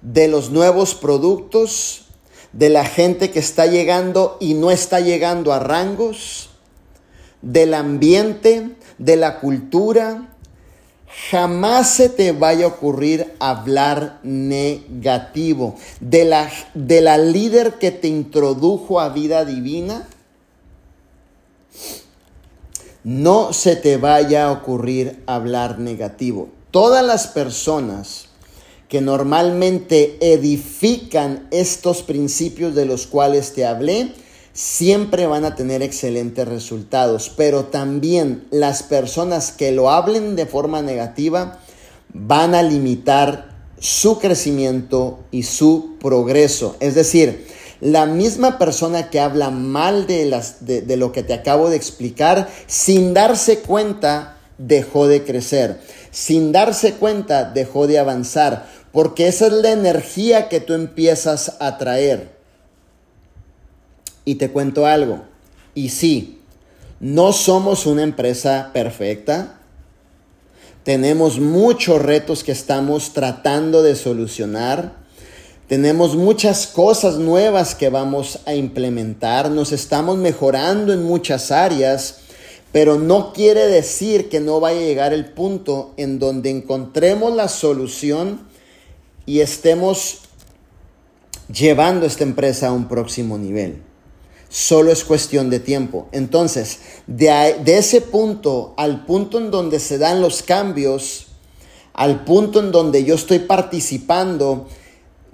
de 0.01 0.27
los 0.27 0.49
nuevos 0.49 0.95
productos, 0.95 2.05
de 2.53 2.69
la 2.69 2.85
gente 2.85 3.31
que 3.31 3.39
está 3.39 3.65
llegando 3.65 4.37
y 4.39 4.53
no 4.53 4.71
está 4.71 4.99
llegando 4.99 5.51
a 5.51 5.59
rangos, 5.59 6.49
del 7.41 7.73
ambiente, 7.73 8.71
de 8.97 9.15
la 9.17 9.39
cultura. 9.39 10.29
Jamás 11.29 11.95
se 11.95 12.09
te 12.09 12.31
vaya 12.31 12.65
a 12.65 12.69
ocurrir 12.69 13.35
hablar 13.39 14.19
negativo 14.23 15.75
de 15.99 16.25
la, 16.25 16.51
de 16.73 17.01
la 17.01 17.17
líder 17.17 17.75
que 17.75 17.91
te 17.91 18.07
introdujo 18.07 18.99
a 18.99 19.09
vida 19.09 19.45
divina 19.45 20.07
no 23.05 23.53
se 23.53 23.75
te 23.75 23.97
vaya 23.97 24.47
a 24.47 24.51
ocurrir 24.51 25.21
hablar 25.27 25.77
negativo. 25.77 26.49
Todas 26.71 27.05
las 27.05 27.27
personas 27.27 28.25
que 28.89 28.99
normalmente 28.99 30.17
edifican 30.21 31.47
estos 31.51 32.01
principios 32.01 32.73
de 32.73 32.85
los 32.85 33.05
cuales 33.05 33.53
te 33.53 33.63
hablé, 33.63 34.11
siempre 34.53 35.27
van 35.27 35.45
a 35.45 35.55
tener 35.55 35.83
excelentes 35.83 36.47
resultados. 36.47 37.31
Pero 37.37 37.65
también 37.65 38.47
las 38.49 38.81
personas 38.81 39.51
que 39.51 39.71
lo 39.71 39.91
hablen 39.91 40.35
de 40.35 40.47
forma 40.47 40.81
negativa 40.81 41.59
van 42.11 42.55
a 42.55 42.63
limitar 42.63 43.53
su 43.79 44.17
crecimiento 44.17 45.19
y 45.29 45.43
su 45.43 45.97
progreso. 45.99 46.75
Es 46.79 46.95
decir, 46.95 47.45
la 47.81 48.05
misma 48.05 48.57
persona 48.57 49.09
que 49.09 49.19
habla 49.19 49.49
mal 49.49 50.07
de, 50.07 50.25
las, 50.25 50.65
de, 50.65 50.97
lo 50.97 51.11
que 51.11 51.23
te 51.23 51.33
acabo 51.33 51.69
de 51.69 51.75
explicar, 51.75 52.49
sin 52.67 53.13
darse 53.13 53.59
cuenta, 53.59 54.37
dejó 54.57 55.07
de 55.07 55.23
crecer. 55.23 55.79
Sin 56.11 56.51
darse 56.51 56.93
cuenta, 56.93 57.45
dejó 57.45 57.87
de 57.87 57.99
avanzar. 57.99 58.67
Porque 58.91 59.27
esa 59.27 59.47
es 59.47 59.53
la 59.53 59.71
energía 59.71 60.47
que 60.47 60.61
tú 60.61 60.73
empiezas 60.73 61.57
a 61.59 61.77
traer. 61.77 62.35
Y 64.23 64.35
te 64.35 64.49
cuento 64.49 64.85
algo. 64.85 65.23
Y 65.73 65.89
sí, 65.89 66.41
no 66.99 67.33
somos 67.33 67.85
una 67.85 68.03
empresa 68.03 68.71
perfecta. 68.73 69.59
Tenemos 70.83 71.39
muchos 71.39 72.01
retos 72.01 72.43
que 72.43 72.53
estamos 72.53 73.11
tratando 73.13 73.83
de 73.83 73.95
solucionar. 73.95 75.04
Tenemos 75.67 76.15
muchas 76.15 76.67
cosas 76.67 77.15
nuevas 77.17 77.73
que 77.73 77.89
vamos 77.89 78.37
a 78.45 78.53
implementar, 78.53 79.49
nos 79.49 79.71
estamos 79.71 80.15
mejorando 80.15 80.93
en 80.93 81.03
muchas 81.03 81.49
áreas, 81.49 82.19
pero 82.71 82.99
no 82.99 83.33
quiere 83.33 83.65
decir 83.65 84.29
que 84.29 84.39
no 84.39 84.59
vaya 84.59 84.77
a 84.77 84.83
llegar 84.83 85.11
el 85.11 85.25
punto 85.25 85.95
en 85.97 86.19
donde 86.19 86.51
encontremos 86.51 87.33
la 87.33 87.47
solución 87.47 88.41
y 89.25 89.39
estemos 89.39 90.19
llevando 91.51 92.05
esta 92.05 92.23
empresa 92.23 92.67
a 92.67 92.71
un 92.71 92.87
próximo 92.87 93.39
nivel. 93.39 93.81
Solo 94.49 94.91
es 94.91 95.03
cuestión 95.03 95.49
de 95.49 95.59
tiempo. 95.59 96.09
Entonces, 96.11 96.77
de, 97.07 97.55
de 97.63 97.79
ese 97.79 98.01
punto 98.01 98.75
al 98.77 99.03
punto 99.07 99.39
en 99.39 99.49
donde 99.49 99.79
se 99.79 99.97
dan 99.97 100.21
los 100.21 100.43
cambios, 100.43 101.25
al 101.93 102.23
punto 102.23 102.59
en 102.59 102.71
donde 102.71 103.03
yo 103.03 103.15
estoy 103.15 103.39
participando, 103.39 104.67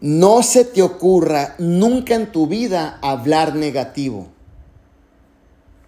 no 0.02 0.42
se 0.42 0.66
te 0.66 0.82
ocurra 0.82 1.54
nunca 1.60 2.16
en 2.16 2.32
tu 2.32 2.48
vida 2.48 2.98
hablar 3.04 3.54
negativo. 3.54 4.30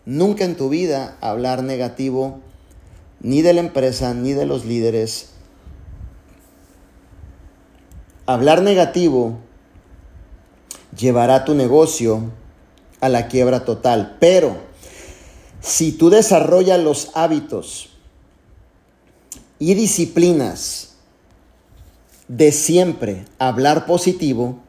Nunca 0.06 0.46
en 0.46 0.56
tu 0.56 0.70
vida 0.70 1.18
hablar 1.20 1.64
negativo 1.64 2.40
ni 3.22 3.42
de 3.42 3.54
la 3.54 3.62
empresa 3.62 4.14
ni 4.14 4.34
de 4.34 4.46
los 4.46 4.66
líderes. 4.66 5.30
Hablar 8.28 8.62
negativo 8.62 9.40
llevará 10.96 11.44
tu 11.44 11.56
negocio 11.56 12.32
a 13.02 13.10
la 13.10 13.28
quiebra 13.28 13.66
total. 13.66 14.18
Pero 14.20 14.58
si 15.60 15.92
tú 15.92 16.12
desarrollas 16.12 16.80
los 16.80 17.10
hábitos 17.16 17.90
y 19.58 19.74
disciplinas 19.74 20.93
de 22.28 22.52
siempre 22.52 23.26
hablar 23.40 23.86
positivo, 23.86 24.60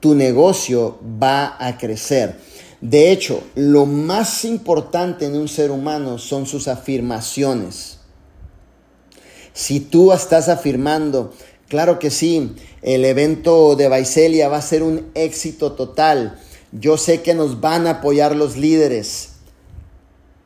tu 0.00 0.14
negocio 0.14 0.98
va 1.22 1.56
a 1.58 1.78
crecer. 1.78 2.38
De 2.80 3.10
hecho, 3.10 3.42
lo 3.54 3.86
más 3.86 4.44
importante 4.44 5.26
en 5.26 5.36
un 5.36 5.48
ser 5.48 5.70
humano 5.70 6.18
son 6.18 6.46
sus 6.46 6.68
afirmaciones. 6.68 7.98
Si 9.52 9.80
tú 9.80 10.12
estás 10.12 10.48
afirmando, 10.50 11.32
claro 11.68 11.98
que 11.98 12.10
sí, 12.10 12.54
el 12.82 13.04
evento 13.06 13.74
de 13.74 13.88
Vaiselia 13.88 14.48
va 14.48 14.58
a 14.58 14.62
ser 14.62 14.82
un 14.82 15.10
éxito 15.14 15.72
total. 15.72 16.38
Yo 16.72 16.98
sé 16.98 17.22
que 17.22 17.32
nos 17.32 17.60
van 17.60 17.86
a 17.86 17.92
apoyar 17.92 18.36
los 18.36 18.56
líderes. 18.56 19.30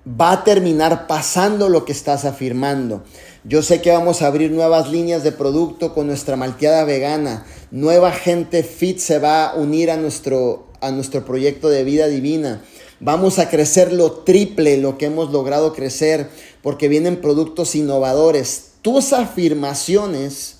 Va 0.08 0.32
a 0.32 0.44
terminar 0.44 1.08
pasando 1.08 1.68
lo 1.68 1.84
que 1.84 1.92
estás 1.92 2.24
afirmando. 2.24 3.02
Yo 3.44 3.62
sé 3.62 3.80
que 3.80 3.90
vamos 3.90 4.20
a 4.20 4.26
abrir 4.26 4.50
nuevas 4.50 4.90
líneas 4.90 5.22
de 5.22 5.32
producto 5.32 5.94
con 5.94 6.06
nuestra 6.06 6.36
malteada 6.36 6.84
vegana. 6.84 7.46
Nueva 7.70 8.12
gente 8.12 8.62
fit 8.62 8.98
se 8.98 9.18
va 9.18 9.46
a 9.46 9.54
unir 9.54 9.90
a 9.90 9.96
nuestro, 9.96 10.66
a 10.82 10.90
nuestro 10.90 11.24
proyecto 11.24 11.70
de 11.70 11.82
vida 11.82 12.06
divina. 12.06 12.62
Vamos 13.00 13.38
a 13.38 13.48
crecer 13.48 13.94
lo 13.94 14.12
triple 14.12 14.76
lo 14.76 14.98
que 14.98 15.06
hemos 15.06 15.30
logrado 15.32 15.72
crecer 15.72 16.28
porque 16.62 16.88
vienen 16.88 17.22
productos 17.22 17.74
innovadores. 17.74 18.72
Tus 18.82 19.14
afirmaciones 19.14 20.56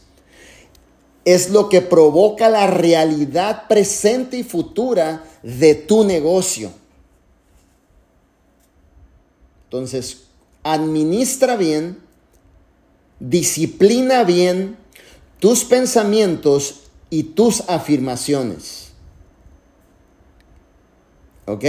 es 1.26 1.51
lo 1.51 1.68
que 1.68 1.83
provoca 1.83 2.49
la 2.49 2.66
realidad 2.66 3.68
presente 3.68 4.39
y 4.39 4.43
futura 4.43 5.22
de 5.43 5.74
tu 5.74 6.05
negocio. 6.05 6.70
Entonces, 9.64 10.22
administra 10.62 11.57
bien 11.57 12.09
disciplina 13.21 14.25
bien 14.25 14.77
tus 15.39 15.64
pensamientos 15.64 16.81
y 17.11 17.23
tus 17.23 17.62
afirmaciones. 17.68 18.89
¿Ok? 21.47 21.64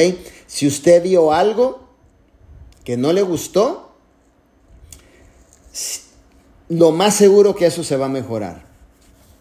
Si 0.47 0.68
usted 0.68 1.04
vio 1.04 1.34
algo 1.34 1.88
que 2.84 2.97
no 2.97 3.14
le 3.14 3.22
gustó, 3.22 3.91
lo 6.70 6.91
más 6.91 7.16
seguro 7.16 7.56
que 7.56 7.66
eso 7.66 7.84
se 7.84 7.97
va 7.97 8.06
a 8.06 8.10
mejorar. 8.10 8.66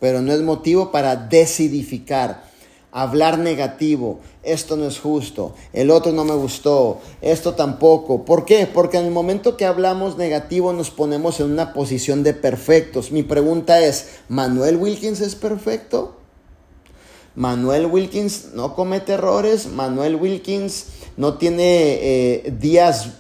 Pero 0.01 0.23
no 0.23 0.33
es 0.33 0.41
motivo 0.41 0.91
para 0.91 1.17
decidificar 1.17 2.50
hablar 2.93 3.39
negativo, 3.39 4.21
esto 4.43 4.77
no 4.77 4.87
es 4.87 4.99
justo, 4.99 5.55
el 5.73 5.91
otro 5.91 6.13
no 6.13 6.25
me 6.25 6.35
gustó, 6.35 7.01
esto 7.21 7.55
tampoco. 7.55 8.25
¿Por 8.25 8.45
qué? 8.45 8.67
Porque 8.67 8.99
en 8.99 9.07
el 9.07 9.13
momento 9.13 9.57
que 9.57 9.67
hablamos 9.67 10.17
negativo 10.17 10.73
nos 10.73 10.91
ponemos 10.91 11.41
en 11.41 11.51
una 11.51 11.73
posición 11.73 12.23
de 12.23 12.35
perfectos. 12.35 13.13
Mi 13.13 13.23
pregunta 13.23 13.81
es, 13.81 14.09
¿Manuel 14.29 14.77
Wilkins 14.77 15.21
es 15.21 15.35
perfecto? 15.35 16.17
Manuel 17.35 17.87
Wilkins 17.87 18.49
no 18.55 18.75
comete 18.75 19.13
errores, 19.13 19.67
Manuel 19.67 20.17
Wilkins 20.17 20.87
no 21.17 21.35
tiene 21.35 21.99
eh, 22.01 22.55
días 22.59 23.11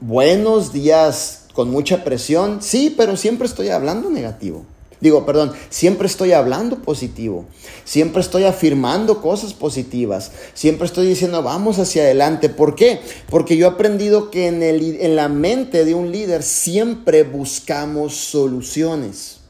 buenos, 0.00 0.72
días 0.72 1.46
con 1.52 1.70
mucha 1.70 2.04
presión. 2.04 2.62
Sí, 2.62 2.94
pero 2.96 3.16
siempre 3.16 3.46
estoy 3.46 3.70
hablando 3.70 4.10
negativo. 4.10 4.64
Digo, 5.00 5.26
perdón, 5.26 5.52
siempre 5.68 6.06
estoy 6.06 6.32
hablando 6.32 6.78
positivo, 6.78 7.44
siempre 7.84 8.22
estoy 8.22 8.44
afirmando 8.44 9.20
cosas 9.20 9.52
positivas, 9.52 10.32
siempre 10.54 10.86
estoy 10.86 11.06
diciendo 11.06 11.42
vamos 11.42 11.78
hacia 11.78 12.02
adelante. 12.02 12.48
¿Por 12.48 12.74
qué? 12.74 13.00
Porque 13.28 13.58
yo 13.58 13.66
he 13.66 13.70
aprendido 13.70 14.30
que 14.30 14.46
en, 14.46 14.62
el, 14.62 14.98
en 15.00 15.16
la 15.16 15.28
mente 15.28 15.84
de 15.84 15.94
un 15.94 16.12
líder 16.12 16.42
siempre 16.42 17.24
buscamos 17.24 18.14
soluciones. 18.14 19.40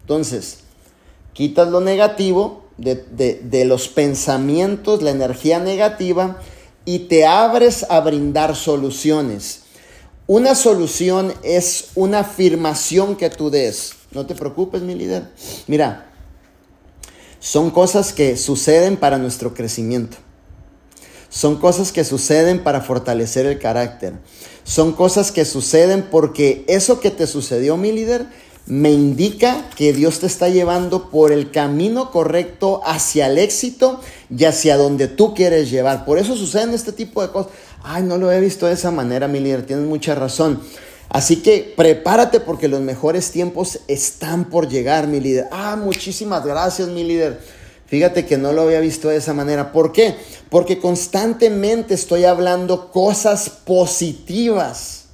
Entonces, 0.00 0.58
quitas 1.32 1.68
lo 1.68 1.80
negativo 1.80 2.64
de, 2.76 2.96
de 2.96 3.64
los 3.64 3.88
pensamientos, 3.88 5.00
la 5.00 5.10
energía 5.12 5.60
negativa, 5.60 6.40
y 6.84 7.00
te 7.00 7.24
abres 7.24 7.86
a 7.88 8.00
brindar 8.00 8.56
soluciones. 8.56 9.63
Una 10.26 10.54
solución 10.54 11.34
es 11.42 11.88
una 11.94 12.20
afirmación 12.20 13.16
que 13.16 13.28
tú 13.28 13.50
des. 13.50 13.92
No 14.12 14.24
te 14.24 14.34
preocupes, 14.34 14.80
mi 14.80 14.94
líder. 14.94 15.28
Mira, 15.66 16.10
son 17.40 17.70
cosas 17.70 18.14
que 18.14 18.38
suceden 18.38 18.96
para 18.96 19.18
nuestro 19.18 19.52
crecimiento. 19.52 20.16
Son 21.28 21.56
cosas 21.56 21.92
que 21.92 22.04
suceden 22.04 22.62
para 22.62 22.80
fortalecer 22.80 23.44
el 23.44 23.58
carácter. 23.58 24.14
Son 24.62 24.92
cosas 24.92 25.30
que 25.30 25.44
suceden 25.44 26.08
porque 26.10 26.64
eso 26.68 27.00
que 27.00 27.10
te 27.10 27.26
sucedió, 27.26 27.76
mi 27.76 27.92
líder, 27.92 28.26
me 28.66 28.90
indica 28.90 29.68
que 29.76 29.92
Dios 29.92 30.20
te 30.20 30.26
está 30.26 30.48
llevando 30.48 31.10
por 31.10 31.32
el 31.32 31.50
camino 31.50 32.10
correcto 32.10 32.80
hacia 32.86 33.26
el 33.26 33.36
éxito 33.36 34.00
y 34.34 34.44
hacia 34.44 34.78
donde 34.78 35.06
tú 35.06 35.34
quieres 35.34 35.70
llevar. 35.70 36.06
Por 36.06 36.18
eso 36.18 36.34
suceden 36.34 36.72
este 36.72 36.92
tipo 36.92 37.20
de 37.20 37.30
cosas. 37.30 37.52
Ay, 37.86 38.02
no 38.02 38.16
lo 38.16 38.32
he 38.32 38.40
visto 38.40 38.66
de 38.66 38.72
esa 38.72 38.90
manera, 38.90 39.28
mi 39.28 39.40
líder, 39.40 39.66
tienes 39.66 39.84
mucha 39.86 40.14
razón. 40.14 40.60
Así 41.10 41.42
que 41.42 41.74
prepárate 41.76 42.40
porque 42.40 42.66
los 42.66 42.80
mejores 42.80 43.30
tiempos 43.30 43.80
están 43.88 44.46
por 44.46 44.68
llegar, 44.68 45.06
mi 45.06 45.20
líder. 45.20 45.48
Ah, 45.52 45.76
muchísimas 45.76 46.44
gracias, 46.44 46.88
mi 46.88 47.04
líder. 47.04 47.40
Fíjate 47.86 48.24
que 48.24 48.38
no 48.38 48.52
lo 48.52 48.62
había 48.62 48.80
visto 48.80 49.10
de 49.10 49.16
esa 49.16 49.34
manera. 49.34 49.70
¿Por 49.70 49.92
qué? 49.92 50.16
Porque 50.48 50.78
constantemente 50.78 51.92
estoy 51.92 52.24
hablando 52.24 52.90
cosas 52.90 53.50
positivas 53.50 55.04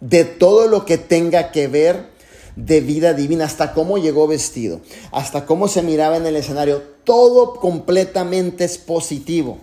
de 0.00 0.24
todo 0.24 0.66
lo 0.68 0.86
que 0.86 0.96
tenga 0.96 1.52
que 1.52 1.68
ver 1.68 2.10
de 2.56 2.80
vida 2.80 3.12
divina, 3.12 3.44
hasta 3.44 3.74
cómo 3.74 3.98
llegó 3.98 4.26
vestido, 4.26 4.80
hasta 5.12 5.44
cómo 5.44 5.68
se 5.68 5.82
miraba 5.82 6.16
en 6.16 6.26
el 6.26 6.36
escenario. 6.36 6.82
Todo 7.04 7.54
completamente 7.54 8.64
es 8.64 8.78
positivo. 8.78 9.58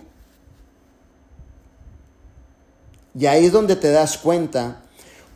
Y 3.18 3.26
ahí 3.26 3.46
es 3.46 3.52
donde 3.52 3.76
te 3.76 3.90
das 3.90 4.18
cuenta 4.18 4.82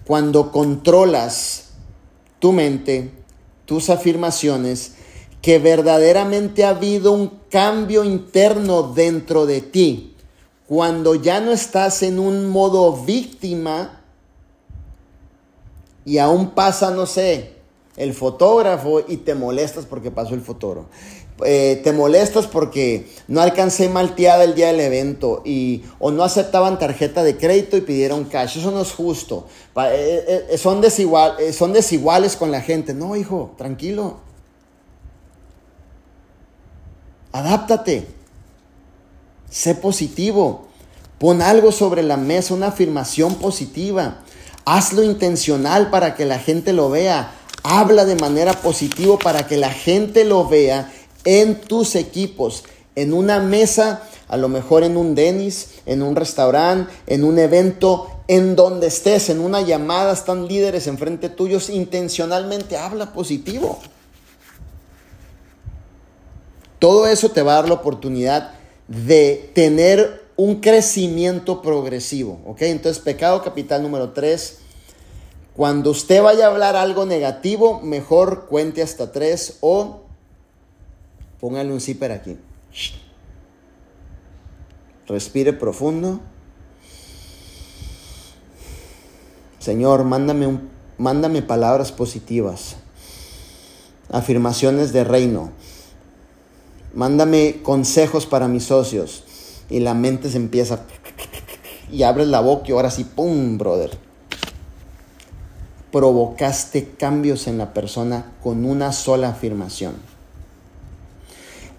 cuando 0.06 0.52
controlas 0.52 1.70
tu 2.38 2.52
mente, 2.52 3.10
tus 3.64 3.90
afirmaciones, 3.90 4.94
que 5.40 5.58
verdaderamente 5.58 6.64
ha 6.64 6.70
habido 6.70 7.12
un 7.12 7.40
cambio 7.50 8.04
interno 8.04 8.82
dentro 8.94 9.46
de 9.46 9.60
ti. 9.60 10.16
Cuando 10.66 11.14
ya 11.14 11.40
no 11.40 11.52
estás 11.52 12.02
en 12.02 12.18
un 12.18 12.48
modo 12.48 13.04
víctima 13.04 14.00
y 16.04 16.18
aún 16.18 16.50
pasa, 16.50 16.90
no 16.90 17.06
sé, 17.06 17.56
el 17.96 18.14
fotógrafo 18.14 19.02
y 19.06 19.18
te 19.18 19.34
molestas 19.34 19.86
porque 19.86 20.10
pasó 20.10 20.34
el 20.34 20.40
fotógrafo. 20.40 20.88
Eh, 21.42 21.80
te 21.82 21.92
molestas 21.92 22.46
porque 22.46 23.08
no 23.26 23.40
alcancé 23.40 23.88
malteada 23.88 24.44
el 24.44 24.54
día 24.54 24.68
del 24.68 24.78
evento 24.78 25.42
y, 25.44 25.82
o 25.98 26.12
no 26.12 26.22
aceptaban 26.22 26.78
tarjeta 26.78 27.24
de 27.24 27.36
crédito 27.36 27.76
y 27.76 27.80
pidieron 27.80 28.24
cash. 28.24 28.58
Eso 28.58 28.70
no 28.70 28.80
es 28.82 28.92
justo. 28.92 29.48
Eh, 29.76 30.46
eh, 30.50 30.58
son, 30.58 30.80
desigual, 30.80 31.36
son 31.52 31.72
desiguales 31.72 32.36
con 32.36 32.52
la 32.52 32.60
gente. 32.60 32.94
No, 32.94 33.16
hijo, 33.16 33.52
tranquilo. 33.58 34.18
Adáptate. 37.32 38.06
Sé 39.50 39.74
positivo. 39.74 40.68
Pon 41.18 41.42
algo 41.42 41.72
sobre 41.72 42.04
la 42.04 42.16
mesa, 42.16 42.54
una 42.54 42.68
afirmación 42.68 43.34
positiva. 43.36 44.22
Hazlo 44.64 45.02
intencional 45.02 45.90
para 45.90 46.14
que 46.14 46.26
la 46.26 46.38
gente 46.38 46.72
lo 46.72 46.90
vea. 46.90 47.34
Habla 47.64 48.04
de 48.04 48.14
manera 48.14 48.52
positiva 48.52 49.18
para 49.18 49.48
que 49.48 49.56
la 49.56 49.70
gente 49.70 50.24
lo 50.24 50.46
vea 50.46 50.92
en 51.24 51.60
tus 51.60 51.96
equipos, 51.96 52.64
en 52.94 53.12
una 53.12 53.40
mesa, 53.40 54.02
a 54.28 54.36
lo 54.36 54.48
mejor 54.48 54.84
en 54.84 54.96
un 54.96 55.14
Denis, 55.14 55.80
en 55.86 56.02
un 56.02 56.16
restaurante, 56.16 56.92
en 57.06 57.24
un 57.24 57.38
evento, 57.38 58.08
en 58.28 58.56
donde 58.56 58.86
estés, 58.86 59.28
en 59.30 59.40
una 59.40 59.60
llamada, 59.60 60.12
están 60.12 60.48
líderes 60.48 60.86
enfrente 60.86 61.28
tuyos, 61.28 61.68
intencionalmente 61.68 62.76
habla 62.76 63.12
positivo. 63.12 63.78
Todo 66.78 67.06
eso 67.06 67.30
te 67.30 67.42
va 67.42 67.52
a 67.52 67.56
dar 67.56 67.68
la 67.68 67.74
oportunidad 67.74 68.52
de 68.88 69.50
tener 69.54 70.24
un 70.36 70.60
crecimiento 70.60 71.62
progresivo, 71.62 72.40
¿ok? 72.46 72.62
Entonces, 72.62 73.02
pecado 73.02 73.42
capital 73.42 73.82
número 73.82 74.10
3. 74.10 74.58
Cuando 75.54 75.90
usted 75.90 76.20
vaya 76.22 76.46
a 76.46 76.50
hablar 76.50 76.76
algo 76.76 77.06
negativo, 77.06 77.80
mejor 77.80 78.46
cuente 78.46 78.82
hasta 78.82 79.12
3 79.12 79.58
o 79.60 80.03
Póngale 81.44 81.74
un 81.74 81.80
zipper 81.82 82.10
aquí. 82.10 82.38
Respire 85.06 85.52
profundo. 85.52 86.20
Señor, 89.58 90.04
mándame, 90.04 90.46
un, 90.46 90.70
mándame 90.96 91.42
palabras 91.42 91.92
positivas, 91.92 92.76
afirmaciones 94.10 94.94
de 94.94 95.04
reino. 95.04 95.52
Mándame 96.94 97.60
consejos 97.62 98.24
para 98.24 98.48
mis 98.48 98.64
socios. 98.64 99.24
Y 99.68 99.80
la 99.80 99.92
mente 99.92 100.30
se 100.30 100.38
empieza. 100.38 100.86
Y 101.92 102.04
abres 102.04 102.28
la 102.28 102.40
boca 102.40 102.68
y 102.68 102.72
ahora 102.72 102.90
sí, 102.90 103.04
¡pum, 103.04 103.58
brother! 103.58 103.90
Provocaste 105.92 106.92
cambios 106.98 107.46
en 107.48 107.58
la 107.58 107.74
persona 107.74 108.32
con 108.42 108.64
una 108.64 108.92
sola 108.92 109.28
afirmación 109.28 110.13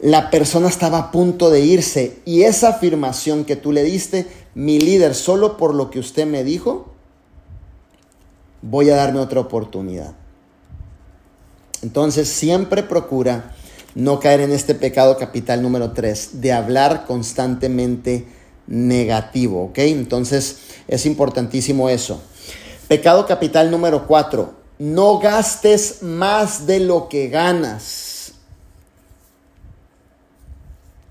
la 0.05 0.29
persona 0.29 0.67
estaba 0.67 0.99
a 0.99 1.11
punto 1.11 1.49
de 1.49 1.61
irse 1.61 2.19
y 2.25 2.43
esa 2.43 2.69
afirmación 2.69 3.43
que 3.43 3.55
tú 3.55 3.71
le 3.71 3.83
diste, 3.83 4.27
mi 4.53 4.79
líder, 4.79 5.15
solo 5.15 5.57
por 5.57 5.73
lo 5.73 5.89
que 5.89 5.97
usted 5.97 6.27
me 6.27 6.43
dijo, 6.43 6.93
voy 8.61 8.91
a 8.91 8.97
darme 8.97 9.19
otra 9.19 9.39
oportunidad. 9.39 10.13
Entonces 11.81 12.27
siempre 12.27 12.83
procura 12.83 13.55
no 13.95 14.19
caer 14.19 14.41
en 14.41 14.51
este 14.51 14.75
pecado 14.75 15.17
capital 15.17 15.63
número 15.63 15.93
3, 15.93 16.39
de 16.39 16.53
hablar 16.53 17.07
constantemente 17.07 18.27
negativo, 18.67 19.63
¿ok? 19.63 19.79
Entonces 19.79 20.57
es 20.87 21.07
importantísimo 21.07 21.89
eso. 21.89 22.21
Pecado 22.87 23.25
capital 23.25 23.71
número 23.71 24.05
4, 24.05 24.53
no 24.77 25.17
gastes 25.17 26.03
más 26.03 26.67
de 26.67 26.81
lo 26.81 27.09
que 27.09 27.27
ganas. 27.29 28.14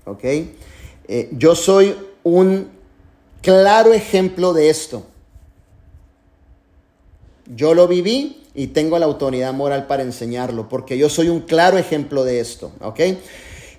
¿Ok? 0.05 0.23
Eh, 1.07 1.29
yo 1.33 1.55
soy 1.55 1.95
un 2.23 2.69
claro 3.41 3.93
ejemplo 3.93 4.53
de 4.53 4.69
esto. 4.69 5.03
Yo 7.55 7.75
lo 7.75 7.87
viví 7.87 8.43
y 8.55 8.67
tengo 8.67 8.97
la 8.97 9.05
autoridad 9.05 9.53
moral 9.53 9.85
para 9.85 10.01
enseñarlo, 10.01 10.67
porque 10.67 10.97
yo 10.97 11.09
soy 11.09 11.29
un 11.29 11.41
claro 11.41 11.77
ejemplo 11.77 12.23
de 12.23 12.39
esto, 12.39 12.71
¿ok? 12.81 13.01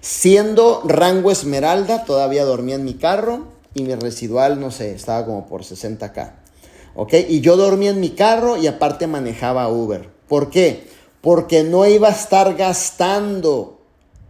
Siendo 0.01 0.83
rango 0.85 1.33
esmeralda, 1.33 2.05
todavía 2.05 2.45
dormía 2.45 2.77
en 2.77 2.85
mi 2.85 2.95
carro 2.95 3.49
y 3.75 3.83
mi 3.83 3.95
residual, 3.97 4.61
no 4.61 4.71
sé, 4.71 4.93
estaba 4.95 5.27
como 5.27 5.47
por 5.47 5.63
60k, 5.63 6.33
¿ok? 6.95 7.15
Y 7.29 7.41
yo 7.41 7.57
dormía 7.57 7.91
en 7.91 7.99
mi 7.99 8.11
carro 8.11 8.57
y 8.57 8.69
aparte 8.69 9.09
manejaba 9.09 9.67
Uber. 9.69 10.09
¿Por 10.29 10.51
qué? 10.51 10.85
Porque 11.23 11.65
no 11.65 11.87
iba 11.87 12.09
a 12.09 12.13
estar 12.13 12.55
gastando 12.55 13.81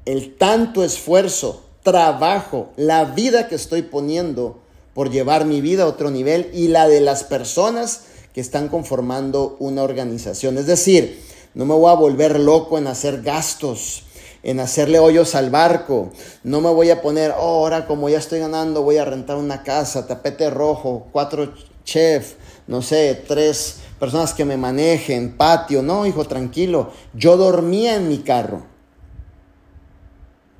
el 0.06 0.36
tanto 0.36 0.82
esfuerzo 0.82 1.65
trabajo, 1.86 2.70
la 2.76 3.04
vida 3.04 3.46
que 3.46 3.54
estoy 3.54 3.82
poniendo 3.82 4.58
por 4.92 5.08
llevar 5.08 5.44
mi 5.44 5.60
vida 5.60 5.84
a 5.84 5.86
otro 5.86 6.10
nivel 6.10 6.50
y 6.52 6.66
la 6.66 6.88
de 6.88 7.00
las 7.00 7.22
personas 7.22 8.06
que 8.34 8.40
están 8.40 8.66
conformando 8.66 9.56
una 9.60 9.84
organización. 9.84 10.58
Es 10.58 10.66
decir, 10.66 11.22
no 11.54 11.64
me 11.64 11.74
voy 11.74 11.92
a 11.92 11.94
volver 11.94 12.40
loco 12.40 12.76
en 12.76 12.88
hacer 12.88 13.22
gastos, 13.22 14.02
en 14.42 14.58
hacerle 14.58 14.98
hoyos 14.98 15.36
al 15.36 15.50
barco. 15.50 16.10
No 16.42 16.60
me 16.60 16.70
voy 16.70 16.90
a 16.90 17.02
poner, 17.02 17.30
oh, 17.30 17.60
ahora 17.60 17.86
como 17.86 18.08
ya 18.08 18.18
estoy 18.18 18.40
ganando, 18.40 18.82
voy 18.82 18.96
a 18.96 19.04
rentar 19.04 19.36
una 19.36 19.62
casa, 19.62 20.08
tapete 20.08 20.50
rojo, 20.50 21.06
cuatro 21.12 21.54
chefs, 21.84 22.34
no 22.66 22.82
sé, 22.82 23.22
tres 23.28 23.76
personas 24.00 24.34
que 24.34 24.44
me 24.44 24.56
manejen, 24.56 25.36
patio. 25.36 25.82
No, 25.82 26.04
hijo, 26.04 26.24
tranquilo. 26.24 26.90
Yo 27.14 27.36
dormía 27.36 27.94
en 27.94 28.08
mi 28.08 28.18
carro. 28.18 28.66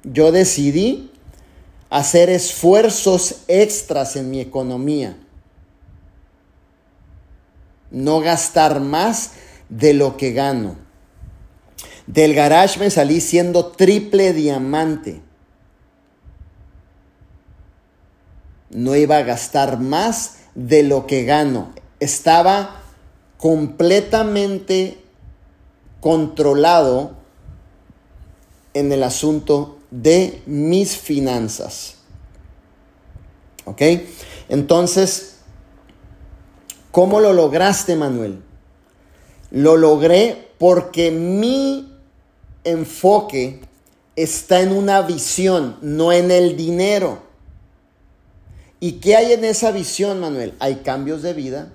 Yo 0.05 0.31
decidí 0.31 1.11
hacer 1.91 2.31
esfuerzos 2.31 3.43
extras 3.49 4.17
en 4.17 4.31
mi 4.31 4.41
economía. 4.41 5.17
no 7.91 8.21
gastar 8.21 8.81
más 8.81 9.33
de 9.69 9.95
lo 9.95 10.17
que 10.17 10.33
gano. 10.33 10.77
Del 12.07 12.35
garage 12.35 12.79
me 12.79 12.91
salí 12.91 13.21
siendo 13.21 13.67
triple 13.67 14.33
diamante. 14.33 15.23
No 18.71 18.95
iba 18.95 19.17
a 19.17 19.23
gastar 19.23 19.81
más 19.81 20.39
de 20.55 20.83
lo 20.83 21.07
que 21.07 21.25
gano. 21.25 21.73
Estaba 22.01 22.83
completamente 23.39 24.99
controlado 26.01 27.17
en 28.75 28.93
el 28.93 29.03
asunto 29.03 29.76
de 29.91 30.43
mis 30.47 30.97
finanzas. 30.97 31.97
¿Ok? 33.65 33.83
Entonces, 34.49 35.37
¿cómo 36.91 37.21
lo 37.21 37.33
lograste, 37.33 37.97
Manuel? 37.97 38.43
Lo 39.51 39.77
logré 39.77 40.49
porque 40.59 41.11
mi 41.11 41.93
enfoque 42.65 43.61
está 44.15 44.61
en 44.61 44.73
una 44.73 45.03
visión, 45.03 45.77
no 45.83 46.13
en 46.13 46.31
el 46.31 46.57
dinero. 46.57 47.23
¿Y 48.81 48.93
qué 48.93 49.17
hay 49.17 49.33
en 49.33 49.45
esa 49.45 49.71
visión, 49.71 50.21
Manuel? 50.21 50.55
Hay 50.59 50.77
cambios 50.77 51.23
de 51.23 51.33
vida, 51.33 51.73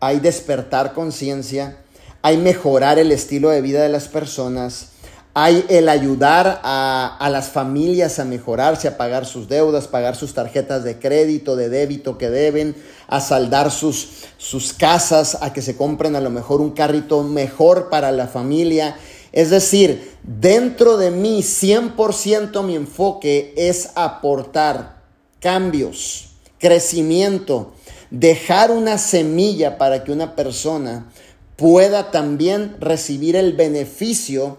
hay 0.00 0.20
despertar 0.20 0.94
conciencia, 0.94 1.78
hay 2.22 2.36
mejorar 2.38 2.98
el 2.98 3.12
estilo 3.12 3.50
de 3.50 3.60
vida 3.60 3.82
de 3.82 3.88
las 3.88 4.08
personas, 4.08 4.93
hay 5.36 5.64
el 5.68 5.88
ayudar 5.88 6.60
a, 6.62 7.28
las 7.30 7.48
familias 7.48 8.20
a 8.20 8.24
mejorarse, 8.24 8.86
a 8.86 8.96
pagar 8.96 9.26
sus 9.26 9.48
deudas, 9.48 9.88
pagar 9.88 10.14
sus 10.14 10.32
tarjetas 10.32 10.84
de 10.84 11.00
crédito, 11.00 11.56
de 11.56 11.68
débito 11.68 12.16
que 12.18 12.30
deben, 12.30 12.76
a 13.08 13.20
saldar 13.20 13.72
sus, 13.72 14.10
sus 14.38 14.72
casas, 14.72 15.38
a 15.40 15.52
que 15.52 15.60
se 15.60 15.76
compren 15.76 16.14
a 16.14 16.20
lo 16.20 16.30
mejor 16.30 16.60
un 16.60 16.70
carrito 16.70 17.24
mejor 17.24 17.90
para 17.90 18.12
la 18.12 18.28
familia. 18.28 18.96
Es 19.32 19.50
decir, 19.50 20.12
dentro 20.22 20.96
de 20.96 21.10
mí 21.10 21.40
100% 21.40 22.62
mi 22.62 22.76
enfoque 22.76 23.52
es 23.56 23.90
aportar 23.96 25.02
cambios, 25.40 26.28
crecimiento, 26.60 27.72
dejar 28.10 28.70
una 28.70 28.98
semilla 28.98 29.78
para 29.78 30.04
que 30.04 30.12
una 30.12 30.36
persona 30.36 31.10
pueda 31.56 32.12
también 32.12 32.76
recibir 32.78 33.34
el 33.34 33.54
beneficio 33.54 34.58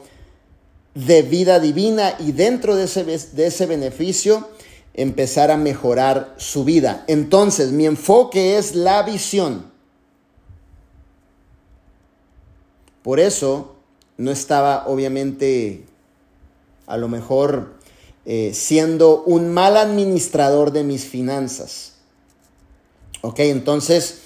de 0.96 1.22
vida 1.24 1.60
divina 1.60 2.16
y 2.20 2.32
dentro 2.32 2.76
de 2.76 2.86
ese, 2.86 3.04
de 3.04 3.46
ese 3.46 3.66
beneficio 3.66 4.50
empezar 4.94 5.52
a 5.52 5.58
mejorar 5.58 6.34
su 6.38 6.64
vida. 6.64 7.04
Entonces, 7.08 7.72
mi 7.72 7.86
enfoque 7.86 8.58
es 8.58 8.76
la 8.76 9.04
visión. 9.04 9.70
Por 13.04 13.20
eso 13.20 13.76
no 14.18 14.32
estaba 14.32 14.88
obviamente 14.88 15.86
a 16.88 16.96
lo 16.96 17.10
mejor 17.10 17.74
eh, 18.26 18.52
siendo 18.54 19.22
un 19.24 19.54
mal 19.54 19.76
administrador 19.76 20.72
de 20.72 20.86
mis 20.86 21.04
finanzas. 21.04 21.96
Ok, 23.20 23.40
entonces, 23.40 24.22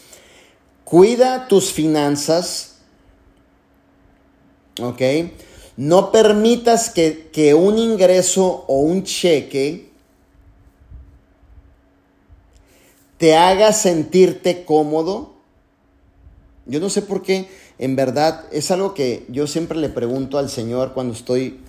cuida 0.83 1.47
tus 1.47 1.73
finanzas. 1.73 2.75
Ok 4.79 5.01
no 5.79 6.11
permitas 6.11 6.89
que, 6.89 7.53
un 7.57 7.77
ingreso 7.77 8.65
o 8.67 8.79
un 8.79 9.03
cheque 9.03 9.89
te 13.17 13.37
haga 13.37 13.71
sentirte 13.71 14.65
cómodo. 14.65 15.35
Yo 16.65 16.81
no 16.81 16.89
sé 16.89 17.01
por 17.01 17.21
qué, 17.21 17.47
en 17.77 17.95
verdad, 17.95 18.43
es 18.51 18.71
algo 18.71 18.93
que 18.93 19.25
yo 19.29 19.47
siempre 19.47 19.77
le 19.77 19.87
pregunto 19.87 20.37
al 20.37 20.49
Señor 20.49 20.91
cuando 20.91 21.13
estoy 21.13 21.61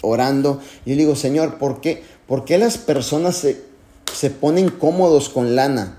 orando. 0.00 0.60
Yo 0.84 0.96
digo, 0.96 1.14
Señor, 1.14 1.58
¿por 1.58 1.80
qué, 1.80 2.02
¿Por 2.26 2.44
qué 2.44 2.58
las 2.58 2.78
personas 2.78 3.36
se, 3.36 3.62
se 4.12 4.30
ponen 4.30 4.70
cómodos 4.70 5.28
con 5.28 5.54
lana? 5.54 5.94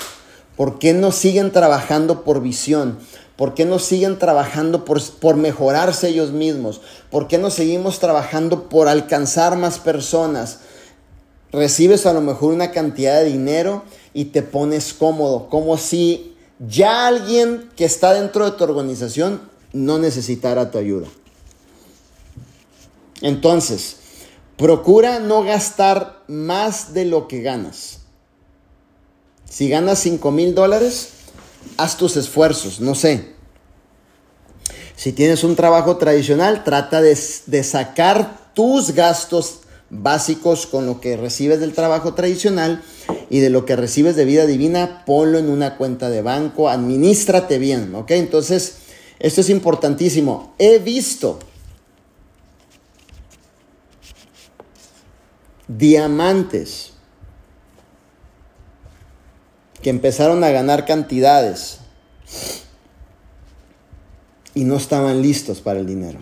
¿Por 0.58 0.80
qué 0.80 0.92
no 0.92 1.14
siguen 1.14 1.54
trabajando 1.54 2.26
por 2.26 2.42
visión? 2.42 3.00
¿Por 3.38 3.54
qué 3.54 3.66
no 3.66 3.78
siguen 3.78 4.18
trabajando 4.18 4.84
por, 4.84 5.02
por, 5.20 5.36
mejorarse 5.36 6.10
ellos 6.10 6.32
mismos? 6.32 6.82
¿Por 7.12 7.28
qué 7.28 7.38
no 7.38 7.52
seguimos 7.52 8.00
trabajando 8.00 8.68
por 8.68 8.88
alcanzar 8.88 9.56
más 9.58 9.78
personas? 9.78 10.60
Recibes 11.52 12.08
a 12.08 12.14
lo 12.14 12.22
mejor 12.22 12.52
una 12.54 12.72
cantidad 12.72 13.20
de 13.20 13.30
dinero 13.30 13.84
y 14.14 14.26
te 14.26 14.42
pones 14.42 14.94
cómodo, 14.94 15.50
como 15.50 15.78
si 15.78 16.36
ya 16.60 17.08
alguien 17.08 17.70
que 17.76 17.86
está 17.86 18.14
dentro 18.14 18.44
de 18.44 18.58
tu 18.58 18.64
organización 18.64 19.42
no 19.72 20.00
necesitara 20.00 20.72
tu 20.72 20.80
ayuda. 20.80 21.08
Entonces, 23.22 23.98
procura 24.58 25.20
no 25.20 25.44
gastar 25.44 26.24
más 26.28 26.96
de 26.96 27.06
lo 27.06 27.28
que 27.28 27.42
ganas. 27.42 28.00
Si 29.50 29.70
ganas 29.70 30.00
5 30.00 30.32
mil 30.32 30.56
dólares, 30.56 31.10
haz 31.78 31.98
tus 31.98 32.18
esfuerzos, 32.18 32.80
no 32.80 32.96
sé. 32.96 33.36
Si 34.96 35.12
tienes 35.12 35.44
un 35.44 35.56
trabajo 35.56 35.98
tradicional, 35.98 36.64
trata 36.64 37.02
de, 37.02 37.16
sacar 37.16 38.52
tus 38.56 38.92
gastos 38.92 39.60
básicos 39.92 40.66
con 40.66 40.88
lo 40.88 41.00
que 41.00 41.16
recibes 41.16 41.60
del 41.60 41.74
trabajo 41.74 42.16
tradicional 42.16 42.84
y 43.30 43.40
de 43.40 43.52
lo 43.52 43.64
que 43.64 43.76
recibes 43.76 44.16
de 44.16 44.26
vida 44.26 44.48
divina, 44.48 45.04
ponlo 45.06 45.38
en 45.38 45.50
una 45.50 45.78
cuenta 45.78 46.10
de 46.10 46.24
banco, 46.24 46.68
administrate 46.68 47.60
bien, 47.60 47.94
¿ok? 47.94 48.12
Entonces, 48.12 48.78
esto 49.20 49.42
es 49.42 49.50
importantísimo. 49.52 50.56
He 50.58 50.80
visto 50.80 51.38
diamantes 55.68 56.94
que 59.82 59.90
empezaron 59.90 60.44
a 60.44 60.50
ganar 60.50 60.86
cantidades 60.86 61.80
y 64.54 64.64
no 64.64 64.76
estaban 64.76 65.22
listos 65.22 65.62
para 65.62 65.80
el 65.80 65.86
dinero. 65.86 66.20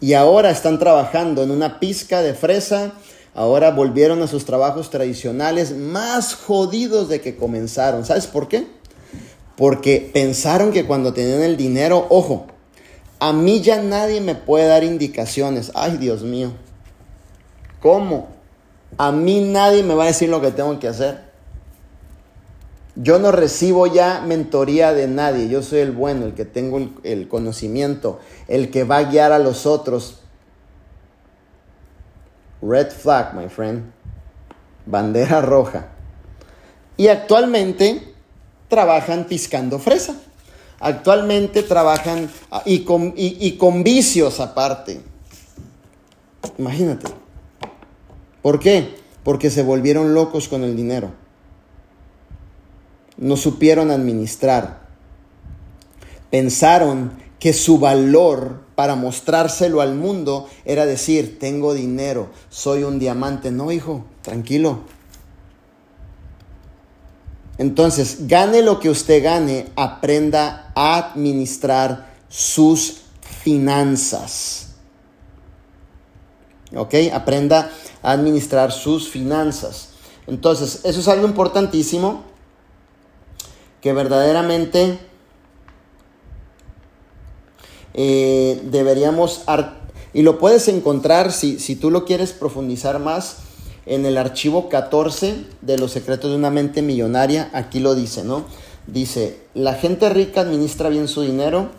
Y 0.00 0.14
ahora 0.14 0.50
están 0.50 0.78
trabajando 0.78 1.42
en 1.42 1.50
una 1.50 1.78
pizca 1.78 2.22
de 2.22 2.34
fresa, 2.34 2.92
ahora 3.34 3.70
volvieron 3.70 4.22
a 4.22 4.26
sus 4.26 4.44
trabajos 4.44 4.90
tradicionales 4.90 5.76
más 5.76 6.34
jodidos 6.34 7.08
de 7.08 7.20
que 7.20 7.36
comenzaron. 7.36 8.04
¿Sabes 8.04 8.26
por 8.26 8.48
qué? 8.48 8.66
Porque 9.56 10.10
pensaron 10.12 10.72
que 10.72 10.86
cuando 10.86 11.12
tenían 11.12 11.42
el 11.42 11.56
dinero, 11.58 12.06
ojo, 12.08 12.46
a 13.18 13.34
mí 13.34 13.60
ya 13.60 13.82
nadie 13.82 14.22
me 14.22 14.34
puede 14.34 14.66
dar 14.66 14.84
indicaciones. 14.84 15.70
Ay, 15.74 15.98
Dios 15.98 16.22
mío. 16.22 16.52
¿Cómo? 17.80 18.39
A 18.98 19.12
mí 19.12 19.40
nadie 19.40 19.82
me 19.82 19.94
va 19.94 20.04
a 20.04 20.06
decir 20.08 20.28
lo 20.28 20.40
que 20.40 20.50
tengo 20.50 20.78
que 20.78 20.88
hacer. 20.88 21.30
Yo 22.96 23.18
no 23.18 23.32
recibo 23.32 23.86
ya 23.86 24.22
mentoría 24.26 24.92
de 24.92 25.08
nadie. 25.08 25.48
Yo 25.48 25.62
soy 25.62 25.80
el 25.80 25.92
bueno, 25.92 26.26
el 26.26 26.34
que 26.34 26.44
tengo 26.44 26.78
el, 27.02 27.28
conocimiento, 27.28 28.20
el 28.48 28.70
que 28.70 28.84
va 28.84 28.98
a 28.98 29.04
guiar 29.04 29.32
a 29.32 29.38
los 29.38 29.64
otros. 29.64 30.20
Red 32.60 32.90
flag, 32.90 33.34
my 33.34 33.48
friend. 33.48 33.90
Bandera 34.86 35.40
roja. 35.40 35.88
Y 36.96 37.08
actualmente 37.08 38.12
trabajan 38.68 39.24
piscando 39.24 39.78
fresa. 39.78 40.16
Actualmente 40.80 41.62
trabajan 41.62 42.30
ah, 42.50 42.62
y 42.64 42.84
con, 42.84 43.14
y 43.16 43.56
con 43.56 43.82
vicios 43.82 44.40
aparte. 44.40 45.00
Imagínate. 46.58 47.19
¿Por 48.42 48.58
qué? 48.58 48.96
Porque 49.24 49.50
se 49.50 49.62
volvieron 49.62 50.14
locos 50.14 50.48
con 50.48 50.64
el 50.64 50.76
dinero. 50.76 51.12
No 53.16 53.36
supieron 53.36 53.90
administrar. 53.90 54.80
Pensaron 56.30 57.12
que 57.38 57.52
su 57.52 57.78
valor 57.78 58.60
para 58.74 58.94
mostrárselo 58.94 59.80
al 59.80 59.94
mundo 59.94 60.48
era 60.64 60.86
decir, 60.86 61.38
tengo 61.38 61.74
dinero, 61.74 62.30
soy 62.48 62.82
un 62.84 62.98
diamante. 62.98 63.50
No, 63.50 63.72
hijo, 63.72 64.04
tranquilo. 64.22 64.80
Entonces, 67.58 68.26
gane 68.26 68.62
lo 68.62 68.80
que 68.80 68.88
usted 68.88 69.22
gane, 69.22 69.66
aprenda 69.76 70.72
a 70.74 70.96
administrar 70.96 72.14
sus 72.30 73.02
finanzas. 73.42 74.68
¿Ok? 76.74 76.94
Aprenda 77.12 77.70
administrar 78.02 78.72
sus 78.72 79.08
finanzas. 79.08 79.90
Entonces, 80.26 80.80
eso 80.84 81.00
es 81.00 81.08
algo 81.08 81.26
importantísimo 81.26 82.22
que 83.80 83.92
verdaderamente 83.92 84.98
eh, 87.94 88.60
deberíamos, 88.64 89.42
y 90.12 90.22
lo 90.22 90.38
puedes 90.38 90.68
encontrar 90.68 91.32
si, 91.32 91.58
si 91.58 91.76
tú 91.76 91.90
lo 91.90 92.04
quieres 92.04 92.32
profundizar 92.32 92.98
más, 92.98 93.38
en 93.86 94.06
el 94.06 94.18
archivo 94.18 94.68
14 94.68 95.46
de 95.62 95.78
los 95.78 95.92
secretos 95.92 96.30
de 96.30 96.36
una 96.36 96.50
mente 96.50 96.82
millonaria, 96.82 97.50
aquí 97.52 97.80
lo 97.80 97.94
dice, 97.94 98.22
¿no? 98.22 98.44
Dice, 98.86 99.40
la 99.54 99.74
gente 99.74 100.08
rica 100.08 100.42
administra 100.42 100.88
bien 100.90 101.08
su 101.08 101.22
dinero, 101.22 101.70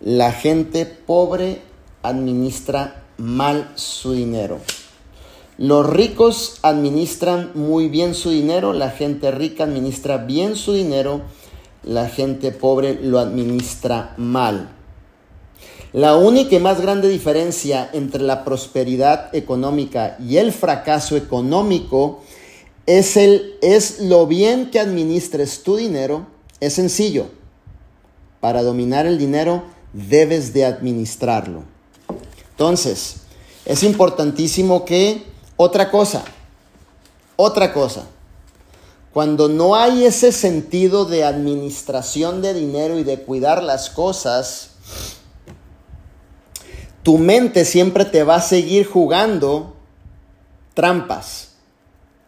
la 0.00 0.32
gente 0.32 0.84
pobre 0.86 1.62
administra 2.02 3.04
mal 3.16 3.72
su 3.74 4.12
dinero. 4.12 4.60
Los 5.58 5.88
ricos 5.88 6.58
administran 6.60 7.52
muy 7.54 7.88
bien 7.88 8.14
su 8.14 8.28
dinero, 8.28 8.74
la 8.74 8.90
gente 8.90 9.30
rica 9.30 9.64
administra 9.64 10.18
bien 10.18 10.54
su 10.54 10.74
dinero, 10.74 11.22
la 11.82 12.10
gente 12.10 12.52
pobre 12.52 12.98
lo 13.00 13.18
administra 13.18 14.12
mal. 14.18 14.76
La 15.94 16.16
única 16.16 16.56
y 16.56 16.58
más 16.58 16.82
grande 16.82 17.08
diferencia 17.08 17.88
entre 17.94 18.22
la 18.22 18.44
prosperidad 18.44 19.34
económica 19.34 20.18
y 20.20 20.36
el 20.36 20.52
fracaso 20.52 21.16
económico 21.16 22.20
es, 22.84 23.16
el, 23.16 23.54
es 23.62 24.00
lo 24.00 24.26
bien 24.26 24.70
que 24.70 24.78
administres 24.78 25.62
tu 25.62 25.76
dinero. 25.76 26.26
Es 26.60 26.74
sencillo. 26.74 27.28
Para 28.40 28.62
dominar 28.62 29.06
el 29.06 29.16
dinero 29.16 29.62
debes 29.94 30.52
de 30.52 30.66
administrarlo. 30.66 31.64
Entonces, 32.50 33.22
es 33.64 33.82
importantísimo 33.82 34.84
que 34.84 35.22
otra 35.56 35.90
cosa, 35.90 36.24
otra 37.36 37.72
cosa, 37.72 38.06
cuando 39.12 39.48
no 39.48 39.74
hay 39.74 40.04
ese 40.04 40.30
sentido 40.30 41.06
de 41.06 41.24
administración 41.24 42.42
de 42.42 42.52
dinero 42.52 42.98
y 42.98 43.04
de 43.04 43.22
cuidar 43.22 43.62
las 43.62 43.88
cosas, 43.88 44.72
tu 47.02 47.16
mente 47.16 47.64
siempre 47.64 48.04
te 48.04 48.24
va 48.24 48.36
a 48.36 48.42
seguir 48.42 48.86
jugando 48.86 49.74
trampas. 50.74 51.52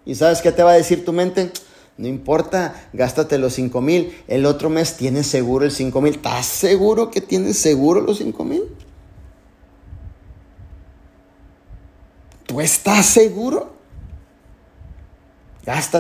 ¿Y 0.07 0.15
sabes 0.15 0.41
qué 0.41 0.51
te 0.51 0.63
va 0.63 0.71
a 0.71 0.77
decir 0.77 1.05
tu 1.05 1.13
mente? 1.13 1.53
No 1.99 2.07
importa, 2.07 2.89
gástate 2.95 3.37
los 3.37 3.53
5 3.55 3.81
mil. 3.83 4.17
El 4.29 4.47
otro 4.47 4.71
mes 4.71 4.97
tienes 4.97 5.27
seguro 5.27 5.67
el 5.67 5.73
5 5.73 6.01
mil. 6.01 6.15
¿Estás 6.15 6.47
seguro 6.47 7.11
que 7.11 7.21
tienes 7.21 7.59
seguro 7.59 8.01
los 8.01 8.19
5 8.19 8.45
mil? 8.45 8.63
¿Tú 12.49 12.63
estás 12.63 13.05
seguro? 13.05 13.77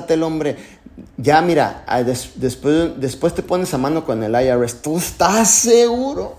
el 0.09 0.23
hombre. 0.23 0.57
Ya 1.19 1.43
mira, 1.43 1.85
ah, 1.87 2.03
después, 2.03 2.99
después 2.99 3.35
te 3.35 3.43
pones 3.43 3.75
a 3.75 3.79
mano 3.79 4.07
con 4.07 4.23
el 4.23 4.33
IRS. 4.33 4.81
¿Tú 4.81 4.97
estás 4.97 5.51
seguro? 5.51 6.37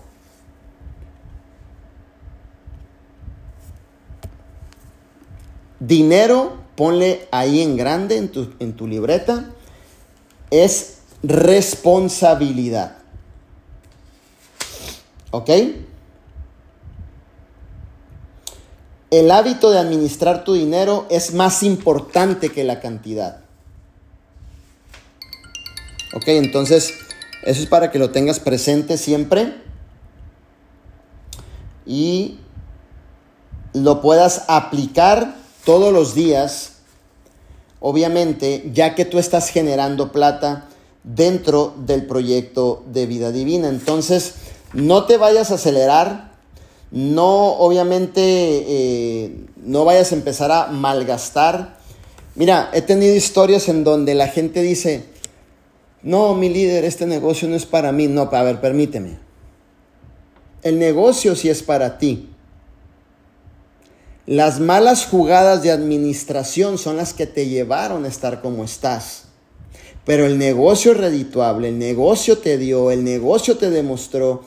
Dinero, 5.79 6.57
ponle 6.75 7.27
ahí 7.31 7.61
en 7.61 7.77
grande 7.77 8.17
en 8.17 8.29
tu, 8.29 8.51
en 8.57 8.73
tu 8.73 8.87
libreta, 8.87 9.45
es 10.49 10.97
responsabilidad. 11.21 12.97
¿Ok? 15.29 15.51
El 19.11 19.31
hábito 19.31 19.71
de 19.71 19.79
administrar 19.79 20.43
tu 20.43 20.53
dinero 20.53 21.07
es 21.09 21.33
más 21.33 21.63
importante 21.63 22.49
que 22.49 22.63
la 22.63 22.79
cantidad. 22.79 23.41
Ok, 26.13 26.27
entonces 26.27 26.93
eso 27.43 27.61
es 27.61 27.67
para 27.67 27.91
que 27.91 27.99
lo 27.99 28.11
tengas 28.11 28.39
presente 28.39 28.97
siempre 28.97 29.55
y 31.85 32.37
lo 33.73 34.01
puedas 34.01 34.45
aplicar 34.47 35.35
todos 35.65 35.93
los 35.93 36.13
días, 36.13 36.73
obviamente, 37.79 38.69
ya 38.73 38.95
que 38.95 39.05
tú 39.05 39.19
estás 39.19 39.49
generando 39.49 40.11
plata 40.11 40.67
dentro 41.03 41.73
del 41.77 42.05
proyecto 42.05 42.83
de 42.91 43.05
vida 43.05 43.31
divina. 43.31 43.69
Entonces, 43.69 44.35
no 44.73 45.05
te 45.05 45.17
vayas 45.17 45.51
a 45.51 45.55
acelerar 45.55 46.28
no, 46.91 47.53
obviamente, 47.53 48.21
eh, 48.21 49.35
no 49.57 49.85
vayas 49.85 50.11
a 50.11 50.15
empezar 50.15 50.51
a 50.51 50.67
malgastar. 50.67 51.77
Mira, 52.35 52.69
he 52.73 52.81
tenido 52.81 53.15
historias 53.15 53.67
en 53.69 53.83
donde 53.83 54.15
la 54.15 54.27
gente 54.27 54.61
dice, 54.61 55.05
no, 56.01 56.33
mi 56.33 56.49
líder, 56.49 56.85
este 56.85 57.05
negocio 57.05 57.47
no 57.47 57.55
es 57.55 57.65
para 57.65 57.91
mí. 57.91 58.07
No, 58.07 58.29
a 58.31 58.43
ver, 58.43 58.59
permíteme. 58.59 59.19
El 60.63 60.79
negocio 60.79 61.35
sí 61.35 61.49
es 61.49 61.61
para 61.61 61.97
ti. 61.97 62.29
Las 64.25 64.59
malas 64.59 65.05
jugadas 65.05 65.63
de 65.63 65.71
administración 65.71 66.77
son 66.77 66.97
las 66.97 67.13
que 67.13 67.25
te 67.25 67.47
llevaron 67.47 68.05
a 68.05 68.07
estar 68.07 68.41
como 68.41 68.63
estás. 68.63 69.23
Pero 70.05 70.25
el 70.25 70.37
negocio 70.37 70.91
es 70.91 70.97
redituable, 70.97 71.69
el 71.69 71.77
negocio 71.77 72.37
te 72.37 72.57
dio, 72.57 72.89
el 72.89 73.03
negocio 73.03 73.57
te 73.57 73.69
demostró, 73.69 74.43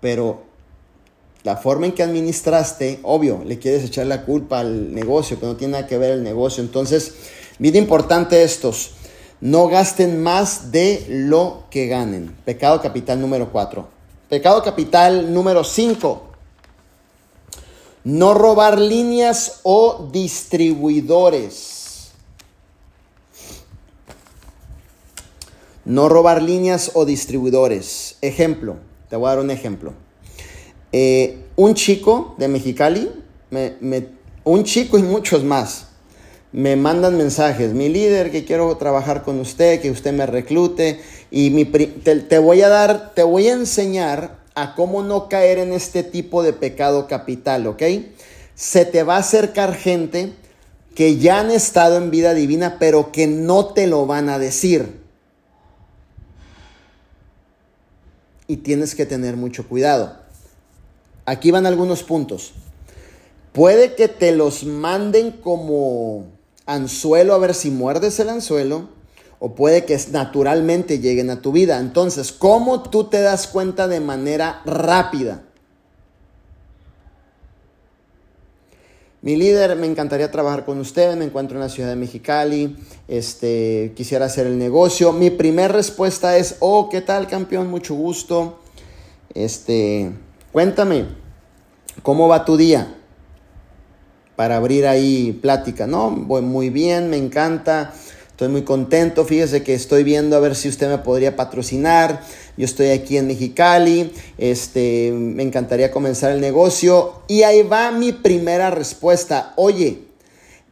pero 0.00 0.49
la 1.42 1.56
forma 1.56 1.86
en 1.86 1.92
que 1.92 2.02
administraste, 2.02 3.00
obvio, 3.02 3.42
le 3.44 3.58
quieres 3.58 3.84
echar 3.84 4.06
la 4.06 4.24
culpa 4.24 4.60
al 4.60 4.94
negocio, 4.94 5.40
que 5.40 5.46
no 5.46 5.56
tiene 5.56 5.72
nada 5.72 5.86
que 5.86 5.96
ver 5.96 6.12
el 6.12 6.22
negocio. 6.22 6.62
Entonces, 6.62 7.14
bien 7.58 7.76
importante 7.76 8.42
estos, 8.42 8.90
no 9.40 9.68
gasten 9.68 10.22
más 10.22 10.70
de 10.70 11.06
lo 11.08 11.64
que 11.70 11.86
ganen. 11.86 12.36
Pecado 12.44 12.82
capital 12.82 13.20
número 13.20 13.50
4. 13.50 13.88
Pecado 14.28 14.62
capital 14.62 15.32
número 15.32 15.64
5. 15.64 16.22
No 18.04 18.34
robar 18.34 18.78
líneas 18.78 19.60
o 19.62 20.08
distribuidores. 20.12 22.10
No 25.86 26.10
robar 26.10 26.42
líneas 26.42 26.90
o 26.94 27.06
distribuidores. 27.06 28.16
Ejemplo, 28.20 28.76
te 29.08 29.16
voy 29.16 29.26
a 29.26 29.30
dar 29.30 29.38
un 29.40 29.50
ejemplo. 29.50 29.94
Eh, 30.92 31.38
un 31.56 31.74
chico 31.74 32.34
de 32.38 32.48
Mexicali, 32.48 33.10
un 34.44 34.64
chico 34.64 34.98
y 34.98 35.02
muchos 35.02 35.44
más, 35.44 35.86
me 36.52 36.74
mandan 36.74 37.16
mensajes, 37.16 37.74
mi 37.74 37.88
líder, 37.88 38.30
que 38.30 38.44
quiero 38.44 38.76
trabajar 38.76 39.22
con 39.22 39.38
usted, 39.38 39.80
que 39.80 39.90
usted 39.90 40.12
me 40.12 40.26
reclute, 40.26 41.00
y 41.30 41.50
mi, 41.50 41.64
te, 41.64 42.38
voy 42.38 42.62
a 42.62 42.68
dar, 42.68 43.14
te 43.14 43.22
voy 43.22 43.48
a 43.48 43.52
enseñar 43.52 44.38
a 44.54 44.74
cómo 44.74 45.02
no 45.02 45.28
caer 45.28 45.58
en 45.58 45.72
este 45.72 46.02
tipo 46.02 46.42
de 46.42 46.52
pecado 46.52 47.06
capital, 47.06 47.66
¿ok? 47.68 47.82
Se 48.56 48.84
te 48.84 49.04
va 49.04 49.16
a 49.16 49.20
acercar 49.20 49.74
gente 49.74 50.32
que 50.94 51.18
ya 51.18 51.38
han 51.38 51.52
estado 51.52 51.98
en 51.98 52.10
vida 52.10 52.34
divina, 52.34 52.78
pero 52.80 53.12
que 53.12 53.28
no 53.28 53.66
te 53.66 53.86
lo 53.86 54.06
van 54.06 54.28
a 54.28 54.38
decir. 54.38 55.00
Y 58.48 58.56
tienes 58.58 58.96
que 58.96 59.06
tener 59.06 59.36
mucho 59.36 59.68
cuidado. 59.68 60.19
Aquí 61.30 61.52
van 61.52 61.64
algunos 61.64 62.02
puntos. 62.02 62.54
Puede 63.52 63.94
que 63.94 64.08
te 64.08 64.32
los 64.32 64.64
manden 64.64 65.30
como 65.30 66.24
anzuelo 66.66 67.34
a 67.34 67.38
ver 67.38 67.54
si 67.54 67.70
muerdes 67.70 68.18
el 68.18 68.30
anzuelo 68.30 68.88
o 69.38 69.54
puede 69.54 69.84
que 69.84 69.96
naturalmente 70.10 70.98
lleguen 70.98 71.30
a 71.30 71.40
tu 71.40 71.52
vida. 71.52 71.78
Entonces, 71.78 72.32
¿cómo 72.32 72.82
tú 72.82 73.04
te 73.04 73.20
das 73.20 73.46
cuenta 73.46 73.86
de 73.86 74.00
manera 74.00 74.60
rápida? 74.64 75.44
Mi 79.22 79.36
líder, 79.36 79.76
me 79.76 79.86
encantaría 79.86 80.32
trabajar 80.32 80.64
con 80.64 80.80
usted, 80.80 81.14
me 81.14 81.26
encuentro 81.26 81.56
en 81.56 81.60
la 81.60 81.68
ciudad 81.68 81.90
de 81.90 81.96
Mexicali, 81.96 82.76
este, 83.06 83.92
quisiera 83.94 84.24
hacer 84.24 84.48
el 84.48 84.58
negocio. 84.58 85.12
Mi 85.12 85.30
primera 85.30 85.68
respuesta 85.68 86.36
es, 86.36 86.56
oh, 86.58 86.88
¿qué 86.90 87.00
tal 87.02 87.28
campeón? 87.28 87.70
Mucho 87.70 87.94
gusto. 87.94 88.58
Este, 89.32 90.10
Cuéntame, 90.52 91.04
¿cómo 92.02 92.26
va 92.26 92.44
tu 92.44 92.56
día? 92.56 92.96
Para 94.34 94.56
abrir 94.56 94.84
ahí 94.84 95.38
plática. 95.40 95.86
No, 95.86 96.10
voy 96.10 96.42
muy 96.42 96.70
bien, 96.70 97.08
me 97.08 97.18
encanta. 97.18 97.94
Estoy 98.30 98.48
muy 98.48 98.62
contento. 98.62 99.24
Fíjese 99.24 99.62
que 99.62 99.74
estoy 99.74 100.02
viendo 100.02 100.36
a 100.36 100.40
ver 100.40 100.56
si 100.56 100.68
usted 100.68 100.88
me 100.88 100.98
podría 100.98 101.36
patrocinar. 101.36 102.22
Yo 102.56 102.64
estoy 102.64 102.88
aquí 102.88 103.16
en 103.16 103.28
Mexicali. 103.28 104.12
Este, 104.38 105.12
me 105.12 105.44
encantaría 105.44 105.92
comenzar 105.92 106.32
el 106.32 106.40
negocio. 106.40 107.22
Y 107.28 107.44
ahí 107.44 107.62
va 107.62 107.92
mi 107.92 108.10
primera 108.10 108.70
respuesta. 108.70 109.52
Oye, 109.54 110.06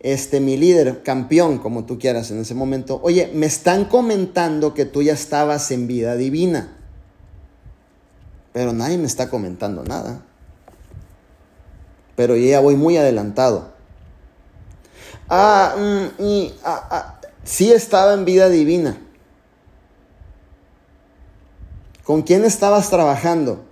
este, 0.01 0.41
mi 0.41 0.57
líder, 0.57 1.05
campeón, 1.05 1.59
como 1.59 1.85
tú 1.85 2.01
quieras 2.01 2.33
en 2.33 2.41
ese 2.41 2.55
momento. 2.55 2.99
Oye, 3.05 3.31
me 3.33 3.47
están 3.47 3.85
comentando 3.85 4.75
que 4.75 4.87
tú 4.87 5.03
ya 5.03 5.13
estabas 5.13 5.71
en 5.71 5.87
vida 5.87 6.17
divina 6.17 6.78
pero 8.59 8.73
nadie 8.73 8.99
me 8.99 9.07
está 9.07 9.31
comentando 9.31 9.85
nada. 9.85 10.21
Pero 12.17 12.35
ya 12.35 12.59
voy 12.59 12.75
muy 12.75 12.97
adelantado. 12.97 13.69
Ah, 15.29 15.77
mm, 15.79 16.21
y 16.21 16.55
ah, 16.65 16.89
ah, 16.91 17.21
sí 17.45 17.71
estaba 17.71 18.15
en 18.15 18.25
vida 18.25 18.49
divina. 18.49 18.99
¿Con 22.03 22.23
quién 22.23 22.45
estabas 22.45 22.91
trabajando? 22.91 23.65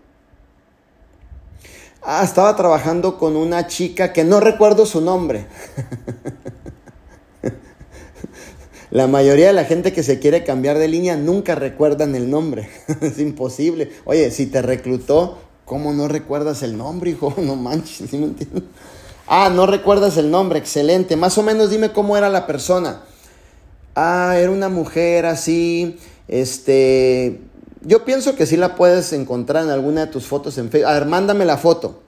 Ah, 2.00 2.22
estaba 2.22 2.54
trabajando 2.54 3.18
con 3.18 3.34
una 3.34 3.66
chica 3.66 4.12
que 4.12 4.22
no 4.22 4.38
recuerdo 4.38 4.86
su 4.86 5.00
nombre. 5.00 5.48
La 8.96 9.06
mayoría 9.06 9.48
de 9.48 9.52
la 9.52 9.66
gente 9.66 9.92
que 9.92 10.02
se 10.02 10.20
quiere 10.20 10.42
cambiar 10.42 10.78
de 10.78 10.88
línea 10.88 11.18
nunca 11.18 11.54
recuerdan 11.54 12.14
el 12.14 12.30
nombre. 12.30 12.70
es 13.02 13.18
imposible. 13.18 13.90
Oye, 14.06 14.30
si 14.30 14.46
te 14.46 14.62
reclutó, 14.62 15.36
¿cómo 15.66 15.92
no 15.92 16.08
recuerdas 16.08 16.62
el 16.62 16.78
nombre, 16.78 17.10
hijo? 17.10 17.34
No 17.42 17.56
manches, 17.56 18.08
¿sí 18.08 18.16
me 18.16 18.24
entiendes? 18.24 18.62
Ah, 19.26 19.50
no 19.54 19.66
recuerdas 19.66 20.16
el 20.16 20.30
nombre, 20.30 20.58
excelente. 20.58 21.14
Más 21.14 21.36
o 21.36 21.42
menos 21.42 21.68
dime 21.68 21.92
cómo 21.92 22.16
era 22.16 22.30
la 22.30 22.46
persona. 22.46 23.02
Ah, 23.94 24.36
era 24.38 24.50
una 24.50 24.70
mujer 24.70 25.26
así, 25.26 25.98
este... 26.26 27.42
Yo 27.82 28.06
pienso 28.06 28.34
que 28.34 28.46
sí 28.46 28.56
la 28.56 28.76
puedes 28.76 29.12
encontrar 29.12 29.64
en 29.64 29.70
alguna 29.72 30.06
de 30.06 30.10
tus 30.10 30.24
fotos 30.24 30.56
en 30.56 30.70
Facebook. 30.70 30.90
A 30.90 30.94
ver, 30.94 31.04
mándame 31.04 31.44
la 31.44 31.58
foto. 31.58 32.00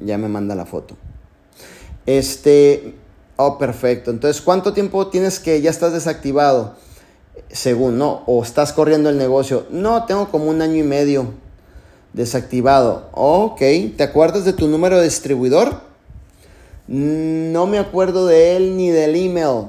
Ya 0.00 0.16
me 0.16 0.28
manda 0.28 0.54
la 0.54 0.64
foto. 0.64 0.96
Este, 2.06 2.94
oh, 3.36 3.58
perfecto. 3.58 4.10
Entonces, 4.10 4.42
¿cuánto 4.42 4.72
tiempo 4.72 5.08
tienes 5.08 5.40
que 5.40 5.60
ya 5.60 5.70
estás 5.70 5.92
desactivado? 5.92 6.74
Según, 7.50 7.98
¿no? 7.98 8.22
O 8.26 8.42
estás 8.42 8.72
corriendo 8.72 9.08
el 9.10 9.18
negocio. 9.18 9.66
No, 9.70 10.04
tengo 10.04 10.28
como 10.30 10.46
un 10.46 10.62
año 10.62 10.76
y 10.76 10.82
medio 10.82 11.32
desactivado. 12.12 13.10
ok, 13.12 13.60
¿te 13.96 14.02
acuerdas 14.02 14.44
de 14.44 14.54
tu 14.54 14.68
número 14.68 14.96
de 14.96 15.04
distribuidor? 15.04 15.82
No 16.88 17.66
me 17.66 17.78
acuerdo 17.78 18.26
de 18.26 18.56
él 18.56 18.76
ni 18.76 18.90
del 18.90 19.14
email. 19.16 19.68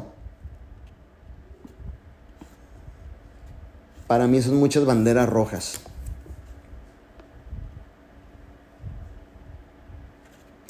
Para 4.07 4.27
mí 4.27 4.41
son 4.41 4.55
muchas 4.55 4.85
banderas 4.85 5.27
rojas. 5.27 5.79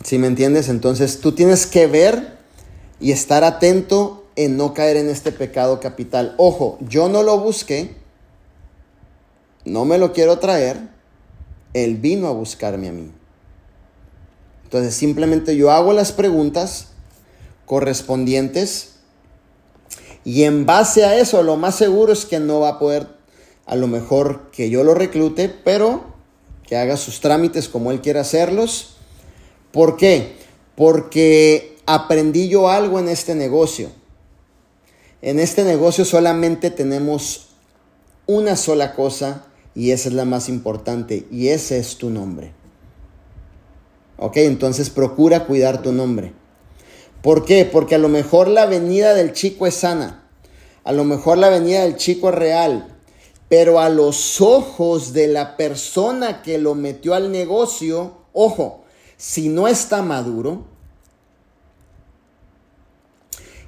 Si 0.03 0.17
me 0.17 0.27
entiendes? 0.27 0.69
Entonces 0.69 1.19
tú 1.19 1.33
tienes 1.33 1.67
que 1.67 1.85
ver 1.85 2.36
y 2.99 3.11
estar 3.11 3.43
atento 3.43 4.25
en 4.35 4.57
no 4.57 4.73
caer 4.73 4.97
en 4.97 5.09
este 5.09 5.31
pecado 5.31 5.79
capital. 5.79 6.35
Ojo, 6.37 6.77
yo 6.81 7.09
no 7.09 7.23
lo 7.23 7.39
busqué, 7.39 7.95
no 9.65 9.85
me 9.85 9.97
lo 9.97 10.13
quiero 10.13 10.39
traer, 10.39 10.77
él 11.73 11.97
vino 11.97 12.27
a 12.27 12.31
buscarme 12.31 12.89
a 12.89 12.91
mí. 12.91 13.11
Entonces 14.63 14.93
simplemente 14.93 15.55
yo 15.55 15.71
hago 15.71 15.93
las 15.93 16.11
preguntas 16.11 16.89
correspondientes 17.65 18.95
y 20.23 20.43
en 20.43 20.65
base 20.65 21.05
a 21.05 21.17
eso 21.17 21.41
lo 21.43 21.55
más 21.55 21.75
seguro 21.75 22.13
es 22.13 22.25
que 22.25 22.39
no 22.39 22.59
va 22.59 22.69
a 22.69 22.79
poder 22.79 23.07
a 23.65 23.75
lo 23.75 23.87
mejor 23.87 24.51
que 24.51 24.69
yo 24.69 24.83
lo 24.83 24.93
reclute, 24.93 25.49
pero 25.49 26.03
que 26.65 26.75
haga 26.75 26.97
sus 26.97 27.21
trámites 27.21 27.69
como 27.69 27.91
él 27.91 28.01
quiera 28.01 28.21
hacerlos 28.21 28.97
¿Por 29.77 29.95
qué? 29.95 30.33
Porque 30.75 31.76
aprendí 31.87 32.49
yo 32.49 32.69
algo 32.69 32.99
en 32.99 33.07
este 33.07 33.33
negocio. 33.33 33.89
En 35.21 35.39
este 35.39 35.63
negocio 35.63 36.05
solamente 36.05 36.69
tenemos 36.69 37.47
una 38.27 38.55
sola 38.55 38.93
cosa 38.93 39.45
y 39.73 39.91
esa 39.91 40.09
es 40.09 40.15
la 40.15 40.25
más 40.25 40.49
importante 40.49 41.25
y 41.31 41.47
ese 41.47 41.79
es 41.79 41.97
tu 41.97 42.09
nombre. 42.09 42.51
Ok, 44.17 44.37
entonces 44.37 44.89
procura 44.89 45.45
cuidar 45.45 45.81
tu 45.81 45.93
nombre. 45.93 46.33
¿Por 47.21 47.45
qué? 47.45 47.65
Porque 47.65 47.95
a 47.95 47.99
lo 47.99 48.09
mejor 48.09 48.47
la 48.47 48.65
venida 48.65 49.13
del 49.13 49.31
chico 49.31 49.65
es 49.65 49.75
sana, 49.75 50.27
a 50.83 50.91
lo 50.91 51.03
mejor 51.03 51.37
la 51.37 51.49
venida 51.49 51.83
del 51.83 51.95
chico 51.95 52.29
es 52.29 52.35
real, 52.35 52.95
pero 53.47 53.79
a 53.79 53.89
los 53.89 54.41
ojos 54.41 55.13
de 55.13 55.27
la 55.27 55.55
persona 55.55 56.41
que 56.41 56.57
lo 56.57 56.75
metió 56.75 57.13
al 57.13 57.31
negocio, 57.31 58.17
ojo, 58.33 58.83
si 59.15 59.49
no 59.49 59.67
está 59.67 60.01
maduro, 60.01 60.65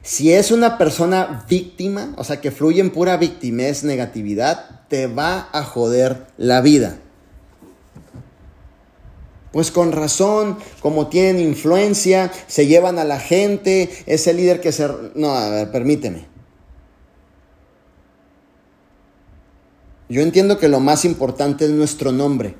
si 0.09 0.33
es 0.33 0.49
una 0.49 0.79
persona 0.79 1.45
víctima, 1.47 2.15
o 2.17 2.23
sea, 2.23 2.41
que 2.41 2.49
fluye 2.49 2.81
en 2.81 2.89
pura 2.89 3.15
victimez, 3.17 3.83
negatividad, 3.83 4.87
te 4.87 5.05
va 5.05 5.49
a 5.51 5.63
joder 5.63 6.25
la 6.35 6.61
vida. 6.61 6.97
Pues 9.51 9.69
con 9.69 9.91
razón, 9.91 10.57
como 10.81 11.09
tienen 11.09 11.39
influencia, 11.39 12.31
se 12.47 12.65
llevan 12.65 12.97
a 12.97 13.03
la 13.03 13.19
gente, 13.19 13.91
es 14.07 14.25
el 14.25 14.37
líder 14.37 14.61
que 14.61 14.71
se... 14.71 14.89
No, 15.13 15.35
a 15.35 15.47
ver, 15.51 15.71
permíteme. 15.71 16.25
Yo 20.09 20.23
entiendo 20.23 20.57
que 20.57 20.69
lo 20.69 20.79
más 20.79 21.05
importante 21.05 21.65
es 21.65 21.71
nuestro 21.71 22.11
nombre. 22.11 22.55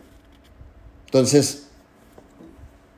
Entonces, 1.05 1.63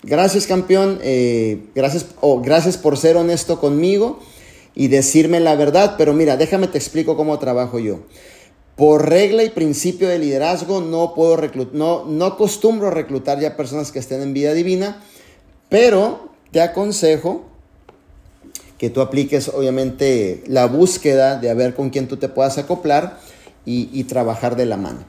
Gracias 0.04 0.48
campeón, 0.48 0.98
eh, 1.04 1.66
gracias, 1.76 2.08
gracias 2.42 2.76
por 2.76 2.98
ser 2.98 3.18
honesto 3.18 3.60
conmigo 3.60 4.20
y 4.76 4.88
decirme 4.88 5.40
la 5.40 5.56
verdad, 5.56 5.96
pero 5.98 6.14
mira, 6.14 6.38
déjame 6.38 6.68
te 6.68 6.78
explico 6.78 7.18
cómo 7.18 7.38
trabajo 7.40 7.80
yo. 7.80 8.02
Por 8.76 9.10
regla 9.10 9.44
y 9.44 9.50
principio 9.50 10.08
de 10.08 10.18
liderazgo 10.18 10.82
no 10.82 11.14
puedo 11.14 11.36
reclutar, 11.36 11.76
no, 11.76 12.06
no 12.06 12.26
acostumbro 12.26 12.90
reclutar 12.90 13.40
ya 13.40 13.58
personas 13.58 13.92
que 13.92 14.00
estén 14.00 14.22
en 14.22 14.34
vida 14.34 14.54
divina, 14.54 15.04
pero 15.70 16.32
te 16.52 16.62
aconsejo 16.62 17.46
que 18.78 18.90
tú 18.90 19.02
apliques 19.02 19.50
obviamente 19.50 20.44
la 20.48 20.66
búsqueda 20.66 21.38
de 21.38 21.50
a 21.50 21.54
ver 21.54 21.76
con 21.76 21.92
quién 21.92 22.08
tú 22.08 22.18
te 22.18 22.30
puedas 22.30 22.58
acoplar 22.58 23.20
y, 23.66 23.90
y 23.94 24.06
trabajar 24.06 24.56
de 24.56 24.66
la 24.66 24.78
mano. 24.78 25.06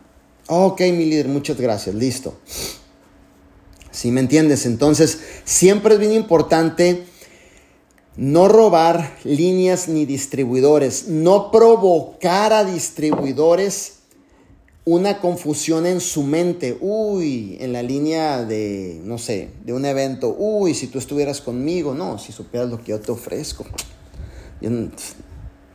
Ok, 0.49 0.81
mi 0.81 1.07
líder, 1.07 1.29
muchas 1.29 1.59
gracias, 1.59 1.95
listo. 1.95 2.35
¿Sí 3.91 4.11
me 4.11 4.21
entiendes? 4.21 4.67
Entonces, 4.67 5.21
siempre 5.45 5.95
es 5.95 6.01
bien 6.01 6.13
importante 6.13 7.05
no 8.17 8.49
robar 8.49 9.17
líneas 9.25 9.89
ni 9.89 10.05
distribuidores, 10.05 11.09
no 11.09 11.51
provocar 11.51 12.53
a 12.53 12.65
distribuidores 12.65 13.95
una 14.85 15.21
confusión 15.21 15.87
en 15.87 16.01
su 16.01 16.23
mente. 16.23 16.77
Uy, 16.81 17.57
en 17.61 17.73
la 17.73 17.83
línea 17.83 18.45
de, 18.45 19.01
no 19.05 19.19
sé, 19.19 19.51
de 19.65 19.73
un 19.73 19.85
evento. 19.85 20.35
Uy, 20.37 20.75
si 20.75 20.89
tú 20.89 20.99
estuvieras 20.99 21.41
conmigo. 21.41 21.95
No, 21.95 22.19
si 22.19 22.33
supieras 22.33 22.69
lo 22.69 22.79
que 22.79 22.91
yo 22.91 23.01
te 23.01 23.13
ofrezco. 23.13 23.65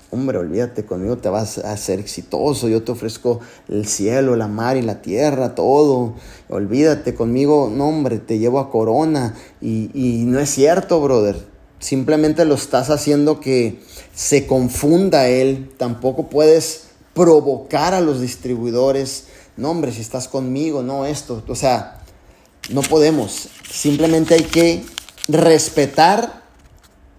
Hombre, 0.10 0.38
olvídate, 0.38 0.86
conmigo 0.86 1.18
te 1.18 1.28
vas 1.28 1.58
a 1.58 1.76
ser 1.76 2.00
exitoso, 2.00 2.70
yo 2.70 2.82
te 2.82 2.94
ofrezco 2.94 3.42
el 3.68 3.86
cielo, 3.86 4.38
la 4.38 4.48
mar 4.48 4.78
y 4.78 4.82
la 4.82 5.02
tierra, 5.02 5.54
todo, 5.54 6.14
olvídate, 6.48 7.14
conmigo, 7.14 7.70
no, 7.70 7.90
hombre, 7.90 8.18
te 8.20 8.40
llevo 8.40 8.60
a 8.60 8.72
corona 8.72 9.36
y, 9.60 9.92
y 9.94 10.24
no 10.24 10.40
es 10.40 10.50
cierto, 10.50 11.02
brother, 11.02 11.36
simplemente 11.80 12.46
lo 12.46 12.56
estás 12.56 12.90
haciendo 12.90 13.40
que 13.40 13.82
se 14.14 14.48
confunda 14.48 15.28
él, 15.28 15.72
tampoco 15.78 16.30
puedes 16.30 16.88
provocar 17.14 17.94
a 17.94 18.02
los 18.02 18.22
distribuidores, 18.22 19.26
no, 19.58 19.72
hombre, 19.72 19.92
si 19.92 20.02
estás 20.02 20.28
conmigo, 20.28 20.84
no, 20.84 21.06
esto, 21.06 21.44
o 21.48 21.56
sea, 21.56 22.02
no 22.70 22.82
podemos, 22.82 23.50
simplemente 23.72 24.36
hay 24.36 24.44
que 24.44 24.84
respetar 25.28 26.44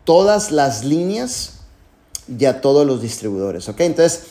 todas 0.05 0.51
las 0.51 0.85
líneas 0.85 1.59
y 2.29 2.45
a 2.45 2.61
todos 2.61 2.87
los 2.87 3.03
distribuidores. 3.03 3.69
¿Ok? 3.69 3.81
Entonces, 3.81 4.23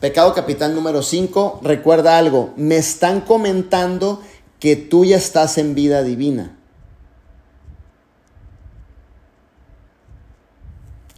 pecado 0.00 0.34
capital 0.34 0.74
número 0.74 1.02
5, 1.02 1.60
recuerda 1.62 2.18
algo, 2.18 2.52
me 2.56 2.76
están 2.76 3.20
comentando 3.20 4.20
que 4.60 4.76
tú 4.76 5.04
ya 5.04 5.16
estás 5.16 5.58
en 5.58 5.74
vida 5.74 6.02
divina. 6.02 6.55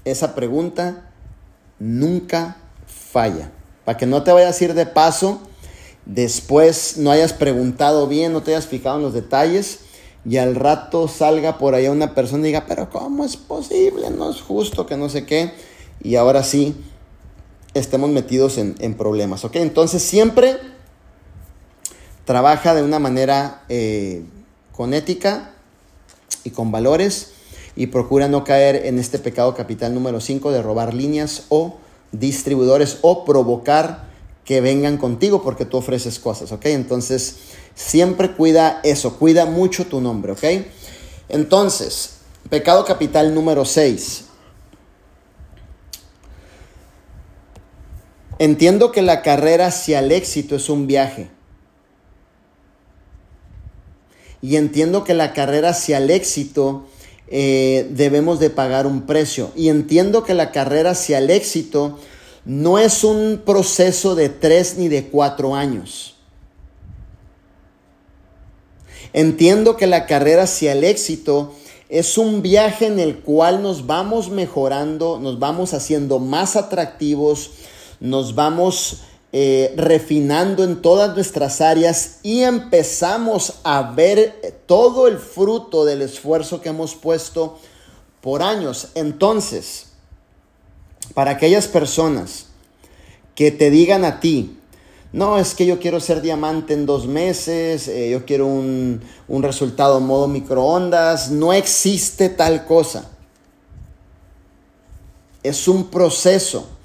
Esa 0.05 0.35
pregunta 0.35 1.11
nunca 1.79 2.57
falla. 2.87 3.51
Para 3.85 3.99
que 3.99 4.07
no 4.07 4.23
te 4.23 4.33
vayas 4.33 4.61
a 4.61 4.65
ir 4.65 4.75
de 4.75 4.87
paso, 4.87 5.41
después 6.05 6.97
no 6.97 7.11
hayas 7.11 7.33
preguntado 7.33 8.07
bien, 8.07 8.33
no 8.33 8.43
te 8.43 8.53
hayas 8.55 8.67
fijado 8.67 8.97
en 8.97 9.03
los 9.03 9.15
detalles 9.15 9.81
y 10.25 10.37
al 10.37 10.55
rato 10.55 11.09
salga 11.09 11.59
por 11.59 11.75
allá 11.75 11.91
una 11.91 12.15
persona 12.15 12.43
y 12.43 12.47
diga, 12.49 12.67
pero 12.67 12.91
¿cómo 12.91 13.25
es 13.25 13.37
posible? 13.37 14.11
No 14.11 14.31
es 14.31 14.41
justo 14.41 14.87
que 14.87 14.97
no 14.97 15.09
sé 15.09 15.25
qué 15.25 15.53
y 16.03 16.17
ahora 16.17 16.43
sí 16.43 16.75
estemos 17.75 18.11
metidos 18.11 18.59
en, 18.59 18.95
problemas. 18.95 19.45
¿ok? 19.45 19.57
Entonces 19.57 20.03
siempre 20.03 20.59
trabaja 22.25 22.75
de 22.75 22.83
una 22.83 22.99
manera 22.99 23.65
eh, 23.69 24.25
con 24.73 24.93
ética 24.93 25.53
y 26.45 26.51
con 26.51 26.71
valores 26.73 27.33
y 27.79 27.87
procura 27.87 28.27
no 28.27 28.43
caer 28.43 28.87
en 28.87 28.99
este 28.99 29.21
pecado 29.21 29.55
capital 29.55 29.95
número 29.95 30.21
5 30.21 30.51
de 30.51 30.61
robar 30.61 30.95
líneas 30.95 31.45
o 31.49 31.77
distribuidores 32.11 32.99
o 33.03 33.25
provocar 33.25 34.09
que 34.45 34.61
vengan 34.61 34.97
contigo 34.97 35.43
porque 35.43 35.65
tú 35.65 35.77
ofreces 35.77 36.19
cosas, 36.19 36.51
¿ok? 36.51 36.67
Entonces, 36.67 37.37
siempre 37.77 38.33
cuida 38.33 38.81
eso, 38.83 39.17
cuida 39.17 39.47
mucho 39.47 39.87
tu 39.87 40.01
nombre, 40.01 40.33
¿ok? 40.33 40.45
Entonces, 41.29 42.17
pecado 42.51 42.85
capital 42.85 43.33
número 43.33 43.65
6, 43.65 44.25
Entiendo 48.41 48.93
que 48.93 49.03
la 49.03 49.23
carrera 49.23 49.67
hacia 49.67 49.99
el 49.99 50.13
éxito 50.13 50.55
es 50.55 50.69
un 50.69 50.87
viaje. 50.87 51.29
Y 54.41 54.55
entiendo 54.55 55.03
que 55.03 55.13
la 55.13 55.33
carrera 55.33 55.71
hacia 55.71 55.99
el 55.99 56.09
éxito 56.09 56.87
eh, 57.31 57.89
debemos 57.91 58.41
de 58.41 58.51
pagar 58.51 58.87
un 58.87 59.03
precio. 59.03 59.51
Y 59.55 59.69
entiendo 59.69 60.25
que 60.25 60.35
la 60.35 60.51
carrera 60.53 60.91
hacia 60.91 61.19
el 61.19 61.31
éxito 61.31 61.99
no 62.45 62.79
es 62.79 63.05
un 63.05 63.43
proceso 63.45 64.15
de 64.15 64.29
tres 64.29 64.77
ni 64.79 64.89
de 64.89 65.09
cuatro 65.09 65.55
años. 65.55 66.17
Entiendo 69.13 69.77
que 69.77 69.87
la 69.87 70.07
carrera 70.07 70.45
hacia 70.45 70.73
el 70.73 70.85
éxito 70.85 71.55
es 71.89 72.19
un 72.19 72.43
viaje 72.43 72.87
en 72.87 72.99
el 72.99 73.21
cual 73.21 73.63
nos 73.63 73.87
vamos 73.87 74.31
mejorando, 74.31 75.19
nos 75.19 75.39
vamos 75.39 75.73
haciendo 75.73 76.19
más 76.19 76.57
atractivos, 76.57 77.51
nos 78.01 78.35
vamos 78.35 79.03
eh, 79.31 79.75
refinando 79.77 80.65
en 80.65 80.81
todas 80.81 81.15
nuestras 81.15 81.61
áreas 81.61 82.21
y 82.23 82.45
empezamos 82.45 83.61
a 83.63 83.83
ver 83.93 84.63
todo 84.65 85.07
el 85.07 85.19
fruto 85.19 85.85
del 85.85 86.01
esfuerzo 86.01 86.63
que 86.63 86.71
hemos 86.71 86.95
puesto 86.95 87.59
por 88.23 88.43
años. 88.43 88.89
Entonces, 88.95 89.89
para 91.13 91.33
aquellas 91.33 91.69
personas 91.69 92.47
que 93.35 93.51
te 93.51 93.69
digan 93.71 94.07
a 94.07 94.19
ti, 94.21 94.59
no, 95.13 95.39
es 95.39 95.55
que 95.55 95.67
yo 95.67 95.79
quiero 95.79 96.01
ser 96.01 96.23
diamante 96.23 96.73
en 96.75 96.87
dos 96.87 97.07
meses, 97.07 97.87
eh, 97.89 98.11
yo 98.11 98.25
quiero 98.25 98.47
un, 98.47 99.03
un 99.27 99.43
resultado 99.43 100.01
modo 100.01 100.27
microondas, 100.29 101.31
no 101.31 101.53
existe 101.53 102.31
tal 102.31 102.65
cosa. 102.65 103.11
Es 105.43 105.69
un 105.69 105.91
proceso. 105.91 106.78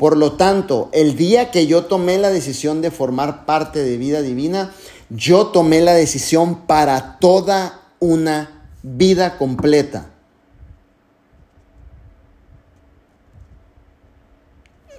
Por 0.00 0.16
lo 0.16 0.32
tanto, 0.32 0.88
el 0.92 1.14
día 1.14 1.50
que 1.50 1.66
yo 1.66 1.84
tomé 1.84 2.16
la 2.16 2.30
decisión 2.30 2.80
de 2.80 2.90
formar 2.90 3.44
parte 3.44 3.80
de 3.82 3.98
vida 3.98 4.22
divina, 4.22 4.72
yo 5.10 5.48
tomé 5.48 5.82
la 5.82 5.92
decisión 5.92 6.62
para 6.62 7.18
toda 7.18 7.82
una 7.98 8.70
vida 8.82 9.36
completa. 9.36 10.08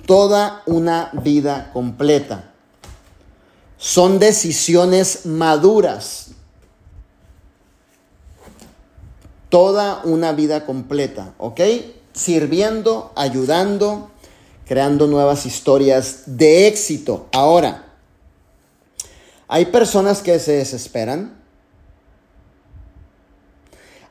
Toda 0.06 0.62
una 0.68 1.10
vida 1.14 1.72
completa 1.74 2.52
son 3.80 4.20
decisiones 4.20 5.26
maduras. 5.26 6.28
Toda 9.50 10.04
una 10.04 10.32
vida 10.32 10.68
completa, 10.68 11.34
¿ok? 11.40 11.60
Sirviendo, 12.14 13.12
ayudando, 13.16 14.12
creando 14.66 15.08
nuevas 15.08 15.46
historias 15.46 16.24
de 16.26 16.68
éxito. 16.68 17.28
Ahora, 17.32 17.88
hay 19.48 19.66
personas 19.66 20.22
que 20.22 20.40
se 20.40 20.54
desesperan. 20.54 21.36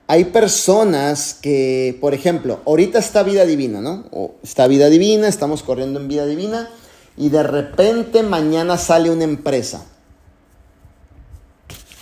Hay 0.07 0.25
personas 0.27 1.35
que, 1.41 1.97
por 2.01 2.15
ejemplo, 2.15 2.61
ahorita 2.67 2.99
está 2.99 3.23
vida 3.23 3.47
divina, 3.47 3.81
¿no? 3.81 4.05
O 4.11 4.35
está 4.43 4.67
vida 4.67 4.91
divina, 4.91 5.29
estamos 5.29 5.63
corriendo 5.63 6.01
en 6.01 6.09
vida 6.09 6.27
divina 6.27 6.69
y 7.17 7.29
de 7.29 7.43
repente 7.43 8.23
mañana 8.23 8.77
sale 8.77 9.11
una 9.11 9.25
empresa. 9.25 9.85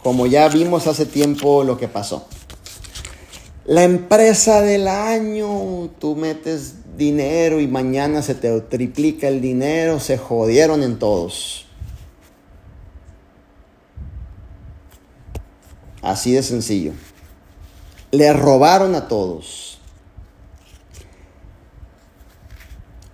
Como 0.02 0.26
ya 0.26 0.48
vimos 0.48 0.86
hace 0.86 1.06
tiempo 1.06 1.64
lo 1.64 1.76
que 1.76 1.86
pasó. 1.88 2.26
La 3.68 3.84
empresa 3.84 4.62
del 4.62 4.88
año, 4.88 5.90
tú 5.98 6.16
metes 6.16 6.96
dinero 6.96 7.60
y 7.60 7.68
mañana 7.68 8.22
se 8.22 8.34
te 8.34 8.58
triplica 8.62 9.28
el 9.28 9.42
dinero, 9.42 10.00
se 10.00 10.16
jodieron 10.16 10.82
en 10.82 10.98
todos. 10.98 11.66
Así 16.00 16.32
de 16.32 16.42
sencillo. 16.42 16.94
Le 18.10 18.32
robaron 18.32 18.94
a 18.94 19.06
todos. 19.06 19.78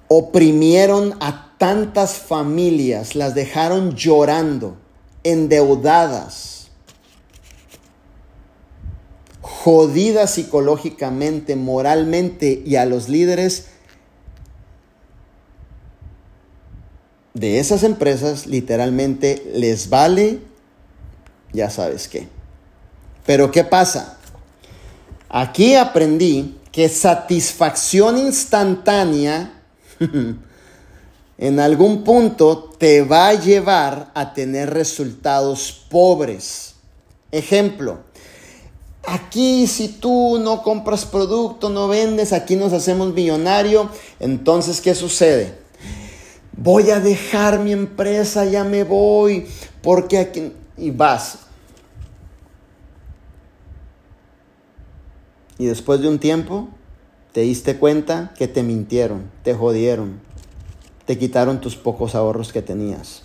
Oprimieron 0.07 1.17
a 1.19 1.57
tantas 1.59 2.15
familias 2.15 3.17
las 3.17 3.35
dejaron 3.35 3.97
llorando, 3.97 4.77
endeudadas, 5.25 6.54
jodidas 9.65 10.35
psicológicamente, 10.35 11.57
moralmente 11.57 12.63
y 12.67 12.77
a 12.77 12.85
los 12.85 13.09
líderes 13.09 13.69
de 17.33 17.59
esas 17.61 17.83
empresas 17.83 18.47
literalmente 18.47 19.43
les 19.55 19.89
vale, 19.89 20.41
ya 21.55 21.71
sabes 21.71 22.09
qué. 22.09 22.29
Pero 23.25 23.51
¿qué 23.51 23.65
pasa? 23.65 24.19
Aquí 25.31 25.77
aprendí 25.77 26.59
que 26.71 26.91
satisfacción 26.91 28.19
instantánea 28.19 29.63
en 31.39 31.59
algún 31.59 32.05
punto 32.05 32.71
te 32.79 33.01
va 33.01 33.29
a 33.29 33.41
llevar 33.41 34.11
a 34.13 34.35
tener 34.35 34.75
resultados 34.75 35.87
pobres. 35.89 36.75
Ejemplo, 37.33 38.01
aquí 39.07 39.67
si 39.67 39.89
tú 39.89 40.39
no 40.39 40.63
compras 40.63 41.05
producto, 41.05 41.71
no 41.71 41.89
vendes, 41.89 42.33
aquí 42.33 42.57
nos 42.57 42.73
hacemos 42.73 43.13
millonario, 43.13 43.89
entonces 44.21 44.81
¿qué 44.81 44.95
sucede? 44.95 45.59
Voy 46.57 46.91
a 46.91 47.01
dejar 47.01 47.59
mi 47.59 47.73
empresa, 47.73 48.45
ya 48.45 48.65
me 48.65 48.85
voy, 48.85 49.47
porque 49.83 50.19
aquí... 50.19 50.53
Y 50.77 50.91
vas. 50.91 51.39
Y 55.59 55.67
después 55.67 56.01
de 56.01 56.09
un 56.09 56.19
tiempo, 56.19 56.69
te 57.33 57.43
diste 57.43 57.77
cuenta 57.77 58.33
que 58.37 58.49
te 58.49 58.65
mintieron, 58.65 59.31
te 59.45 59.55
jodieron 59.55 60.21
te 61.05 61.19
quitaron 61.19 61.61
tus 61.61 61.77
pocos 61.77 62.15
ahorros 62.15 62.53
que 62.53 62.63
tenías. 62.63 63.23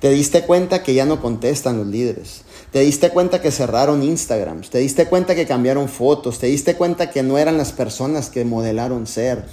Te 0.00 0.10
diste 0.10 0.42
cuenta 0.42 0.82
que 0.82 0.94
ya 0.94 1.04
no 1.04 1.20
contestan 1.20 1.78
los 1.78 1.86
líderes. 1.86 2.42
Te 2.72 2.80
diste 2.80 3.10
cuenta 3.10 3.40
que 3.40 3.50
cerraron 3.50 4.02
Instagrams. 4.02 4.70
Te 4.70 4.78
diste 4.78 5.06
cuenta 5.06 5.34
que 5.34 5.46
cambiaron 5.46 5.88
fotos. 5.88 6.38
Te 6.38 6.46
diste 6.46 6.76
cuenta 6.76 7.10
que 7.10 7.22
no 7.22 7.38
eran 7.38 7.56
las 7.56 7.72
personas 7.72 8.30
que 8.30 8.44
modelaron 8.44 9.06
ser. 9.06 9.44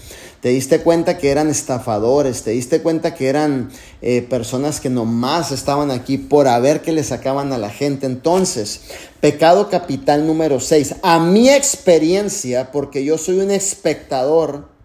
Te 0.42 0.50
diste 0.50 0.82
cuenta 0.82 1.18
que 1.18 1.32
eran 1.32 1.50
estafadores. 1.50 2.44
Te 2.44 2.52
diste 2.52 2.82
cuenta 2.82 3.16
que 3.16 3.28
eran 3.28 3.72
eh, 4.02 4.22
personas 4.22 4.80
que 4.80 4.90
nomás 4.90 5.52
estaban 5.52 5.92
aquí 5.92 6.18
por 6.18 6.48
a 6.48 6.60
ver 6.60 6.82
que 6.82 6.92
le 6.92 7.04
sacaban 7.04 7.54
a 7.54 7.58
la 7.58 7.70
gente. 7.70 8.06
Entonces, 8.06 8.82
pecado 9.22 9.70
capital 9.70 10.28
número 10.28 10.60
6. 10.60 10.96
A 11.02 11.20
mi 11.20 11.50
experiencia, 11.50 12.72
porque 12.72 13.04
yo 13.04 13.18
soy 13.18 13.40
un 13.40 13.52
espectador 13.52 14.76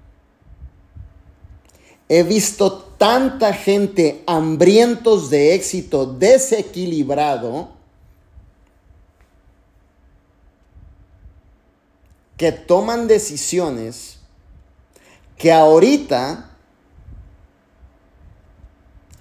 He 2.12 2.24
visto 2.24 2.89
tanta 3.00 3.54
gente 3.54 4.22
hambrientos 4.26 5.30
de 5.30 5.54
éxito, 5.54 6.04
desequilibrado, 6.04 7.70
que 12.36 12.52
toman 12.52 13.08
decisiones 13.08 14.18
que 15.38 15.50
ahorita 15.50 16.50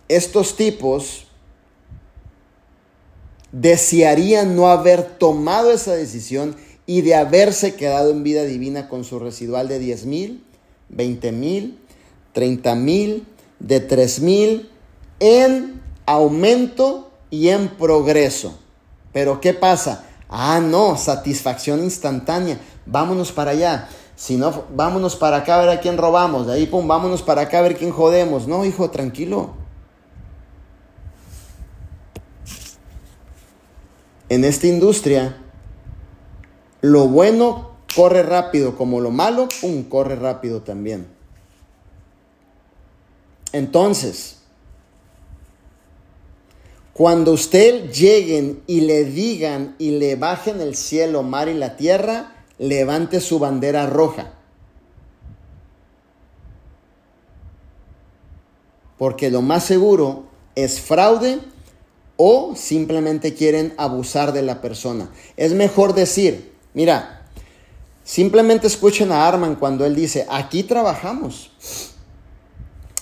estos 0.09 0.57
tipos 0.57 1.27
desearían 3.53 4.57
no 4.57 4.67
haber 4.67 5.03
tomado 5.17 5.71
esa 5.71 5.93
decisión 5.93 6.53
y 6.85 6.99
de 6.99 7.15
haberse 7.15 7.75
quedado 7.75 8.11
en 8.11 8.23
vida 8.23 8.43
divina 8.43 8.89
con 8.89 9.05
su 9.05 9.19
residual 9.19 9.69
de 9.69 9.79
10 9.79 10.05
mil, 10.05 10.43
20 10.89 11.31
mil, 11.31 11.79
30 12.33 12.75
mil, 12.75 13.25
de 13.59 13.79
3 13.79 14.21
mil 14.21 14.69
en 15.19 15.81
aumento 16.05 17.11
y 17.29 17.49
en 17.49 17.69
progreso. 17.69 18.57
Pero 19.13 19.41
¿qué 19.41 19.53
pasa? 19.53 20.05
Ah, 20.29 20.59
no, 20.59 20.97
satisfacción 20.97 21.83
instantánea. 21.83 22.59
Vámonos 22.85 23.31
para 23.31 23.51
allá. 23.51 23.89
Si 24.15 24.35
no, 24.35 24.65
vámonos 24.75 25.15
para 25.15 25.37
acá 25.37 25.55
a 25.55 25.65
ver 25.65 25.69
a 25.69 25.79
quién 25.79 25.97
robamos. 25.97 26.47
De 26.47 26.53
ahí, 26.53 26.67
pum, 26.67 26.87
vámonos 26.87 27.21
para 27.21 27.41
acá 27.41 27.59
a 27.59 27.61
ver 27.61 27.77
quién 27.77 27.91
jodemos. 27.91 28.47
No, 28.47 28.65
hijo, 28.65 28.89
tranquilo. 28.89 29.51
En 34.27 34.43
esta 34.43 34.67
industria, 34.67 35.37
lo 36.81 37.07
bueno 37.07 37.71
corre 37.95 38.21
rápido, 38.21 38.75
como 38.75 39.01
lo 39.01 39.09
malo, 39.09 39.49
pum, 39.61 39.83
corre 39.83 40.15
rápido 40.15 40.61
también. 40.61 41.07
Entonces, 43.51 44.37
cuando 46.93 47.31
usted 47.31 47.91
lleguen 47.91 48.61
y 48.67 48.81
le 48.81 49.05
digan 49.05 49.75
y 49.79 49.91
le 49.91 50.15
bajen 50.15 50.61
el 50.61 50.75
cielo, 50.75 51.23
mar 51.23 51.47
y 51.47 51.53
la 51.53 51.77
tierra, 51.77 52.35
levante 52.57 53.21
su 53.21 53.39
bandera 53.39 53.85
roja. 53.85 54.33
Porque 58.97 59.31
lo 59.31 59.41
más 59.41 59.63
seguro 59.63 60.25
es 60.55 60.81
fraude 60.81 61.39
o 62.17 62.53
simplemente 62.55 63.33
quieren 63.33 63.73
abusar 63.77 64.33
de 64.33 64.41
la 64.41 64.61
persona. 64.61 65.09
Es 65.37 65.53
mejor 65.53 65.93
decir, 65.93 66.53
mira, 66.73 67.19
Simplemente 68.09 68.65
escuchen 68.65 69.11
a 69.11 69.27
Arman 69.27 69.53
cuando 69.53 69.85
él 69.85 69.95
dice, 69.95 70.25
aquí 70.31 70.63
trabajamos, 70.63 71.51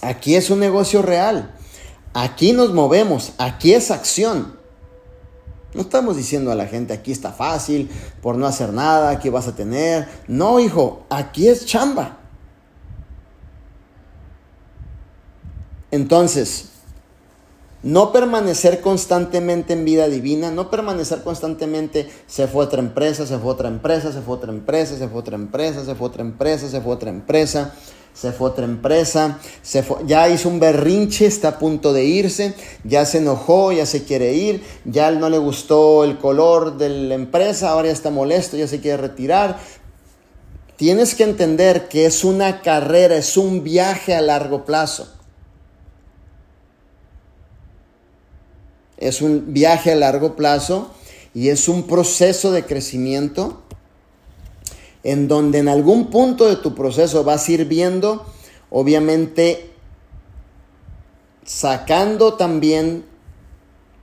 aquí 0.01 0.35
es 0.35 0.49
un 0.49 0.59
negocio 0.59 1.01
real, 1.01 1.53
aquí 2.13 2.53
nos 2.53 2.73
movemos, 2.73 3.33
aquí 3.37 3.73
es 3.73 3.91
acción. 3.91 4.57
No 5.73 5.81
estamos 5.81 6.17
diciendo 6.17 6.51
a 6.51 6.55
la 6.55 6.65
gente, 6.65 6.93
aquí 6.93 7.11
está 7.11 7.31
fácil, 7.31 7.89
por 8.21 8.35
no 8.35 8.47
hacer 8.47 8.73
nada, 8.73 9.09
aquí 9.09 9.29
vas 9.29 9.47
a 9.47 9.55
tener. 9.55 10.07
No, 10.27 10.59
hijo, 10.59 11.05
aquí 11.09 11.47
es 11.47 11.65
chamba. 11.65 12.17
Entonces, 15.91 16.69
no 17.83 18.11
permanecer 18.11 18.81
constantemente 18.81 19.73
en 19.73 19.85
vida 19.85 20.07
divina, 20.07 20.51
no 20.51 20.69
permanecer 20.69 21.21
constantemente, 21.21 22.09
se 22.25 22.47
fue 22.47 22.65
otra 22.65 22.79
empresa, 22.79 23.25
se 23.27 23.37
fue 23.37 23.51
otra 23.51 23.69
empresa, 23.69 24.11
se 24.11 24.21
fue 24.21 24.35
otra 24.35 24.51
empresa, 24.51 24.97
se 24.97 25.07
fue 25.07 25.19
otra 25.19 25.35
empresa, 25.35 25.85
se 25.85 25.95
fue 25.95 26.07
otra 26.07 26.21
empresa, 26.23 26.69
se 26.69 26.81
fue 26.81 26.91
otra 26.91 27.09
empresa, 27.11 27.73
se 27.73 27.73
fue 27.73 27.73
otra 27.73 27.73
empresa, 27.73 27.73
se 28.17 29.85
ya 30.05 30.29
hizo 30.29 30.49
un 30.49 30.59
berrinche, 30.59 31.27
está 31.27 31.49
a 31.49 31.59
punto 31.59 31.93
de 31.93 32.05
irse, 32.05 32.55
ya 32.83 33.05
se 33.05 33.19
enojó, 33.19 33.71
ya 33.71 33.85
se 33.85 34.05
quiere 34.05 34.33
ir, 34.33 34.63
ya 34.85 35.11
no 35.11 35.29
le 35.29 35.37
gustó 35.37 36.03
el 36.03 36.17
color 36.17 36.77
de 36.77 36.89
la 36.89 37.13
empresa, 37.13 37.69
ahora 37.69 37.89
ya 37.89 37.93
está 37.93 38.09
molesto, 38.09 38.57
ya 38.57 38.67
se 38.67 38.81
quiere 38.81 38.97
retirar. 38.97 39.59
Tienes 40.77 41.13
que 41.13 41.23
entender 41.23 41.87
que 41.87 42.05
es 42.05 42.23
una 42.23 42.61
carrera, 42.61 43.17
es 43.17 43.37
un 43.37 43.63
viaje 43.63 44.15
a 44.15 44.21
largo 44.21 44.65
plazo. 44.65 45.07
es 48.97 49.21
un 49.21 49.53
viaje 49.53 49.91
a 49.91 49.95
largo 49.95 50.35
plazo 50.35 50.91
y 51.33 51.49
es 51.49 51.67
un 51.67 51.87
proceso 51.87 52.51
de 52.51 52.65
crecimiento 52.65 53.61
en 55.07 55.29
donde 55.29 55.59
en 55.59 55.69
algún 55.69 56.07
punto 56.07 56.49
de 56.49 56.57
tu 56.57 56.75
proceso 56.75 57.23
vas 57.23 57.47
a 57.47 57.51
ir 57.53 57.63
viendo, 57.63 58.25
obviamente, 58.69 59.71
sacando 61.45 62.33
también 62.33 63.05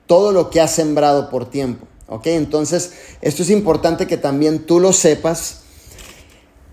todo 0.07 0.33
lo 0.33 0.49
que 0.49 0.63
has 0.63 0.71
sembrado 0.71 1.29
por 1.29 1.51
tiempo. 1.51 1.87
¿Ok? 2.09 2.29
Entonces, 2.29 2.95
esto 3.21 3.43
es 3.43 3.51
importante 3.51 4.07
que 4.07 4.17
también 4.17 4.65
tú 4.65 4.81
lo 4.81 4.95
sepas 4.95 5.65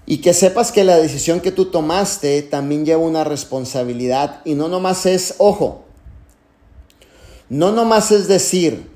y 0.05 0.19
que 0.19 0.33
sepas 0.33 0.71
que 0.71 0.85
la 0.85 0.95
decisión 0.95 1.41
que 1.41 1.51
tú 1.51 1.65
tomaste 1.65 2.41
también 2.41 2.85
lleva 2.85 3.01
una 3.01 3.25
responsabilidad 3.25 4.39
y 4.45 4.53
no 4.53 4.69
nomás 4.69 5.05
es, 5.05 5.35
ojo, 5.39 5.83
no 7.49 7.73
nomás 7.73 8.11
es 8.11 8.29
decir, 8.29 8.89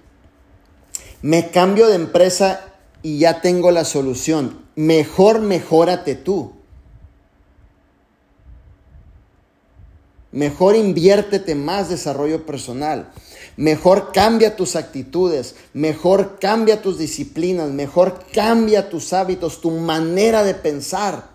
me 1.22 1.52
cambio 1.52 1.88
de 1.90 1.96
empresa 1.96 2.62
y 3.02 3.20
ya 3.20 3.42
tengo 3.42 3.72
la 3.72 3.84
solución. 3.84 4.65
Mejor 4.76 5.40
mejórate 5.40 6.16
tú. 6.16 6.54
Mejor 10.32 10.76
inviértete 10.76 11.56
más 11.56 11.90
desarrollo 11.90 12.46
personal. 12.46 13.14
Mejor 13.56 14.12
cambia 14.12 14.58
tus 14.58 14.76
actitudes. 14.76 15.56
Mejor 15.74 16.40
cambia 16.40 16.82
tus 16.82 16.98
disciplinas. 16.98 17.70
Mejor 17.70 18.20
cambia 18.34 18.90
tus 18.90 19.14
hábitos, 19.14 19.62
tu 19.62 19.72
manera 19.72 20.44
de 20.44 20.54
pensar. 20.54 21.30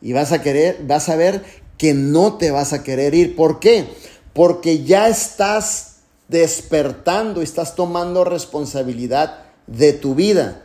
Y 0.00 0.12
vas 0.12 0.30
a 0.30 0.40
querer, 0.40 0.84
vas 0.86 1.08
a 1.08 1.16
ver 1.16 1.44
que 1.78 1.94
no 1.94 2.34
te 2.34 2.52
vas 2.52 2.72
a 2.72 2.84
querer 2.84 3.14
ir. 3.14 3.34
¿Por 3.34 3.58
qué? 3.58 3.88
Porque 4.32 4.84
ya 4.84 5.08
estás 5.08 5.94
despertando 6.28 7.42
estás 7.42 7.74
tomando 7.74 8.24
responsabilidad 8.24 9.44
de 9.66 9.92
tu 9.92 10.14
vida. 10.14 10.63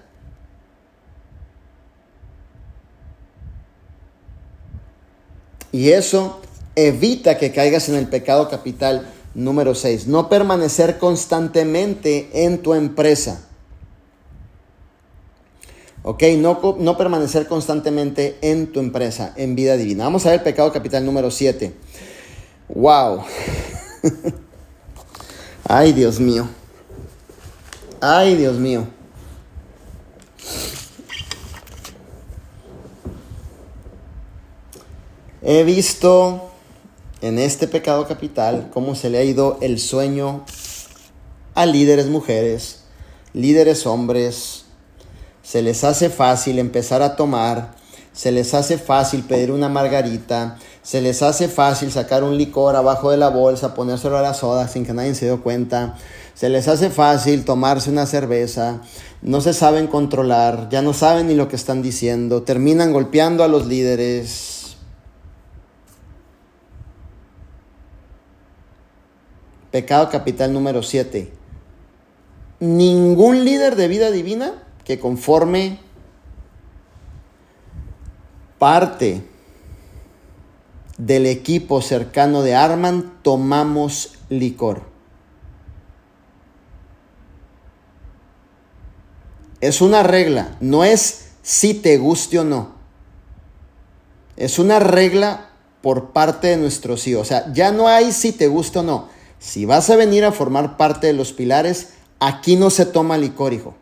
Y 5.71 5.91
eso 5.91 6.41
evita 6.75 7.37
que 7.37 7.51
caigas 7.51 7.89
en 7.89 7.95
el 7.95 8.07
pecado 8.07 8.49
capital 8.49 9.07
número 9.33 9.75
6. 9.75 10.07
No 10.07 10.29
permanecer 10.29 10.97
constantemente 10.97 12.29
en 12.33 12.59
tu 12.59 12.73
empresa. 12.73 13.45
Ok, 16.01 16.23
no, 16.37 16.77
no, 16.79 16.97
permanecer 16.97 17.47
constantemente 17.47 18.37
en 18.41 18.71
tu 18.71 18.79
empresa, 18.79 19.33
en 19.35 19.55
vida 19.55 19.75
divina. 19.75 20.05
Vamos 20.05 20.25
a 20.25 20.29
ver 20.29 20.39
el 20.39 20.43
pecado 20.43 20.71
capital 20.71 21.05
número 21.05 21.29
7. 21.29 21.73
Wow. 22.69 23.23
Ay, 25.67 25.91
Dios 25.91 26.19
mío. 26.19 26.47
Ay, 27.99 28.35
Dios 28.37 28.57
mío. 28.57 28.87
He 35.41 35.63
visto 35.63 36.49
en 37.21 37.39
este 37.39 37.69
pecado 37.69 38.05
capital 38.05 38.69
cómo 38.73 38.93
se 38.93 39.09
le 39.09 39.19
ha 39.19 39.23
ido 39.23 39.57
el 39.61 39.79
sueño 39.79 40.43
a 41.55 41.65
líderes 41.65 42.07
mujeres, 42.07 42.81
líderes 43.31 43.85
hombres. 43.85 44.65
Se 45.41 45.61
les 45.61 45.85
hace 45.85 46.09
fácil 46.09 46.59
empezar 46.59 47.01
a 47.01 47.15
tomar, 47.15 47.73
se 48.11 48.33
les 48.33 48.53
hace 48.53 48.77
fácil 48.77 49.23
pedir 49.23 49.51
una 49.51 49.69
margarita, 49.69 50.57
se 50.83 50.99
les 50.99 51.21
hace 51.21 51.47
fácil 51.47 51.89
sacar 51.89 52.25
un 52.25 52.37
licor 52.37 52.75
abajo 52.75 53.09
de 53.09 53.17
la 53.17 53.29
bolsa, 53.29 53.73
ponérselo 53.73 54.17
a 54.17 54.21
la 54.21 54.33
soda 54.33 54.67
sin 54.67 54.85
que 54.85 54.93
nadie 54.93 55.15
se 55.15 55.29
dé 55.29 55.37
cuenta. 55.37 55.95
Se 56.33 56.49
les 56.49 56.67
hace 56.67 56.89
fácil 56.89 57.45
tomarse 57.45 57.89
una 57.89 58.05
cerveza, 58.05 58.81
no 59.21 59.39
se 59.39 59.53
saben 59.53 59.87
controlar, 59.87 60.67
ya 60.69 60.81
no 60.81 60.91
saben 60.91 61.27
ni 61.27 61.35
lo 61.35 61.47
que 61.47 61.55
están 61.55 61.81
diciendo, 61.81 62.43
terminan 62.43 62.91
golpeando 62.91 63.45
a 63.45 63.47
los 63.47 63.67
líderes. 63.67 64.58
Pecado 69.71 70.09
capital 70.09 70.51
número 70.53 70.81
7. 70.81 71.31
Ningún 72.59 73.45
líder 73.45 73.75
de 73.75 73.87
vida 73.87 74.11
divina 74.11 74.63
que 74.83 74.99
conforme 74.99 75.79
parte 78.57 79.23
del 80.97 81.25
equipo 81.25 81.81
cercano 81.81 82.41
de 82.41 82.55
Arman 82.55 83.13
tomamos 83.21 84.17
licor. 84.29 84.83
Es 89.61 89.81
una 89.81 90.03
regla, 90.03 90.57
no 90.59 90.83
es 90.83 91.31
si 91.41 91.73
te 91.73 91.97
guste 91.97 92.39
o 92.39 92.43
no. 92.43 92.73
Es 94.35 94.57
una 94.57 94.79
regla 94.79 95.49
por 95.81 96.11
parte 96.11 96.47
de 96.47 96.57
nuestro 96.57 96.97
sí. 96.97 97.13
O 97.15 97.25
sea, 97.25 97.51
ya 97.53 97.71
no 97.71 97.87
hay 97.87 98.11
si 98.11 98.31
te 98.31 98.47
gusta 98.47 98.79
o 98.79 98.83
no. 98.83 99.18
Si 99.39 99.65
vas 99.65 99.89
a 99.89 99.95
venir 99.95 100.25
a 100.25 100.31
formar 100.31 100.77
parte 100.77 101.07
de 101.07 101.13
los 101.13 101.31
pilares, 101.31 101.89
aquí 102.19 102.57
no 102.57 102.69
se 102.69 102.85
toma 102.85 103.17
licor, 103.17 103.53
hijo. 103.53 103.75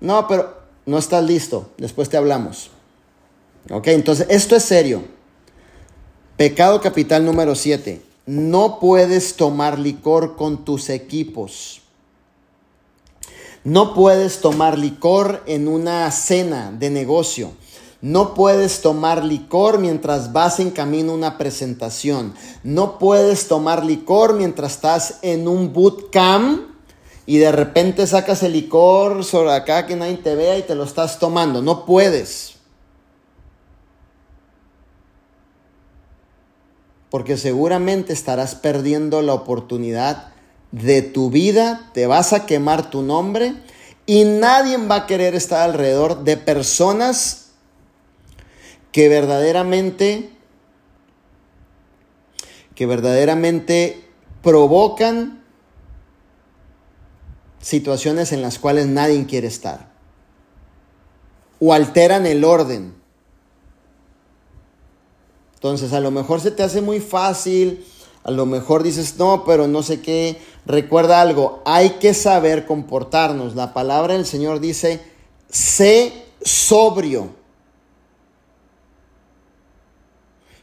No, 0.00 0.26
pero 0.26 0.60
no 0.86 0.98
estás 0.98 1.24
listo. 1.24 1.70
Después 1.78 2.08
te 2.08 2.16
hablamos. 2.16 2.70
Ok, 3.70 3.88
entonces 3.88 4.26
esto 4.28 4.56
es 4.56 4.64
serio. 4.64 5.04
Pecado 6.36 6.80
capital 6.80 7.24
número 7.24 7.54
7. 7.54 8.02
No 8.26 8.78
puedes 8.80 9.36
tomar 9.36 9.78
licor 9.78 10.36
con 10.36 10.64
tus 10.64 10.88
equipos. 10.88 11.82
No 13.62 13.92
puedes 13.94 14.40
tomar 14.40 14.78
licor 14.78 15.42
en 15.46 15.68
una 15.68 16.10
cena 16.10 16.72
de 16.72 16.90
negocio. 16.90 17.52
No 18.02 18.34
puedes 18.34 18.80
tomar 18.80 19.24
licor 19.24 19.78
mientras 19.78 20.32
vas 20.32 20.58
en 20.60 20.70
camino 20.70 21.12
a 21.12 21.16
una 21.16 21.38
presentación. 21.38 22.34
No 22.62 22.98
puedes 22.98 23.48
tomar 23.48 23.84
licor 23.84 24.34
mientras 24.34 24.72
estás 24.72 25.18
en 25.22 25.46
un 25.46 25.72
bootcamp 25.72 26.62
y 27.26 27.38
de 27.38 27.52
repente 27.52 28.06
sacas 28.06 28.42
el 28.42 28.52
licor 28.52 29.24
sobre 29.24 29.52
acá 29.52 29.86
que 29.86 29.96
nadie 29.96 30.16
te 30.16 30.34
vea 30.34 30.58
y 30.58 30.62
te 30.62 30.74
lo 30.74 30.84
estás 30.84 31.18
tomando. 31.18 31.60
No 31.60 31.84
puedes. 31.84 32.60
porque 37.10 37.36
seguramente 37.36 38.12
estarás 38.12 38.54
perdiendo 38.54 39.20
la 39.20 39.34
oportunidad 39.34 40.28
de 40.70 41.02
tu 41.02 41.28
vida, 41.28 41.90
te 41.92 42.06
vas 42.06 42.32
a 42.32 42.46
quemar 42.46 42.88
tu 42.88 43.02
nombre 43.02 43.54
y 44.06 44.24
nadie 44.24 44.76
va 44.78 44.94
a 44.94 45.06
querer 45.06 45.34
estar 45.34 45.68
alrededor 45.68 46.22
de 46.22 46.36
personas 46.36 47.49
que 48.92 49.08
verdaderamente 49.08 50.30
que 52.74 52.86
verdaderamente 52.86 54.08
provocan 54.42 55.44
situaciones 57.60 58.32
en 58.32 58.40
las 58.40 58.58
cuales 58.58 58.86
nadie 58.86 59.26
quiere 59.26 59.48
estar 59.48 59.90
o 61.58 61.74
alteran 61.74 62.24
el 62.26 62.44
orden 62.44 63.00
entonces, 65.60 65.92
a 65.92 66.00
lo 66.00 66.10
mejor 66.10 66.40
se 66.40 66.50
te 66.50 66.62
hace 66.62 66.80
muy 66.80 67.00
fácil, 67.00 67.84
a 68.24 68.30
lo 68.30 68.46
mejor 68.46 68.82
dices, 68.82 69.18
no, 69.18 69.44
pero 69.44 69.68
no 69.68 69.82
sé 69.82 70.00
qué. 70.00 70.40
Recuerda 70.64 71.20
algo, 71.20 71.60
hay 71.66 71.90
que 72.00 72.14
saber 72.14 72.64
comportarnos. 72.64 73.54
La 73.54 73.74
palabra 73.74 74.14
del 74.14 74.24
Señor 74.24 74.60
dice, 74.60 75.02
sé 75.50 76.24
sobrio. 76.42 77.34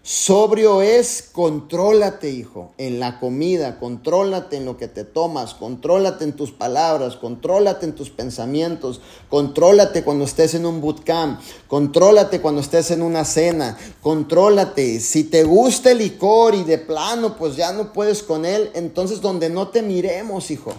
Sobrio 0.09 0.81
es 0.81 1.21
contrólate, 1.33 2.29
hijo, 2.29 2.71
en 2.77 2.97
la 2.97 3.19
comida, 3.19 3.77
contrólate 3.77 4.55
en 4.55 4.63
lo 4.63 4.77
que 4.77 4.87
te 4.87 5.03
tomas, 5.03 5.53
contrólate 5.53 6.23
en 6.23 6.31
tus 6.31 6.53
palabras, 6.53 7.17
contrólate 7.17 7.87
en 7.87 7.93
tus 7.93 8.09
pensamientos, 8.09 9.01
contrólate 9.27 10.05
cuando 10.05 10.23
estés 10.23 10.53
en 10.53 10.65
un 10.65 10.79
bootcamp, 10.79 11.41
contrólate 11.67 12.39
cuando 12.39 12.61
estés 12.61 12.91
en 12.91 13.01
una 13.01 13.25
cena, 13.25 13.77
contrólate. 14.01 15.01
Si 15.01 15.25
te 15.25 15.43
gusta 15.43 15.91
el 15.91 15.97
licor 15.97 16.55
y 16.55 16.63
de 16.63 16.77
plano 16.77 17.35
pues 17.35 17.57
ya 17.57 17.73
no 17.73 17.91
puedes 17.91 18.23
con 18.23 18.45
él, 18.45 18.71
entonces 18.75 19.19
donde 19.19 19.49
no 19.49 19.67
te 19.67 19.81
miremos, 19.81 20.51
hijo. 20.51 20.73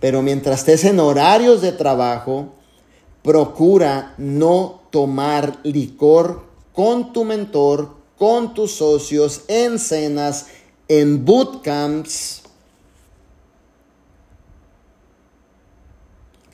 Pero 0.00 0.22
mientras 0.22 0.60
estés 0.60 0.84
en 0.84 1.00
horarios 1.00 1.60
de 1.60 1.72
trabajo, 1.72 2.54
procura 3.22 4.14
no 4.16 4.82
tomar 4.90 5.58
licor 5.64 6.44
con 6.72 7.12
tu 7.12 7.24
mentor, 7.24 7.96
con 8.16 8.54
tus 8.54 8.72
socios, 8.72 9.42
en 9.48 9.78
cenas, 9.78 10.46
en 10.86 11.24
bootcamps. 11.24 12.42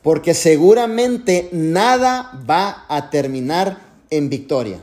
Porque 0.03 0.35
seguramente 0.35 1.49
nada 1.53 2.33
va 2.49 2.85
a 2.89 3.11
terminar 3.11 3.79
en 4.11 4.29
victoria. 4.29 4.81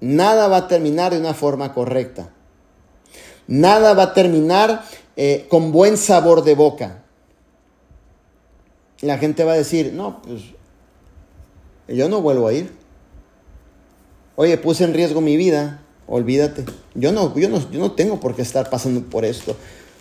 Nada 0.00 0.48
va 0.48 0.58
a 0.58 0.68
terminar 0.68 1.12
de 1.12 1.18
una 1.20 1.32
forma 1.32 1.72
correcta. 1.72 2.33
Nada 3.46 3.94
va 3.94 4.04
a 4.04 4.14
terminar 4.14 4.84
eh, 5.16 5.46
con 5.48 5.72
buen 5.72 5.96
sabor 5.96 6.44
de 6.44 6.54
boca. 6.54 7.02
La 9.00 9.18
gente 9.18 9.44
va 9.44 9.52
a 9.52 9.56
decir, 9.56 9.92
no, 9.92 10.22
pues 10.22 10.42
yo 11.88 12.08
no 12.08 12.20
vuelvo 12.22 12.48
a 12.48 12.52
ir. 12.52 12.72
Oye, 14.36 14.56
puse 14.58 14.84
en 14.84 14.94
riesgo 14.94 15.20
mi 15.20 15.36
vida, 15.36 15.82
olvídate. 16.06 16.64
Yo 16.94 17.12
no, 17.12 17.34
yo 17.38 17.48
no, 17.48 17.70
yo 17.70 17.78
no 17.78 17.92
tengo 17.92 18.18
por 18.20 18.34
qué 18.34 18.42
estar 18.42 18.70
pasando 18.70 19.02
por 19.02 19.24
esto. 19.24 19.56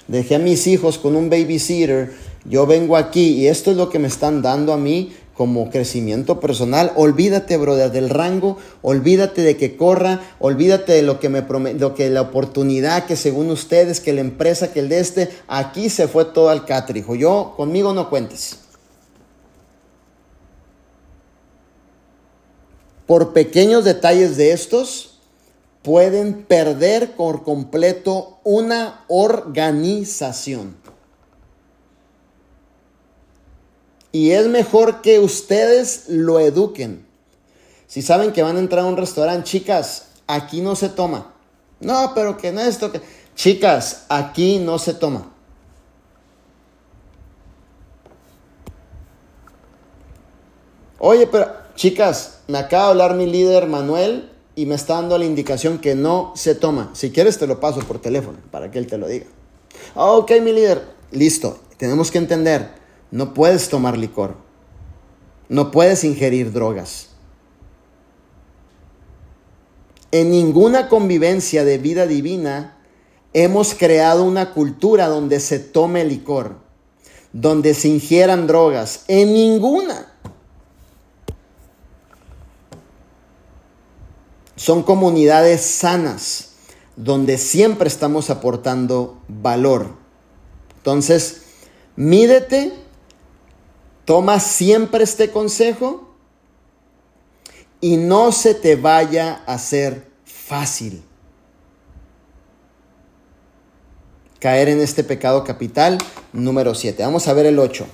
Dejé 0.08 0.36
a 0.36 0.40
mis 0.40 0.68
hijos 0.68 0.98
con 0.98 1.16
un 1.16 1.30
babysitter, 1.30 2.14
yo 2.46 2.66
vengo 2.66 2.98
aquí 2.98 3.36
y 3.36 3.48
esto 3.48 3.72
es 3.72 3.78
lo 3.78 3.90
que 3.90 4.00
me 4.00 4.08
están 4.08 4.42
dando 4.42 4.74
a 4.74 4.78
mí 4.78 5.14
como 5.34 5.70
crecimiento 5.70 6.40
personal. 6.40 6.92
Olvídate, 6.96 7.58
brother, 7.58 7.92
del 7.92 8.10
rango, 8.10 8.58
olvídate 8.82 9.42
de 9.42 9.58
que 9.58 9.76
corra, 9.76 10.22
olvídate 10.40 10.94
de 10.94 11.02
lo 11.02 11.20
que 11.20 11.30
me 11.30 11.42
lo 11.74 11.96
que 11.96 12.10
la 12.10 12.22
oportunidad 12.22 13.06
que 13.06 13.16
según 13.16 13.50
ustedes, 13.50 14.00
que 14.00 14.14
la 14.14 14.22
empresa, 14.22 14.72
que 14.72 14.80
el 14.82 14.90
de 14.90 15.00
este, 15.00 15.30
aquí 15.48 15.90
se 15.90 16.08
fue 16.08 16.26
todo 16.26 16.50
al 16.50 16.66
catrijo. 16.66 17.16
Yo, 17.16 17.54
conmigo 17.58 17.94
no 17.94 18.10
cuentes. 18.10 18.60
Por 23.06 23.34
pequeños 23.34 23.84
detalles 23.84 24.38
de 24.38 24.54
estos, 24.54 25.20
pueden 25.82 26.44
perder 26.44 27.16
por 27.16 27.44
completo 27.44 28.40
una 28.44 29.04
organización. 29.10 30.83
Y 34.14 34.32
es 34.32 34.48
mejor 34.48 35.02
que 35.02 35.20
ustedes 35.20 36.06
lo 36.08 36.40
eduquen. 36.40 37.04
Si 37.88 38.04
saben 38.04 38.32
que 38.32 38.44
van 38.44 38.56
a 38.56 38.60
entrar 38.60 38.86
a 38.86 38.88
un 38.88 38.96
restaurante, 38.96 39.50
chicas, 39.50 40.10
aquí 40.28 40.62
no 40.62 40.76
se 40.76 40.88
toma. 40.88 41.34
No, 41.80 42.14
pero 42.14 42.38
que 42.38 42.52
no 42.52 42.62
esto. 42.62 42.92
Chicas, 43.36 44.06
aquí 44.10 44.60
no 44.60 44.78
se 44.78 44.94
toma. 44.94 45.32
Oye, 51.00 51.26
pero 51.26 51.52
chicas, 51.76 52.38
me 52.48 52.60
acaba 52.60 52.86
de 52.86 52.90
hablar 52.92 53.16
mi 53.16 53.26
líder 53.26 53.68
Manuel 53.68 54.30
y 54.56 54.68
me 54.68 54.76
está 54.76 54.94
dando 54.94 55.18
la 55.18 55.26
indicación 55.26 55.80
que 55.80 55.96
no 55.96 56.34
se 56.36 56.54
toma. 56.54 56.92
Si 56.94 57.12
quieres 57.12 57.40
te 57.40 57.48
lo 57.48 57.60
paso 57.60 57.80
por 57.80 58.00
teléfono 58.00 58.38
para 58.52 58.70
que 58.70 58.78
él 58.78 58.86
te 58.86 59.00
lo 59.00 59.08
diga. 59.08 59.26
Ok, 59.96 60.34
mi 60.44 60.54
líder, 60.54 60.84
listo. 61.12 61.60
Tenemos 61.78 62.12
que 62.12 62.20
entender 62.20 62.83
no 63.14 63.36
puedes 63.36 63.70
tomar 63.70 63.96
licor. 63.96 64.38
No 65.48 65.70
puedes 65.70 66.04
ingerir 66.04 66.52
drogas. 66.52 67.10
En 70.12 70.32
ninguna 70.32 70.90
convivencia 70.90 71.64
de 71.64 71.78
vida 71.78 72.08
divina 72.08 72.76
hemos 73.34 73.76
creado 73.76 74.24
una 74.24 74.52
cultura 74.52 75.10
donde 75.10 75.40
se 75.40 75.60
tome 75.60 76.04
licor, 76.06 76.56
donde 77.34 77.76
se 77.76 77.90
ingieran 77.90 78.48
drogas. 78.48 79.04
En 79.08 79.32
ninguna. 79.32 80.12
Son 84.56 84.82
comunidades 84.82 85.62
sanas, 85.62 86.54
donde 86.96 87.38
siempre 87.38 87.90
estamos 87.90 88.32
aportando 88.32 89.22
valor. 89.28 89.98
Entonces, 90.78 91.44
mídete 91.96 92.83
Toma 94.06 94.40
siempre 94.40 95.04
este 95.04 95.32
consejo 95.32 96.10
y 97.80 97.98
no 97.98 98.32
se 98.32 98.54
te 98.54 98.76
vaya 98.76 99.44
a 99.46 99.56
hacer 99.56 100.08
fácil 100.26 101.04
caer 104.40 104.68
en 104.68 104.82
este 104.82 105.06
pecado 105.06 105.46
capital 105.46 105.98
número 106.34 106.76
7. 106.76 107.02
Vamos 107.02 107.30
a 107.30 107.34
ver 107.34 107.46
el 107.46 107.60
8. 107.60 107.88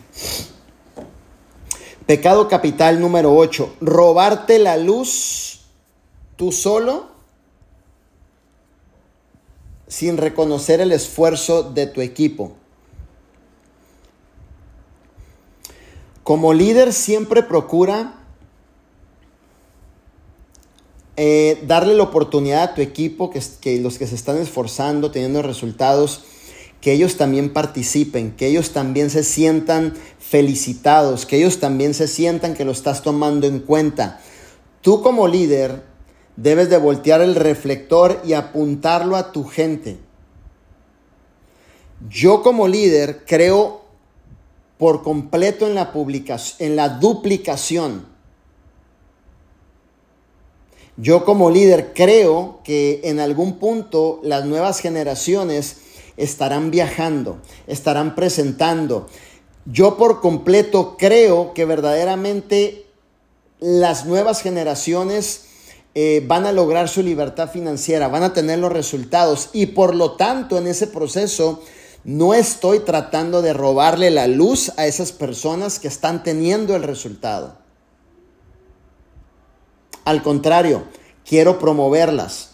Pecado 2.07 2.47
capital 2.47 2.99
número 2.99 3.35
8. 3.35 3.75
Robarte 3.81 4.57
la 4.57 4.77
luz 4.77 5.61
tú 6.37 6.51
solo 6.51 7.09
sin 9.87 10.17
reconocer 10.17 10.81
el 10.81 10.91
esfuerzo 10.91 11.61
de 11.61 11.85
tu 11.85 12.01
equipo. 12.01 12.53
Como 16.29 16.53
líder 16.53 16.93
siempre 16.93 17.41
procura 17.41 18.13
eh, 21.17 21.63
darle 21.65 21.95
la 21.95 22.03
oportunidad 22.03 22.61
a 22.61 22.75
tu 22.75 22.81
equipo, 22.83 23.31
que, 23.31 23.79
los 23.79 23.97
que 23.97 24.05
se 24.05 24.13
están 24.13 24.37
esforzando, 24.37 25.09
teniendo 25.09 25.41
resultados, 25.41 26.21
que 26.81 26.91
ellos 26.91 27.17
también 27.17 27.51
participen, 27.51 28.35
que 28.35 28.45
ellos 28.45 28.73
también 28.73 29.09
se 29.09 29.23
sientan 29.23 29.95
felicitados, 30.19 31.25
que 31.25 31.37
ellos 31.37 31.59
también 31.59 31.95
se 31.95 32.07
sientan 32.07 32.53
que 32.53 32.63
lo 32.63 32.73
estás 32.73 33.01
tomando 33.01 33.47
en 33.47 33.57
cuenta. 33.57 34.21
Tú 34.81 35.01
como 35.01 35.27
líder 35.27 35.81
debes 36.35 36.69
de 36.69 36.77
voltear 36.77 37.21
el 37.21 37.33
reflector 37.33 38.21
y 38.23 38.33
apuntarlo 38.33 39.15
a 39.15 39.31
tu 39.31 39.45
gente. 39.45 39.97
Yo 42.07 42.43
como 42.43 42.67
líder 42.67 43.25
creo 43.25 43.78
por 44.79 45.03
completo 45.03 45.67
en 45.67 45.75
la, 45.75 45.91
publicación, 45.91 46.55
en 46.69 46.77
la 46.77 46.87
duplicación. 46.87 48.07
Yo 50.95 51.25
como 51.25 51.51
líder 51.51 51.91
creo 51.93 52.61
que 52.63 53.01
en 53.03 53.19
algún 53.19 53.59
punto 53.59 54.21
las 54.23 54.45
nuevas 54.45 54.79
generaciones 54.79 55.77
estarán 56.15 56.71
viajando, 56.71 57.39
estarán 57.67 58.15
presentando. 58.15 59.07
Yo 59.65 59.97
por 59.97 60.21
completo 60.21 60.95
creo 60.97 61.53
que 61.53 61.65
verdaderamente 61.65 62.85
las 63.59 64.05
nuevas 64.05 64.41
generaciones 64.41 65.43
eh, 65.93 66.23
van 66.25 66.45
a 66.45 66.53
lograr 66.53 66.87
su 66.87 67.03
libertad 67.03 67.51
financiera, 67.51 68.07
van 68.07 68.23
a 68.23 68.33
tener 68.33 68.59
los 68.59 68.71
resultados 68.71 69.49
y 69.51 69.65
por 69.67 69.93
lo 69.93 70.13
tanto 70.13 70.57
en 70.57 70.67
ese 70.67 70.87
proceso 70.87 71.61
no 72.03 72.33
estoy 72.33 72.79
tratando 72.79 73.41
de 73.41 73.53
robarle 73.53 74.09
la 74.09 74.27
luz 74.27 74.71
a 74.77 74.85
esas 74.85 75.11
personas 75.11 75.79
que 75.79 75.89
están 75.89 76.23
teniendo 76.23 76.75
el 76.75 76.83
resultado. 76.83 77.57
Al 80.05 80.23
contrario, 80.23 80.85
quiero 81.25 81.59
promoverlas. 81.59 82.51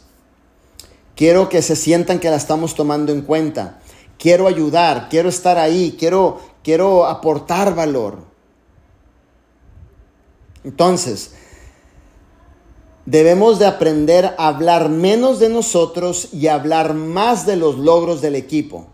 Quiero 1.16 1.48
que 1.48 1.62
se 1.62 1.76
sientan 1.76 2.20
que 2.20 2.30
la 2.30 2.36
estamos 2.36 2.76
tomando 2.76 3.14
en 3.14 3.22
cuenta. 3.22 3.80
Quiero 4.18 4.48
ayudar, 4.48 5.08
quiero 5.10 5.30
estar 5.30 5.58
ahí, 5.58 5.96
quiero, 5.98 6.40
quiero 6.64 7.06
aportar 7.06 7.76
valor. 7.76 8.18
Entonces, 10.64 11.34
debemos 13.06 13.60
de 13.60 13.68
aprender 13.68 14.34
a 14.38 14.48
hablar 14.48 14.90
menos 14.90 15.40
de 15.40 15.50
nosotros 15.50 16.30
y 16.34 16.48
hablar 16.48 16.96
más 16.96 17.46
de 17.46 17.56
los 17.56 17.78
logros 17.78 18.22
del 18.22 18.36
equipo 18.36 18.88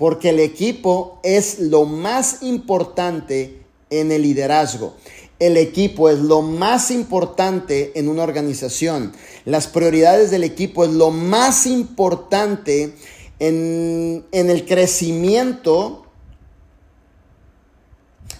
porque 0.00 0.30
el 0.30 0.40
equipo 0.40 1.20
es 1.22 1.58
lo 1.58 1.84
más 1.84 2.42
importante 2.42 3.60
en 3.90 4.10
el 4.10 4.22
liderazgo. 4.22 4.94
el 5.38 5.58
equipo 5.58 6.08
es 6.08 6.18
lo 6.20 6.40
más 6.40 6.90
importante 6.90 7.92
en 7.98 8.08
una 8.08 8.22
organización. 8.22 9.12
Las 9.44 9.66
prioridades 9.66 10.30
del 10.30 10.44
equipo 10.44 10.84
es 10.84 10.90
lo 10.90 11.10
más 11.10 11.66
importante 11.66 12.94
en, 13.38 14.24
en 14.32 14.50
el 14.50 14.64
crecimiento 14.64 16.06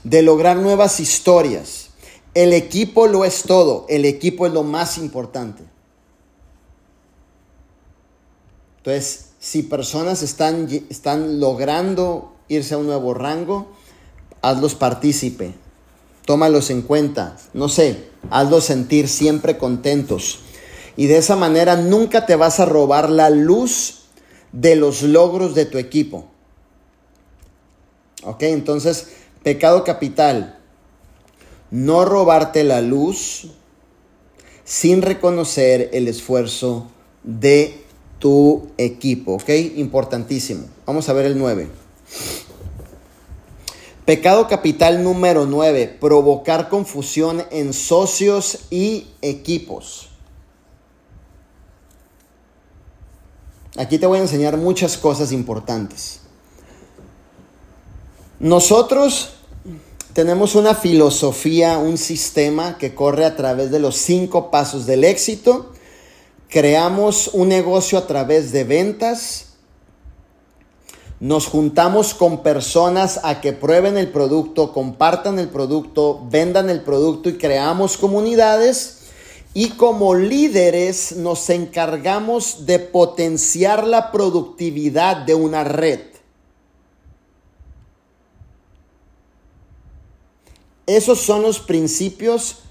de 0.03 0.23
lograr 0.23 0.57
nuevas 0.57 0.99
historias. 0.99 1.91
El 2.33 2.55
equipo 2.55 3.07
lo 3.07 3.27
es 3.27 3.43
todo, 3.43 3.85
el 3.91 4.07
equipo 4.07 4.47
es 4.47 4.53
lo 4.55 4.63
más 4.63 4.97
importante. 4.97 5.63
Entonces, 8.79 9.30
si 9.41 9.63
personas 9.63 10.23
están, 10.23 10.69
están 10.91 11.41
logrando 11.41 12.35
irse 12.49 12.75
a 12.75 12.79
un 12.79 12.87
nuevo 12.87 13.15
rango, 13.15 13.73
hazlos 14.43 14.75
partícipe, 14.75 15.55
tómalos 16.27 16.71
en 16.71 16.83
cuenta, 16.83 17.37
no 17.55 17.71
sé, 17.71 18.11
hazlos 18.31 18.65
sentir 18.65 19.09
siempre 19.09 19.57
contentos. 19.57 20.41
Y 20.97 21.07
de 21.07 21.17
esa 21.17 21.37
manera 21.37 21.77
nunca 21.77 22.27
te 22.27 22.37
vas 22.37 22.61
a 22.61 22.67
robar 22.67 23.09
la 23.09 23.31
luz 23.31 24.03
de 24.53 24.77
los 24.77 25.03
logros 25.03 25.55
de 25.55 25.65
tu 25.65 25.79
equipo. 25.79 26.27
Ok, 28.23 28.43
entonces, 28.43 29.09
pecado 29.43 29.85
capital, 29.85 30.59
no 31.71 32.05
robarte 32.05 32.63
la 32.65 32.83
luz 32.83 33.47
sin 34.65 35.01
reconocer 35.01 35.89
el 35.95 36.09
esfuerzo 36.09 36.89
de 37.23 37.80
tu 38.21 38.69
equipo, 38.79 39.35
¿ok? 39.35 39.49
Importantísimo. 39.77 40.67
Vamos 40.87 41.09
a 41.09 41.13
ver 41.13 41.27
el 41.27 41.37
9. 41.37 41.69
Pecado 44.05 44.47
capital 44.47 45.03
número 45.03 45.47
9, 45.47 45.99
provocar 46.01 46.69
confusión 46.69 47.45
en 47.51 47.73
socios 47.73 48.61
y 48.71 49.09
equipos. 49.23 50.09
Aquí 53.77 53.99
te 53.99 54.07
voy 54.07 54.19
a 54.19 54.23
enseñar 54.23 54.57
muchas 54.57 54.99
cosas 54.99 55.33
importantes. 55.33 56.21
Nosotros 58.41 59.31
tenemos 60.13 60.55
una 60.55 60.75
filosofía, 60.75 61.79
un 61.79 61.97
sistema 61.97 62.79
que 62.79 62.95
corre 62.95 63.25
a 63.25 63.37
través 63.37 63.71
de 63.71 63.79
los 63.79 63.97
cinco 63.97 64.51
pasos 64.51 64.87
del 64.87 65.05
éxito. 65.05 65.73
Creamos 66.51 67.31
un 67.33 67.49
negocio 67.49 67.97
a 67.97 68.09
través 68.09 68.51
de 68.51 68.65
ventas. 68.65 69.51
Nos 71.21 71.47
juntamos 71.47 72.13
con 72.13 72.43
personas 72.43 73.21
a 73.23 73.41
que 73.41 73.53
prueben 73.53 73.97
el 73.97 74.11
producto, 74.11 74.73
compartan 74.73 75.39
el 75.39 75.49
producto, 75.49 76.27
vendan 76.29 76.69
el 76.69 76.83
producto 76.83 77.29
y 77.29 77.39
creamos 77.39 77.97
comunidades. 77.97 79.03
Y 79.55 79.71
como 79.71 80.17
líderes 80.17 81.13
nos 81.13 81.49
encargamos 81.51 82.67
de 82.67 82.81
potenciar 82.81 83.87
la 83.87 84.11
productividad 84.11 85.19
de 85.19 85.35
una 85.37 85.63
red. 85.63 86.01
Esos 90.87 91.21
son 91.21 91.43
los 91.43 91.61
principios 91.61 92.65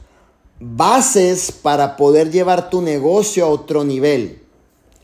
bases 0.59 1.51
para 1.51 1.95
poder 1.95 2.31
llevar 2.31 2.69
tu 2.69 2.81
negocio 2.81 3.45
a 3.45 3.49
otro 3.49 3.83
nivel. 3.83 4.41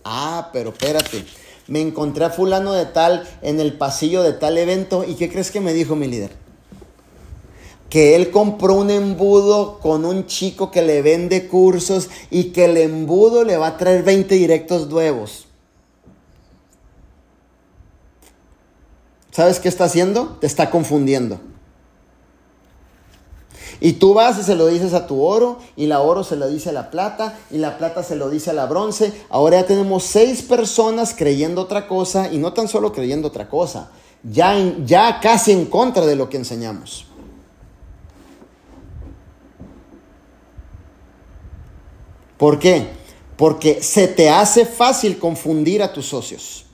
Ah, 0.04 0.50
pero 0.54 0.70
espérate. 0.70 1.26
Me 1.68 1.82
encontré 1.82 2.26
a 2.26 2.30
fulano 2.30 2.74
de 2.74 2.86
tal 2.86 3.28
en 3.42 3.60
el 3.60 3.74
pasillo 3.74 4.22
de 4.22 4.34
tal 4.34 4.58
evento 4.58 5.04
y 5.04 5.16
¿qué 5.16 5.32
crees 5.32 5.50
que 5.50 5.62
me 5.62 5.74
dijo 5.74 5.96
mi 5.96 6.08
líder? 6.08 6.32
Que 7.90 8.16
él 8.16 8.30
compró 8.30 8.76
un 8.76 8.92
embudo 8.92 9.80
con 9.80 10.06
un 10.06 10.28
chico 10.28 10.70
que 10.70 10.84
le 10.84 11.02
vende 11.02 11.48
cursos 11.48 12.10
y 12.30 12.46
que 12.46 12.66
el 12.66 12.78
embudo 12.78 13.44
le 13.44 13.58
va 13.58 13.68
a 13.68 13.78
traer 13.78 14.04
20 14.04 14.36
directos 14.36 14.90
nuevos. 14.90 15.48
¿Sabes 19.32 19.60
qué 19.60 19.68
está 19.68 19.86
haciendo? 19.86 20.38
Te 20.40 20.48
está 20.48 20.70
confundiendo. 20.70 21.40
Y 23.80 23.94
tú 23.94 24.14
vas 24.14 24.40
y 24.40 24.44
se 24.44 24.56
lo 24.56 24.68
dices 24.68 24.94
a 24.94 25.08
tu 25.08 25.22
oro, 25.24 25.60
y 25.76 25.88
la 25.88 26.02
oro 26.02 26.24
se 26.24 26.36
lo 26.36 26.48
dice 26.48 26.70
a 26.70 26.74
la 26.74 26.92
plata, 26.92 27.38
y 27.52 27.58
la 27.58 27.78
plata 27.78 28.04
se 28.04 28.16
lo 28.16 28.30
dice 28.30 28.52
a 28.52 28.54
la 28.54 28.66
bronce. 28.66 29.14
Ahora 29.30 29.62
ya 29.62 29.68
tenemos 29.68 30.04
seis 30.04 30.42
personas 30.42 31.14
creyendo 31.16 31.62
otra 31.62 31.88
cosa, 31.88 32.32
y 32.32 32.38
no 32.38 32.54
tan 32.54 32.68
solo 32.68 32.92
creyendo 32.92 33.28
otra 33.28 33.50
cosa, 33.50 33.92
ya, 34.24 34.56
ya 34.86 35.20
casi 35.20 35.52
en 35.52 35.66
contra 35.66 36.06
de 36.06 36.16
lo 36.16 36.30
que 36.30 36.38
enseñamos. 36.38 37.06
¿Por 42.38 42.60
qué? 42.60 42.90
Porque 43.38 43.82
se 43.82 44.08
te 44.08 44.30
hace 44.30 44.66
fácil 44.66 45.20
confundir 45.20 45.82
a 45.84 45.94
tus 45.94 46.08
socios. 46.08 46.65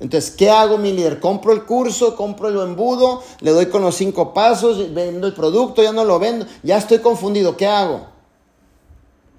Entonces, 0.00 0.30
¿qué 0.30 0.48
hago 0.48 0.78
mi 0.78 0.92
líder? 0.92 1.18
Compro 1.18 1.52
el 1.52 1.64
curso, 1.64 2.14
compro 2.14 2.48
el 2.48 2.58
embudo, 2.58 3.22
le 3.40 3.50
doy 3.50 3.66
con 3.66 3.82
los 3.82 3.96
cinco 3.96 4.32
pasos, 4.32 4.94
vendo 4.94 5.26
el 5.26 5.34
producto, 5.34 5.82
ya 5.82 5.92
no 5.92 6.04
lo 6.04 6.18
vendo, 6.18 6.46
ya 6.62 6.78
estoy 6.78 6.98
confundido, 6.98 7.56
¿qué 7.56 7.66
hago? 7.66 8.06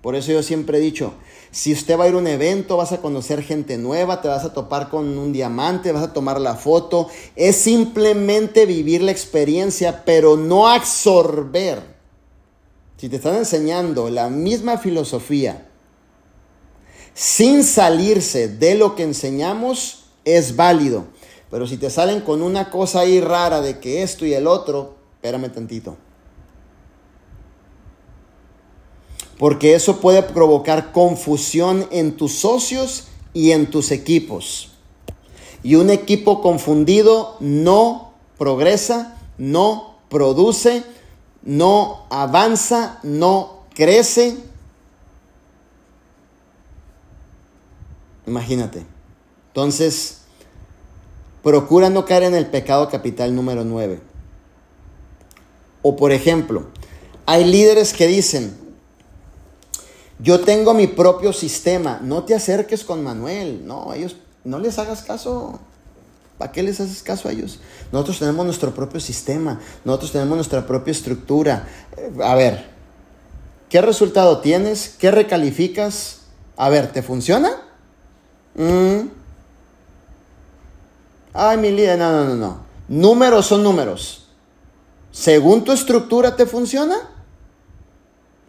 Por 0.02 0.16
eso 0.16 0.32
yo 0.32 0.44
siempre 0.44 0.78
he 0.78 0.82
dicho, 0.82 1.14
si 1.52 1.74
usted 1.74 1.98
va 1.98 2.04
a 2.04 2.08
ir 2.08 2.14
a 2.14 2.18
un 2.18 2.28
evento, 2.28 2.78
vas 2.78 2.92
a 2.92 3.02
conocer 3.02 3.42
gente 3.42 3.78
nueva, 3.78 4.22
te 4.22 4.28
vas 4.28 4.46
a 4.46 4.54
topar 4.54 4.90
con 4.90 5.18
un 5.18 5.34
diamante, 5.34 5.92
vas 5.92 6.04
a 6.04 6.14
tomar 6.14 6.40
la 6.40 6.56
foto, 6.56 7.08
es 7.36 7.56
simplemente 7.56 8.66
vivir 8.66 9.02
la 9.02 9.12
experiencia, 9.12 10.04
pero 10.06 10.38
no 10.38 10.68
absorber. 10.68 11.82
Si 12.98 13.10
te 13.10 13.16
están 13.16 13.36
enseñando 13.36 14.10
la 14.10 14.30
misma 14.30 14.78
filosofía, 14.78 15.70
sin 17.14 17.64
salirse 17.64 18.48
de 18.48 18.76
lo 18.76 18.96
que 18.96 19.04
enseñamos, 19.04 19.99
es 20.38 20.56
válido. 20.56 21.06
Pero 21.50 21.66
si 21.68 21.78
te 21.78 21.90
salen 21.90 22.22
con 22.22 22.42
una 22.42 22.70
cosa 22.70 23.02
ahí 23.02 23.22
rara 23.22 23.62
de 23.62 23.80
que 23.80 24.04
esto 24.04 24.26
y 24.26 24.34
el 24.34 24.48
otro, 24.48 24.96
espérame 25.16 25.52
tantito. 25.52 25.98
Porque 29.38 29.74
eso 29.74 30.00
puede 30.00 30.22
provocar 30.22 30.92
confusión 30.92 31.88
en 31.92 32.18
tus 32.18 32.34
socios 32.34 33.08
y 33.34 33.52
en 33.52 33.70
tus 33.70 33.92
equipos. 33.92 34.72
Y 35.64 35.76
un 35.76 35.90
equipo 35.90 36.42
confundido 36.42 37.38
no 37.40 38.14
progresa, 38.38 39.18
no 39.38 39.98
produce, 40.10 40.84
no 41.42 42.06
avanza, 42.10 43.00
no 43.04 43.64
crece. 43.74 44.38
Imagínate. 48.28 48.86
Entonces, 49.48 50.19
procura 51.44 51.90
no 51.90 52.06
caer 52.06 52.24
en 52.24 52.36
el 52.36 52.48
pecado 52.48 52.90
capital 52.90 53.36
número 53.36 53.64
9. 53.64 54.00
O 55.82 55.96
por 55.96 56.12
ejemplo, 56.12 56.68
hay 57.26 57.46
líderes 57.46 57.94
que 57.94 58.08
dicen, 58.08 58.58
yo 60.20 60.42
tengo 60.42 60.74
mi 60.74 60.88
propio 60.88 61.32
sistema, 61.32 62.00
no 62.04 62.24
te 62.24 62.36
acerques 62.36 62.84
con 62.84 63.04
Manuel, 63.04 63.66
no, 63.66 63.94
ellos, 63.94 64.18
no 64.44 64.60
les 64.60 64.78
hagas 64.78 65.04
caso. 65.04 65.60
¿Para 66.38 66.52
qué 66.52 66.64
les 66.64 66.80
haces 66.80 67.04
caso 67.04 67.28
a 67.28 67.32
ellos? 67.32 67.60
Nosotros 67.92 68.20
tenemos 68.20 68.46
nuestro 68.46 68.74
propio 68.74 69.00
sistema, 69.00 69.60
nosotros 69.84 70.14
tenemos 70.14 70.36
nuestra 70.36 70.66
propia 70.66 70.92
estructura. 70.92 71.68
A 72.24 72.36
ver, 72.36 72.70
¿qué 73.70 73.82
resultado 73.82 74.40
tienes? 74.40 74.96
¿Qué 74.98 75.12
recalificas? 75.12 76.22
A 76.56 76.70
ver, 76.70 76.92
¿te 76.92 77.02
funciona? 77.02 77.52
Mm, 78.56 79.08
Ay, 81.34 81.58
mi 81.58 81.72
líder, 81.72 81.98
no, 81.98 82.12
no, 82.12 82.26
no, 82.26 82.36
no. 82.36 82.60
Números 82.88 83.46
son 83.46 83.64
números. 83.64 84.28
Según 85.12 85.64
tu 85.64 85.72
estructura 85.72 86.36
te 86.36 86.46
funciona. 86.46 86.98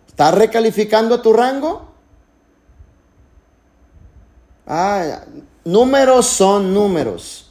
¿Estás 0.07 0.35
recalificando 0.35 1.15
a 1.15 1.23
tu 1.23 1.33
rango? 1.33 1.91
Ah, 4.67 5.23
números 5.65 6.27
son 6.27 6.73
números. 6.73 7.51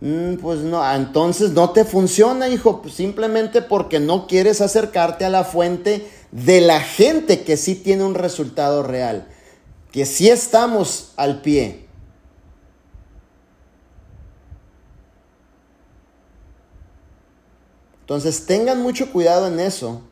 Mm, 0.00 0.34
pues 0.34 0.58
no, 0.60 0.82
ah, 0.82 0.96
entonces 0.96 1.52
no 1.52 1.70
te 1.70 1.84
funciona, 1.84 2.48
hijo, 2.48 2.82
simplemente 2.92 3.62
porque 3.62 4.00
no 4.00 4.26
quieres 4.26 4.60
acercarte 4.60 5.24
a 5.24 5.30
la 5.30 5.44
fuente 5.44 6.10
de 6.30 6.60
la 6.60 6.80
gente 6.80 7.42
que 7.44 7.56
sí 7.56 7.74
tiene 7.74 8.04
un 8.04 8.14
resultado 8.14 8.82
real, 8.82 9.26
que 9.92 10.04
sí 10.04 10.28
estamos 10.28 11.12
al 11.16 11.40
pie. 11.40 11.83
Entonces 18.04 18.44
tengan 18.44 18.82
mucho 18.82 19.10
cuidado 19.10 19.46
en 19.46 19.58
eso, 19.58 20.02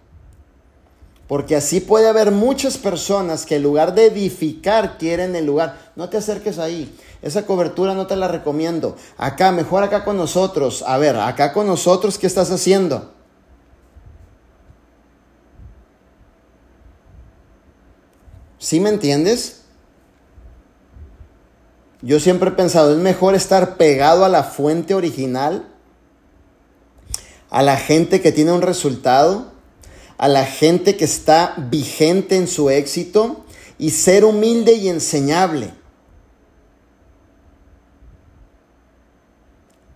porque 1.29 1.57
así 1.57 1.79
puede 1.79 2.09
haber 2.09 2.31
muchas 2.31 2.79
personas 2.79 3.45
que 3.45 3.57
en 3.57 3.63
lugar 3.63 3.95
de 3.95 4.07
edificar 4.07 4.97
quieren 4.97 5.37
el 5.37 5.45
lugar. 5.45 5.79
No 5.95 6.09
te 6.09 6.17
acerques 6.17 6.59
ahí, 6.59 6.91
esa 7.21 7.45
cobertura 7.45 7.95
no 7.95 8.07
te 8.07 8.17
la 8.17 8.29
recomiendo. 8.29 8.97
Acá, 9.19 9.53
mejor 9.53 9.83
acá 9.85 10.05
con 10.05 10.17
nosotros. 10.17 10.83
A 10.87 10.97
ver, 10.97 11.17
acá 11.17 11.53
con 11.53 11.67
nosotros, 11.67 12.17
¿qué 12.17 12.27
estás 12.27 12.51
haciendo? 12.51 13.13
¿Sí 18.57 18.81
me 18.81 18.89
entiendes? 18.89 19.65
Yo 22.01 22.21
siempre 22.21 22.49
he 22.49 22.53
pensado, 22.53 22.93
es 22.93 22.99
mejor 22.99 23.35
estar 23.35 23.77
pegado 23.77 24.25
a 24.25 24.31
la 24.31 24.45
fuente 24.45 24.95
original 24.95 25.72
a 27.53 27.63
la 27.63 27.77
gente 27.77 28.23
que 28.23 28.33
tiene 28.33 28.51
un 28.51 28.63
resultado, 28.63 29.53
a 30.17 30.27
la 30.27 30.47
gente 30.47 30.97
que 30.97 31.05
está 31.05 31.55
vigente 31.71 32.37
en 32.37 32.49
su 32.49 32.71
éxito 32.71 33.45
y 33.79 33.91
ser 33.91 34.25
humilde 34.25 34.73
y 34.73 34.89
enseñable. 34.89 35.75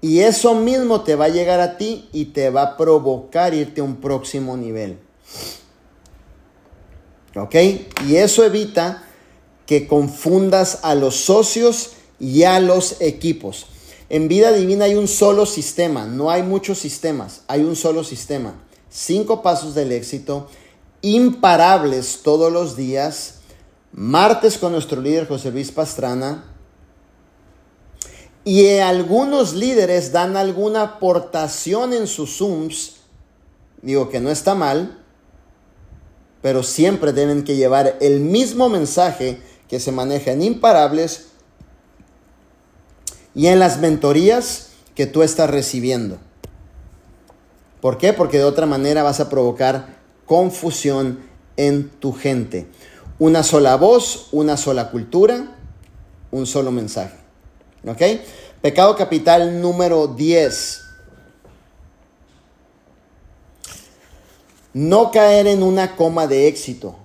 Y 0.03 0.21
eso 0.21 0.55
mismo 0.55 1.01
te 1.01 1.15
va 1.15 1.25
a 1.25 1.31
llegar 1.31 1.61
a 1.61 1.79
ti 1.79 2.11
y 2.13 2.27
te 2.27 2.51
va 2.51 2.63
a 2.63 2.77
provocar 2.77 3.55
irte 3.55 3.81
a 3.81 3.85
un 3.85 3.97
próximo 3.97 4.59
nivel. 4.59 4.99
¿Ok? 7.35 7.55
Y 8.07 8.17
eso 8.17 8.45
evita 8.45 9.03
que 9.65 9.89
confundas 9.89 10.81
a 10.83 10.95
los 10.95 11.17
socios 11.17 11.93
y 12.21 12.43
a 12.43 12.61
los 12.61 13.01
equipos. 13.01 13.67
En 14.09 14.29
vida 14.29 14.53
divina 14.53 14.85
hay 14.85 14.95
un 14.95 15.09
solo 15.09 15.47
sistema, 15.47 16.07
no 16.07 16.31
hay 16.31 16.43
muchos 16.43 16.79
sistemas, 16.79 17.43
hay 17.49 17.63
un 17.63 17.75
solo 17.75 18.05
sistema. 18.05 18.55
Cinco 18.89 19.43
pasos 19.43 19.75
del 19.75 19.93
éxito, 19.93 20.49
imparables 21.03 22.21
todos 22.23 22.53
los 22.53 22.77
días. 22.77 23.35
Martes 23.93 24.59
con 24.59 24.73
nuestro 24.73 25.01
líder 25.01 25.27
José 25.27 25.51
Luis 25.51 25.73
Pastrana, 25.73 26.45
y 28.47 28.79
algunos 28.79 29.55
líderes 29.55 30.13
dan 30.13 30.37
alguna 30.37 30.83
aportación 30.83 31.93
en 31.93 32.07
sus 32.07 32.37
Zooms, 32.37 32.99
digo 33.83 34.09
que 34.09 34.21
no 34.21 34.31
está 34.31 34.55
mal, 34.55 35.03
pero 36.43 36.63
siempre 36.63 37.13
deben 37.13 37.43
que 37.43 37.57
llevar 37.57 37.97
el 38.01 38.21
mismo 38.21 38.69
mensaje 38.69 39.43
que 39.67 39.81
se 39.81 39.91
maneja 39.91 40.31
en 40.31 40.43
Imparables 40.43 41.31
y 43.37 43.49
en 43.49 43.59
las 43.59 43.79
mentorías 43.79 44.71
que 44.95 45.07
tú 45.07 45.23
estás 45.23 45.51
recibiendo. 45.51 46.17
¿Por 47.83 47.99
qué? 47.99 48.15
Porque 48.15 48.39
de 48.39 48.45
otra 48.45 48.65
manera 48.65 49.03
vas 49.03 49.21
a 49.21 49.29
provocar 49.29 49.99
confusión 50.25 51.21
en 51.59 51.91
tu 51.91 52.15
gente. 52.15 52.67
Una 53.19 53.43
sola 53.43 53.77
voz, 53.77 54.29
una 54.33 54.57
sola 54.57 54.91
cultura, 54.91 55.55
un 56.31 56.47
solo 56.47 56.73
mensaje. 56.73 57.15
¿Ok? 57.87 58.01
Pecado 58.63 58.97
capital 58.97 59.61
número 59.61 60.07
10. 60.07 60.81
No 64.73 65.11
caer 65.11 65.47
en 65.47 65.63
una 65.63 65.95
coma 65.95 66.27
de 66.27 66.49
éxito. 66.49 66.97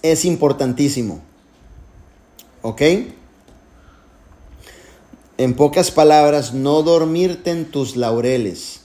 Es 0.00 0.24
importantísimo. 0.24 1.25
En 5.38 5.54
pocas 5.54 5.90
palabras, 5.90 6.54
no 6.54 6.82
dormirte 6.82 7.50
en 7.50 7.70
tus 7.70 7.96
laureles. 7.96 8.80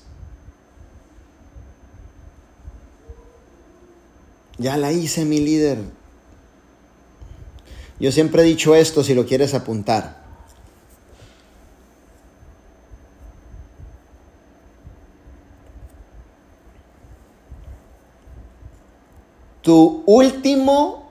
Ya 4.57 4.77
la 4.77 4.91
hice, 4.91 5.25
mi 5.25 5.39
líder 5.39 5.79
yo 8.01 8.11
siempre 8.11 8.41
he 8.41 8.45
dicho 8.45 8.73
esto 8.73 9.03
si 9.03 9.13
lo 9.13 9.27
quieres 9.27 9.53
apuntar. 9.53 10.19
Tu 19.61 20.01
último, 20.07 21.10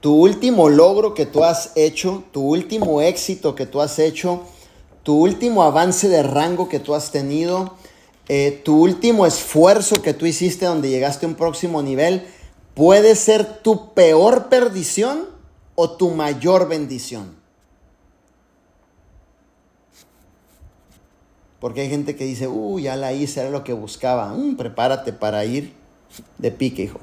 tu 0.00 0.14
último 0.14 0.68
logro 0.68 1.14
que 1.14 1.26
tú 1.26 1.44
has 1.44 1.72
hecho, 1.76 2.24
tu 2.32 2.42
último 2.42 3.02
éxito 3.02 3.54
que 3.54 3.66
tú 3.66 3.80
has 3.80 3.98
hecho, 3.98 4.42
tu 5.02 5.14
último 5.14 5.62
avance 5.62 6.08
de 6.08 6.22
rango 6.22 6.68
que 6.68 6.80
tú 6.80 6.94
has 6.94 7.10
tenido, 7.10 7.74
eh, 8.28 8.60
tu 8.64 8.80
último 8.80 9.26
esfuerzo 9.26 10.02
que 10.02 10.14
tú 10.14 10.24
hiciste 10.26 10.64
donde 10.64 10.88
llegaste 10.88 11.26
a 11.26 11.28
un 11.28 11.34
próximo 11.34 11.82
nivel, 11.82 12.26
puede 12.74 13.14
ser 13.14 13.62
tu 13.62 13.92
peor 13.92 14.48
perdición 14.48 15.26
o 15.74 15.90
tu 15.90 16.10
mayor 16.10 16.68
bendición. 16.68 17.38
Porque 21.60 21.82
hay 21.82 21.90
gente 21.90 22.16
que 22.16 22.24
dice, 22.24 22.48
uy, 22.48 22.84
ya 22.84 22.96
la 22.96 23.12
hice, 23.12 23.40
era 23.40 23.50
lo 23.50 23.64
que 23.64 23.74
buscaba. 23.74 24.32
Mm, 24.32 24.56
prepárate 24.56 25.12
para 25.12 25.44
ir 25.44 25.74
de 26.38 26.50
pique, 26.50 26.84
hijo. 26.84 27.00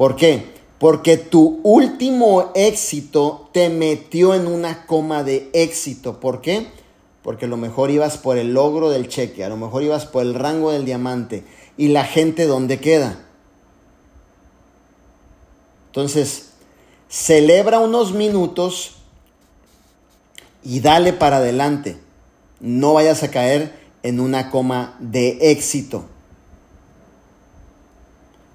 ¿Por 0.00 0.16
qué? 0.16 0.46
Porque 0.78 1.18
tu 1.18 1.60
último 1.62 2.52
éxito 2.54 3.50
te 3.52 3.68
metió 3.68 4.34
en 4.34 4.46
una 4.46 4.86
coma 4.86 5.24
de 5.24 5.50
éxito. 5.52 6.20
¿Por 6.20 6.40
qué? 6.40 6.68
Porque 7.22 7.44
a 7.44 7.48
lo 7.48 7.58
mejor 7.58 7.90
ibas 7.90 8.16
por 8.16 8.38
el 8.38 8.54
logro 8.54 8.88
del 8.88 9.08
cheque, 9.08 9.44
a 9.44 9.50
lo 9.50 9.58
mejor 9.58 9.82
ibas 9.82 10.06
por 10.06 10.22
el 10.22 10.32
rango 10.32 10.72
del 10.72 10.86
diamante, 10.86 11.44
y 11.76 11.88
la 11.88 12.04
gente 12.04 12.46
dónde 12.46 12.80
queda. 12.80 13.26
Entonces, 15.88 16.52
celebra 17.10 17.80
unos 17.80 18.12
minutos 18.12 18.92
y 20.64 20.80
dale 20.80 21.12
para 21.12 21.36
adelante. 21.36 21.98
No 22.58 22.94
vayas 22.94 23.22
a 23.22 23.30
caer 23.30 23.78
en 24.02 24.18
una 24.18 24.50
coma 24.50 24.96
de 24.98 25.50
éxito. 25.50 26.06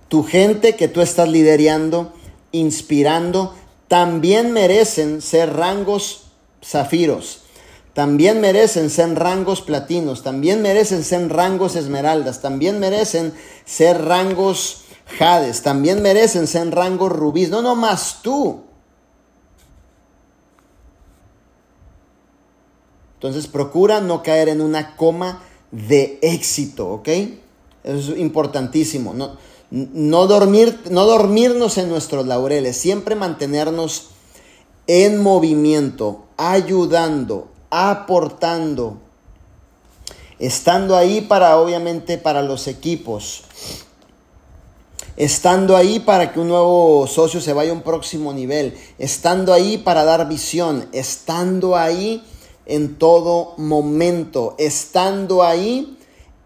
Tu 0.07 0.23
gente 0.23 0.75
que 0.75 0.87
tú 0.87 1.01
estás 1.01 1.29
liderando, 1.29 2.13
inspirando, 2.51 3.53
también 3.87 4.51
merecen 4.51 5.21
ser 5.21 5.53
rangos 5.55 6.23
zafiros 6.63 7.41
también 7.95 8.41
merecen 8.41 8.89
ser 8.89 9.17
rangos 9.17 9.61
platinos, 9.61 10.21
también 10.21 10.61
merecen 10.61 11.01
ser 11.01 11.31
rangos 11.31 11.77
esmeraldas, 11.77 12.41
también 12.41 12.77
merecen 12.77 13.33
ser 13.63 14.03
rangos 14.03 14.83
jades, 15.17 15.61
también 15.61 16.01
merecen 16.01 16.45
ser 16.45 16.75
rangos 16.75 17.09
rubíes, 17.09 17.49
no 17.49 17.61
nomás 17.61 18.19
tú. 18.21 18.63
Entonces 23.13 23.47
procura 23.47 24.01
no 24.01 24.21
caer 24.21 24.49
en 24.49 24.59
una 24.59 24.97
coma 24.97 25.41
de 25.71 26.19
éxito, 26.21 26.89
¿ok? 26.89 27.07
Eso 27.85 28.11
es 28.11 28.19
importantísimo. 28.19 29.13
No, 29.13 29.37
no, 29.71 30.27
dormir, 30.27 30.79
no 30.89 31.05
dormirnos 31.05 31.77
en 31.77 31.89
nuestros 31.89 32.25
laureles, 32.27 32.77
siempre 32.77 33.15
mantenernos 33.15 34.09
en 34.87 35.21
movimiento, 35.21 36.25
ayudando, 36.37 37.49
aportando, 37.69 38.97
estando 40.39 40.95
ahí 40.95 41.21
para, 41.21 41.57
obviamente, 41.57 42.17
para 42.17 42.41
los 42.41 42.67
equipos, 42.67 43.43
estando 45.17 45.75
ahí 45.75 45.99
para 45.99 46.31
que 46.31 46.39
un 46.39 46.49
nuevo 46.49 47.07
socio 47.07 47.41
se 47.41 47.53
vaya 47.53 47.71
a 47.71 47.73
un 47.73 47.81
próximo 47.81 48.33
nivel, 48.33 48.77
estando 48.99 49.53
ahí 49.53 49.77
para 49.77 50.03
dar 50.03 50.27
visión, 50.27 50.87
estando 50.91 51.75
ahí 51.75 52.23
en 52.65 52.95
todo 52.95 53.53
momento, 53.57 54.55
estando 54.57 55.43
ahí 55.43 55.97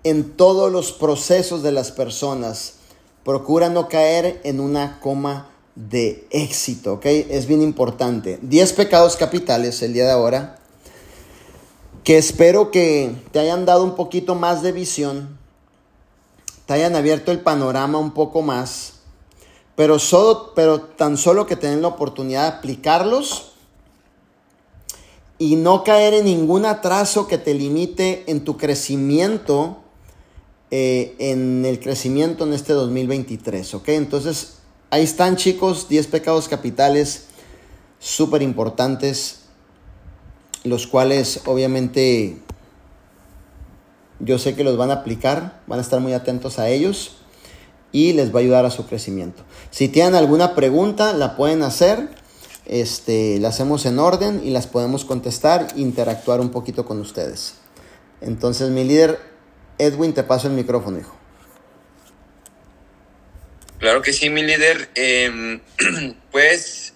en 0.04 0.36
todos 0.38 0.72
los 0.72 0.92
procesos 0.92 1.64
de 1.64 1.72
las 1.72 1.92
personas. 1.92 2.79
Procura 3.24 3.70
no 3.70 3.88
caer 3.88 4.42
en 4.44 4.60
una 4.60 5.00
coma 5.00 5.50
de 5.76 6.28
éxito, 6.32 6.94
¿ok? 6.94 7.06
Es 7.06 7.48
bien 7.48 7.62
importante. 7.62 8.40
10 8.42 8.74
pecados 8.74 9.16
capitales 9.16 9.82
el 9.82 9.94
día 9.94 10.06
de 10.06 10.12
ahora 10.12 10.60
que 12.04 12.18
espero 12.18 12.72
que 12.72 13.16
te 13.32 13.38
hayan 13.40 13.66
dado 13.66 13.84
un 13.84 13.96
poquito 13.96 14.34
más 14.34 14.64
de 14.64 14.72
visión, 14.72 15.38
te 16.66 16.74
hayan 16.74 16.96
abierto 16.96 17.32
el 17.32 17.40
panorama 17.42 18.00
un 18.00 18.16
poco 18.16 18.42
más, 18.42 18.94
pero, 19.76 19.98
pero 20.56 20.82
tan 20.82 21.18
solo 21.18 21.46
que 21.46 21.56
tengan 21.56 21.84
la 21.84 21.90
oportunidad 21.90 22.50
de 22.50 22.58
aplicarlos 22.58 23.52
y 25.38 25.56
no 25.56 25.84
caer 25.84 26.16
en 26.16 26.26
ningún 26.26 26.66
atraso 26.66 27.28
que 27.28 27.38
te 27.38 27.54
limite 27.54 28.24
en 28.26 28.44
tu 28.44 28.58
crecimiento, 28.58 29.78
eh, 30.72 31.16
en 31.20 31.66
el 31.66 31.80
crecimiento 31.80 32.46
en 32.46 32.54
este 32.54 32.74
2023, 32.74 33.74
¿ok? 33.74 33.90
Entonces, 33.90 34.60
ahí 34.90 35.04
están 35.04 35.36
chicos, 35.36 35.90
10 35.90 36.08
pecados 36.08 36.48
capitales 36.48 37.26
súper 38.00 38.42
importantes 38.42 39.40
los 40.64 40.88
cuales 40.88 41.42
obviamente 41.46 42.38
yo 44.20 44.38
sé 44.38 44.56
que 44.56 44.64
los 44.64 44.78
van 44.78 44.92
a 44.92 44.96
aplicar, 44.96 45.62
van 45.68 45.80
a 45.80 45.82
estar 45.82 46.00
muy 46.00 46.14
atentos 46.14 46.60
a 46.60 46.70
ellos 46.70 47.18
y 47.92 48.14
les 48.14 48.34
va 48.34 48.40
a 48.40 48.42
ayudar 48.42 48.66
a 48.66 48.72
su 48.72 48.86
crecimiento. 48.86 49.44
Si 49.72 49.88
tienen 49.88 50.16
alguna 50.16 50.56
pregunta, 50.56 51.14
la 51.14 51.38
pueden 51.38 51.64
hacer, 51.64 52.10
este, 52.66 53.40
la 53.40 53.50
hacemos 53.50 53.86
en 53.86 53.98
orden 53.98 54.42
y 54.44 54.50
las 54.50 54.68
podemos 54.68 55.06
contestar, 55.06 55.68
interactuar 55.76 56.42
un 56.42 56.50
poquito 56.50 56.86
con 56.86 57.00
ustedes. 57.00 57.56
Entonces, 58.22 58.70
mi 58.70 58.84
líder, 58.84 59.20
Edwin, 59.80 60.14
te 60.14 60.24
paso 60.24 60.48
el 60.48 60.54
micrófono, 60.54 61.00
hijo. 61.00 61.18
Claro 63.80 64.02
que 64.02 64.14
sí, 64.14 64.30
mi 64.30 64.44
líder. 64.44 64.90
Eh, 64.94 65.60
pues, 66.32 66.94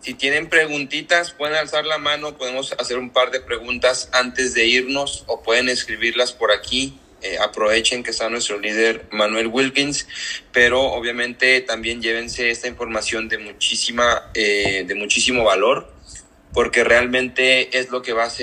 si 0.00 0.14
tienen 0.14 0.48
preguntitas, 0.48 1.32
pueden 1.32 1.56
alzar 1.56 1.86
la 1.86 1.98
mano, 1.98 2.36
podemos 2.36 2.72
hacer 2.78 2.98
un 2.98 3.10
par 3.10 3.30
de 3.30 3.40
preguntas 3.40 4.08
antes 4.12 4.52
de 4.54 4.66
irnos 4.66 5.24
o 5.28 5.42
pueden 5.42 5.68
escribirlas 5.68 6.32
por 6.32 6.50
aquí. 6.50 6.98
Eh, 7.22 7.36
aprovechen 7.38 8.02
que 8.02 8.10
está 8.10 8.30
nuestro 8.30 8.58
líder 8.58 9.06
Manuel 9.12 9.48
Wilkins, 9.48 10.08
pero 10.52 10.80
obviamente 10.80 11.60
también 11.60 12.00
llévense 12.00 12.50
esta 12.50 12.66
información 12.66 13.28
de 13.28 13.36
muchísima, 13.36 14.30
eh, 14.32 14.84
de 14.86 14.94
muchísimo 14.94 15.44
valor, 15.44 15.92
porque 16.54 16.82
realmente 16.82 17.78
es 17.78 17.90
lo 17.90 18.00
que 18.00 18.14
va 18.14 18.24
a 18.24 18.26
hacer 18.28 18.38